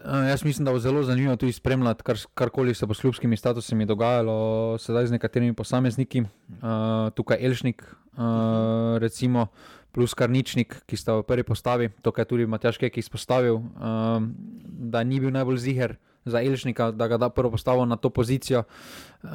Uh, 0.02 0.24
jaz 0.28 0.44
mislim, 0.44 0.64
da 0.64 0.72
bo 0.72 0.80
zelo 0.80 1.02
zanimivo 1.02 1.36
tudi 1.36 1.52
spremljati, 1.52 2.02
kar, 2.02 2.18
karkoli 2.34 2.74
se 2.74 2.86
bo 2.86 2.94
s 2.94 3.00
klubskimi 3.00 3.36
statusi 3.36 3.84
dogajalo, 3.84 4.78
sedaj 4.78 5.06
z 5.06 5.20
nekaterimi 5.20 5.54
posamezniki, 5.54 6.20
uh, 6.24 7.12
tukaj 7.14 7.38
Elžnik, 7.40 7.84
uh, 8.16 8.98
recimo, 8.98 9.46
plus 9.92 10.14
Karničnik, 10.16 10.78
ki 10.88 10.96
sta 10.96 11.18
v 11.20 11.26
prvi 11.28 11.44
postavi, 11.44 11.90
to 12.02 12.12
je 12.16 12.24
tudi 12.24 12.46
Matjaš 12.48 12.80
Kek 12.80 12.96
izpostavil, 12.98 13.60
uh, 13.60 14.24
da 14.92 15.04
ni 15.04 15.20
bil 15.20 15.30
najbolj 15.30 15.60
ziger 15.60 15.96
za 16.24 16.40
Elžnika, 16.42 16.90
da 16.90 17.08
ga 17.08 17.18
da 17.18 17.28
prvo 17.28 17.50
postavil 17.50 17.84
na 17.86 17.96
to 17.96 18.10
pozicijo, 18.10 18.64
uh, 18.64 19.28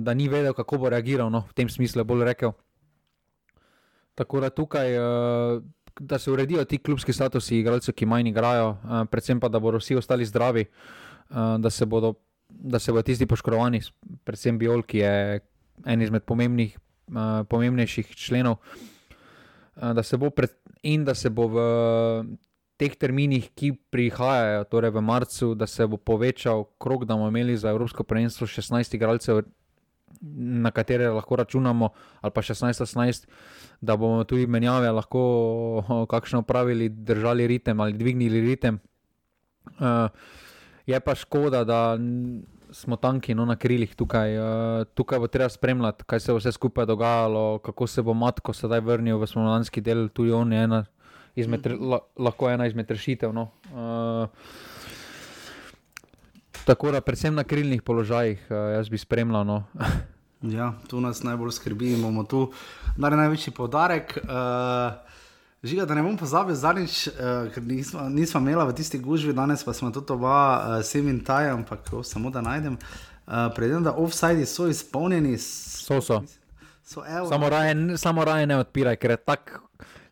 da 0.00 0.14
ni 0.14 0.28
vedel, 0.28 0.54
kako 0.54 0.78
bo 0.78 0.90
reagiral, 0.90 1.30
no, 1.30 1.44
v 1.50 1.54
tem 1.54 1.68
smislu 1.68 2.04
bolj 2.04 2.24
rekel. 2.24 2.52
Tako 4.14 4.40
da 4.40 4.50
tukaj. 4.50 4.98
Uh, 4.98 5.62
da 6.00 6.18
se 6.18 6.30
uredijo 6.32 6.64
ti 6.64 6.78
klubski 6.78 7.12
statusi 7.12 7.58
igralcev, 7.58 7.94
ki 7.94 8.06
manj 8.06 8.28
igrajo, 8.28 8.70
uh, 8.70 9.02
predvsem 9.10 9.40
pa, 9.40 9.48
da 9.48 9.60
bodo 9.60 9.76
vsi 9.76 9.96
ostali 9.96 10.24
zdravi, 10.24 10.64
uh, 10.64 11.36
da, 11.60 11.70
se 11.70 11.86
bodo, 11.86 12.14
da 12.48 12.78
se 12.78 12.92
bodo 12.92 13.02
tisti 13.02 13.26
poškodovani, 13.26 13.82
predvsem 14.24 14.58
Biol, 14.58 14.82
ki 14.82 14.98
je 14.98 15.40
en 15.84 16.02
izmed 16.02 16.22
uh, 16.24 17.44
pomembnejših 17.48 18.16
členov. 18.16 18.56
Uh, 19.76 19.92
da 19.96 20.02
pred, 20.30 20.50
in 20.82 21.04
da 21.04 21.14
se 21.14 21.30
bo 21.30 21.48
v 21.48 21.58
teh 22.76 22.94
terminih, 22.98 23.50
ki 23.54 23.72
prihajajo, 23.94 24.64
torej 24.66 24.90
v 24.90 25.00
marcu, 25.00 25.54
da 25.54 25.66
se 25.66 25.86
bo 25.86 25.96
povečal 25.96 26.66
krok, 26.82 27.04
da 27.04 27.14
bomo 27.14 27.28
imeli 27.30 27.56
za 27.56 27.70
Evropsko 27.70 28.04
prvenstvo 28.04 28.46
16 28.46 28.96
igralcev 28.96 29.42
na 30.20 30.70
katere 30.70 31.08
lahko 31.08 31.36
računamo, 31.36 31.88
ali 32.20 32.32
pa 32.34 32.42
16-18, 32.42 33.26
da 33.80 33.96
bomo 33.96 34.24
tudi 34.24 34.46
menjave 34.46 34.90
lahko 34.90 36.06
kakšno 36.10 36.42
pravili, 36.42 36.88
držali 36.88 37.46
ritem 37.46 37.80
ali 37.80 37.92
dvignili 37.92 38.40
ritem. 38.40 38.78
Uh, 39.78 40.10
je 40.86 41.00
pa 41.00 41.14
škoda, 41.14 41.64
da 41.64 41.98
smo 42.72 42.96
tanki 42.96 43.34
no, 43.34 43.44
na 43.46 43.56
krilih 43.56 43.94
tukaj. 43.96 44.36
Uh, 44.38 44.84
tukaj 44.94 45.20
bo 45.22 45.28
treba 45.28 45.48
spremljati, 45.48 46.04
kaj 46.06 46.20
se 46.20 46.32
bo 46.32 46.40
vse 46.40 46.52
skupaj 46.52 46.86
dogajalo, 46.86 47.58
kako 47.58 47.86
se 47.86 48.02
bo 48.02 48.14
Matko 48.14 48.52
sedaj 48.52 48.80
vrnil 48.80 49.20
v 49.20 49.28
slovenski 49.28 49.80
del, 49.80 50.08
tudi 50.08 50.32
on 50.32 50.52
je 50.52 50.64
ena 50.64 50.84
izmed, 51.36 51.66
la, 51.80 52.00
lahko 52.18 52.50
ena 52.50 52.66
izmed 52.66 52.90
rešitev. 52.90 53.32
No. 53.32 53.50
Uh, 53.72 54.28
tako 56.64 56.92
da, 56.92 57.00
predvsem 57.00 57.34
na 57.34 57.44
krilnih 57.44 57.82
položajih, 57.82 58.46
uh, 58.50 58.72
jaz 58.76 58.88
bi 58.88 58.98
spremljal. 58.98 59.46
No. 59.46 59.62
ja, 60.58 60.72
tu 60.88 61.00
nas 61.00 61.22
najbolj 61.22 61.56
skrbi, 61.60 61.94
imamo 61.98 62.24
tu 62.24 62.50
največji 62.96 63.54
podarek. 63.56 64.18
Uh, 64.24 65.12
Žiga, 65.62 65.84
da 65.86 65.94
ne 65.94 66.02
bom 66.02 66.16
pozabil 66.18 66.54
zadnjič, 66.58 67.06
uh, 67.06 67.14
ker 67.54 67.62
nismo, 67.62 68.08
nismo 68.10 68.40
imeli 68.40 68.64
v 68.66 68.74
tisti 68.74 68.98
gužvi, 68.98 69.32
danes 69.32 69.62
pa 69.64 69.70
smo 69.72 69.92
tudi 69.94 70.10
oba, 70.12 70.38
uh, 70.58 70.84
sem 70.84 71.06
in 71.08 71.20
taj, 71.22 71.52
ampak 71.54 71.86
oh, 71.92 72.02
samo 72.02 72.30
da 72.34 72.42
najdem. 72.42 72.74
Uh, 73.26 73.46
Predem, 73.54 73.84
da 73.86 73.92
offside 73.94 74.46
so 74.46 74.66
izpolnjeni. 74.66 75.38
So, 75.38 76.00
so. 76.00 76.22
so 76.82 77.04
samo, 77.28 77.48
raje, 77.48 77.98
samo 77.98 78.24
raje 78.24 78.46
ne 78.46 78.56
odpiraj, 78.58 78.96
ker 78.96 79.14
je 79.14 79.16
tako 79.16 79.62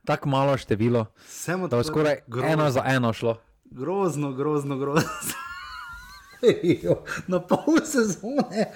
tak 0.04 0.24
malo 0.24 0.56
število. 0.56 1.06
Da 1.70 1.76
je 1.76 1.84
skoraj 1.84 2.18
grozno. 2.26 2.52
eno 2.52 2.70
za 2.70 2.82
eno 2.86 3.12
šlo. 3.12 3.40
Grozno, 3.70 4.32
grozno, 4.32 4.76
grozno. 4.76 5.10
Na 7.26 7.42
pol 7.42 7.82
sezone, 7.84 8.70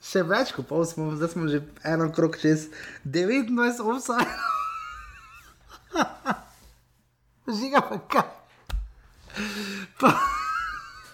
še 0.00 0.24
več 0.24 0.56
kot 0.56 0.72
pol 0.72 0.88
smo, 0.88 1.12
zdaj 1.16 1.36
smo 1.36 1.52
že 1.52 1.62
eno 1.84 2.08
krok 2.12 2.40
čez 2.40 2.70
19 3.04 3.84
offside. 3.84 4.63
Žiga 7.60 7.80
pa 7.88 7.98
kaj. 8.08 8.28
Pa, 10.00 10.10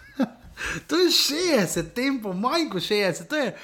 to 0.89 0.97
je 0.97 1.11
60, 1.11 1.93
tempo, 1.95 2.33
manj 2.33 2.69
kot 2.73 2.83
60, 2.83 3.29
to 3.29 3.37
je 3.37 3.57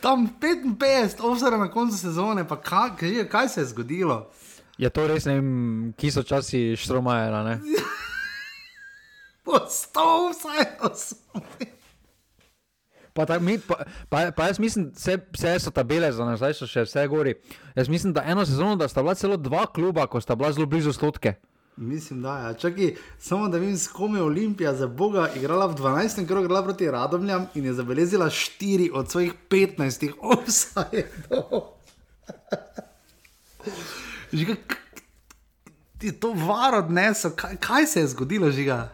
tam 0.00 0.28
55, 0.40 1.20
ovsara 1.20 1.56
na 1.56 1.70
koncu 1.70 1.98
sezone, 1.98 2.48
pa 2.48 2.56
kaj, 2.60 2.90
kaj, 3.30 3.48
se 3.48 3.60
je 3.60 3.66
zgodilo? 3.66 4.30
Je 4.78 4.90
to 4.90 5.06
res, 5.06 5.24
ne 5.28 5.34
vem, 5.34 5.50
ki 5.96 6.10
so 6.10 6.22
časi 6.22 6.76
štromajera, 6.76 7.42
ne? 7.44 7.60
Postov 9.44 10.30
vsaj 10.32 10.64
osnovi. 10.80 11.79
Pa, 13.12 13.26
ta, 13.26 13.38
mi, 13.38 13.58
pa, 13.58 13.74
pa, 14.08 14.30
pa 14.36 14.46
jaz 14.46 14.58
mislim, 14.58 14.90
da 14.90 15.16
vse 15.32 15.58
so 15.58 15.70
tabele 15.70 16.12
za 16.12 16.24
nazaj, 16.24 16.54
so 16.54 16.66
še 16.66 16.84
vse 16.86 17.06
gori. 17.10 17.34
Jaz 17.74 17.88
mislim, 17.88 18.12
da 18.12 18.22
eno 18.26 18.46
sezono, 18.46 18.76
da 18.76 18.88
sta 18.88 19.02
bila 19.02 19.14
celo 19.14 19.36
dva 19.36 19.66
kluba, 19.66 20.06
ko 20.06 20.20
sta 20.20 20.34
bila 20.34 20.52
zelo 20.52 20.66
blizu 20.66 20.92
stotke. 20.92 21.34
Mislim, 21.76 22.22
da 22.22 22.54
je. 22.62 22.70
Ja. 22.76 22.90
Samo 23.18 23.48
da 23.48 23.58
vidim, 23.58 23.78
s 23.78 23.88
kom 23.88 24.16
je 24.16 24.22
Olimpija 24.22 24.74
za 24.74 24.86
Boga 24.86 25.30
igrala 25.36 25.66
v 25.66 25.74
12. 25.74 26.26
krogu, 26.26 26.44
igrala 26.44 26.62
proti 26.64 26.90
Radomljam 26.90 27.46
in 27.54 27.64
je 27.64 27.72
zabeležila 27.72 28.26
4 28.26 28.90
od 28.92 29.10
svojih 29.10 29.32
15 29.50 30.10
offsajdov. 30.20 31.62
Žiga, 34.32 34.54
ti 35.98 36.12
to 36.12 36.32
var 36.32 36.74
odnesel, 36.74 37.30
kaj, 37.36 37.56
kaj 37.56 37.86
se 37.86 38.00
je 38.00 38.06
zgodilo, 38.06 38.50
žiga? 38.50 38.88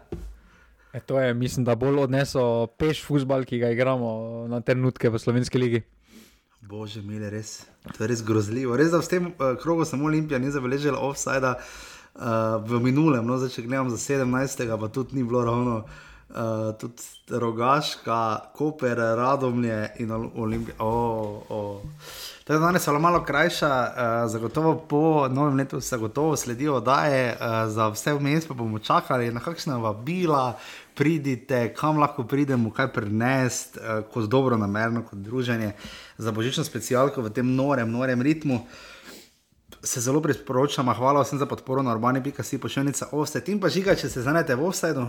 E, 0.96 1.00
to 1.00 1.20
je, 1.20 1.34
mislim, 1.34 1.64
da 1.64 1.74
bolj 1.76 1.98
odnesel 2.06 2.66
peš 2.80 3.02
futbal, 3.04 3.44
ki 3.44 3.58
ga 3.60 3.68
igramo 3.74 4.08
na 4.48 4.62
trenutke 4.64 5.10
v 5.12 5.18
slovenski 5.20 5.60
ligi. 5.60 5.82
Bože, 6.64 7.02
mile, 7.04 7.28
res. 7.30 7.66
To 7.92 8.04
je 8.04 8.08
res 8.08 8.22
grozljivo. 8.24 8.78
Res, 8.80 8.94
da 8.94 9.02
v 9.04 9.10
tem 9.10 9.26
uh, 9.28 9.52
krogu 9.60 9.84
samo 9.84 10.08
Olimpija 10.08 10.40
ni 10.40 10.48
zabeležila 10.50 11.02
offside 11.04 11.52
uh, 11.52 12.56
v 12.64 12.80
minulem, 12.80 13.28
no, 13.28 13.36
zdaj 13.36 13.58
če 13.58 13.66
gledam 13.68 13.92
za 13.92 14.00
17. 14.00 14.64
pa 14.80 14.88
tudi 14.88 15.20
ni 15.20 15.24
bilo 15.26 15.44
ravno. 15.44 15.82
Uh, 16.26 16.72
tudi 16.80 17.04
rogaška, 17.38 18.50
koper, 18.56 18.98
radomlje 19.20 19.76
in 20.02 20.10
olimpija. 20.10 20.74
Oh, 20.82 21.44
oh. 21.48 21.84
Tako 22.44 22.58
da 22.58 22.66
danes 22.66 22.86
je 22.86 22.92
malo 22.98 23.20
krajša, 23.24 23.70
uh, 23.70 24.30
zagotovo 24.30 24.74
po 24.88 25.28
novem 25.28 25.56
letu 25.56 25.80
se 25.80 25.98
gotovo 25.98 26.36
sledijo 26.36 26.80
oddaje, 26.80 27.36
uh, 27.36 27.70
za 27.70 27.88
vse 27.88 28.14
vmes 28.14 28.48
pa 28.48 28.54
bomo 28.54 28.78
čakali 28.78 29.30
na 29.30 29.40
kakšna 29.40 29.76
vabila, 29.76 30.58
pridite, 30.96 31.74
kam 31.76 32.00
lahko 32.00 32.24
pridemo, 32.24 32.70
kaj 32.72 32.88
prenesti, 32.92 33.78
uh, 33.78 34.02
kot 34.12 34.28
dobro 34.32 34.56
namerno, 34.56 35.04
kot 35.04 35.18
druženje 35.18 35.72
za 36.18 36.32
božično 36.32 36.64
specialko 36.64 37.22
v 37.22 37.30
tem 37.30 37.54
norem, 37.54 37.90
norem 37.92 38.22
ritmu. 38.22 38.62
Se 39.82 40.00
zelo 40.00 40.22
priporočam, 40.22 40.88
hvala 40.94 41.22
vsem 41.22 41.38
za 41.38 41.46
podporo 41.46 41.82
na 41.82 41.92
urbani.si 41.94 42.58
pošiljnica 42.58 43.12
offset 43.12 43.48
in 43.48 43.60
pa 43.60 43.68
žiga, 43.68 43.94
če 43.94 44.08
se 44.08 44.22
znajdete 44.24 44.56
v 44.56 44.66
offsetu. 44.66 45.06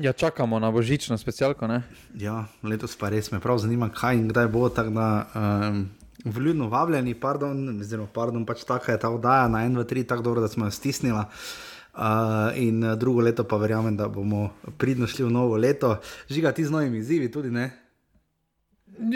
Ja, 0.00 0.12
čakamo 0.12 0.58
na 0.58 0.70
božično 0.70 1.18
specialko. 1.18 1.66
Ne? 1.66 1.82
Ja, 2.16 2.46
letos 2.62 2.96
pa 2.96 3.10
res 3.12 3.28
me 3.32 3.40
prav 3.40 3.58
zanima, 3.60 3.90
kaj 3.92 4.16
in 4.16 4.30
kdaj 4.30 4.48
bo. 4.48 4.68
Tak, 4.68 4.88
da, 4.94 5.10
um, 5.34 5.84
Vljudno 6.24 6.70
vabljeni, 6.72 7.12
pardon, 7.20 7.58
oziroma, 7.80 8.08
pardon, 8.08 8.46
pač 8.48 8.62
taka 8.64 8.94
je 8.94 9.00
ta 9.02 9.10
oddaja 9.12 9.48
na 9.52 9.66
1, 9.66 9.74
2, 9.76 9.84
3, 9.90 10.04
tako 10.08 10.22
dobro, 10.22 10.40
da 10.40 10.48
smo 10.48 10.64
jo 10.64 10.72
stisnili. 10.72 11.18
Uh, 11.18 11.73
in 12.56 12.84
uh, 12.84 12.98
drugo 12.98 13.20
leto 13.20 13.44
pa 13.44 13.56
verjamem, 13.56 13.96
da 13.96 14.08
bomo 14.08 14.50
pridno 14.78 15.06
šli 15.06 15.24
v 15.24 15.30
novo 15.30 15.56
leto, 15.56 15.96
žiga 16.30 16.52
ti 16.52 16.64
z 16.64 16.70
novimi 16.70 16.98
izzivi 16.98 17.30
tudi. 17.30 17.50
Ne? 17.50 17.70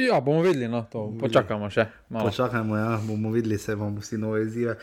Ja, 0.09 0.21
bomo 0.21 0.43
videli, 0.43 0.69
no, 0.69 0.85
to 0.91 1.09
počakajmo 1.21 1.71
še. 1.71 1.87
Malo. 2.09 2.31
Počakajmo, 2.31 2.77
ja, 2.77 2.99
bomo 3.03 3.31
videli, 3.31 3.59
se 3.59 3.77
bomo 3.77 4.01
vsi 4.01 4.19
nove 4.19 4.43
izzive. 4.43 4.77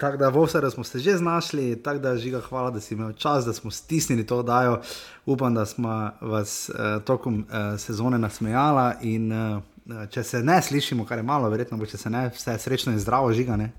Tako 0.00 0.16
da 0.16 0.28
v 0.32 0.44
vsej 0.46 0.70
smo 0.70 0.84
se 0.84 0.98
že 0.98 1.16
znašli, 1.16 1.82
tako 1.82 1.98
da 1.98 2.16
žiga, 2.16 2.40
hvala, 2.40 2.70
da 2.70 2.80
si 2.80 2.94
imel 2.94 3.12
čas, 3.12 3.44
da 3.44 3.52
smo 3.52 3.70
stisnili 3.70 4.26
to 4.26 4.38
oddajo. 4.38 4.80
Upam, 5.26 5.54
da 5.54 5.66
smo 5.66 6.10
vas 6.20 6.70
uh, 6.70 7.02
tokom 7.04 7.44
uh, 7.44 7.80
sezone 7.80 8.18
nasmejala. 8.18 8.94
In 9.02 9.32
uh, 9.32 9.62
če 10.10 10.24
se 10.24 10.42
ne 10.42 10.62
slišimo, 10.62 11.04
kar 11.04 11.18
je 11.18 11.22
malo, 11.22 11.50
verjetno 11.52 11.76
bo, 11.76 11.86
če 11.86 12.00
se 12.00 12.10
ne, 12.10 12.30
vse 12.32 12.56
srečno 12.58 12.92
in 12.92 12.98
zdravo 12.98 13.32
žiga. 13.32 13.56
Ne? 13.60 13.72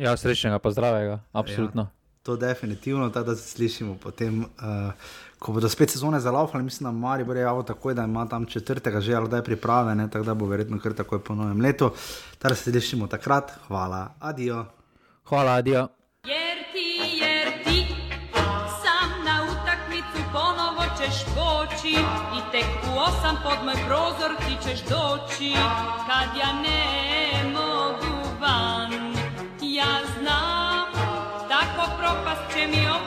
Ja, 0.00 0.16
srečnega, 0.16 0.58
pa 0.58 0.72
zdravega, 0.72 1.20
absolutno. 1.32 1.90
Ja. 1.92 1.99
To 2.22 2.32
je 2.32 2.38
definitivno, 2.38 3.10
ta, 3.10 3.22
da 3.22 3.36
se 3.36 3.48
slišimo. 3.50 3.96
Potem, 4.02 4.40
uh, 4.40 4.92
ko 5.38 5.52
bodo 5.52 5.68
spet 5.68 5.90
sezone 5.90 6.20
zalaufali, 6.20 6.64
mislim, 6.64 6.84
da 6.84 6.98
Mari 6.98 7.24
bo 7.24 7.32
rekel 7.34 7.62
tako, 7.62 7.94
da 7.94 8.04
ima 8.04 8.26
tam 8.28 8.46
četrtega 8.46 9.00
že 9.00 9.14
ali 9.14 9.28
da 9.28 9.36
je 9.36 9.44
pripravljen, 9.44 10.10
tako 10.10 10.24
da 10.24 10.34
bo 10.34 10.46
verjetno 10.46 10.78
kar 10.78 10.92
takoj 10.92 11.24
po 11.24 11.34
novem 11.34 11.60
letu. 11.60 11.90
Teda 12.38 12.54
se 12.54 12.70
slišimo 12.70 13.06
takrat. 13.06 13.52
Hvala, 13.68 14.14
adijo. 14.20 14.64
Hvala, 15.24 15.52
adijo. 15.52 15.88
I 22.36 22.52
tek 22.52 22.66
u 22.94 22.98
osam 22.98 23.36
pod 23.42 23.64
moj 23.64 23.74
prozor 23.86 24.36
ti 24.38 24.68
ćeš 24.68 24.80
doći 24.80 25.52
Kad 26.06 26.36
ja 26.36 26.52
ne 26.62 26.99
ce 32.60 32.66
mi-o 32.66 33.00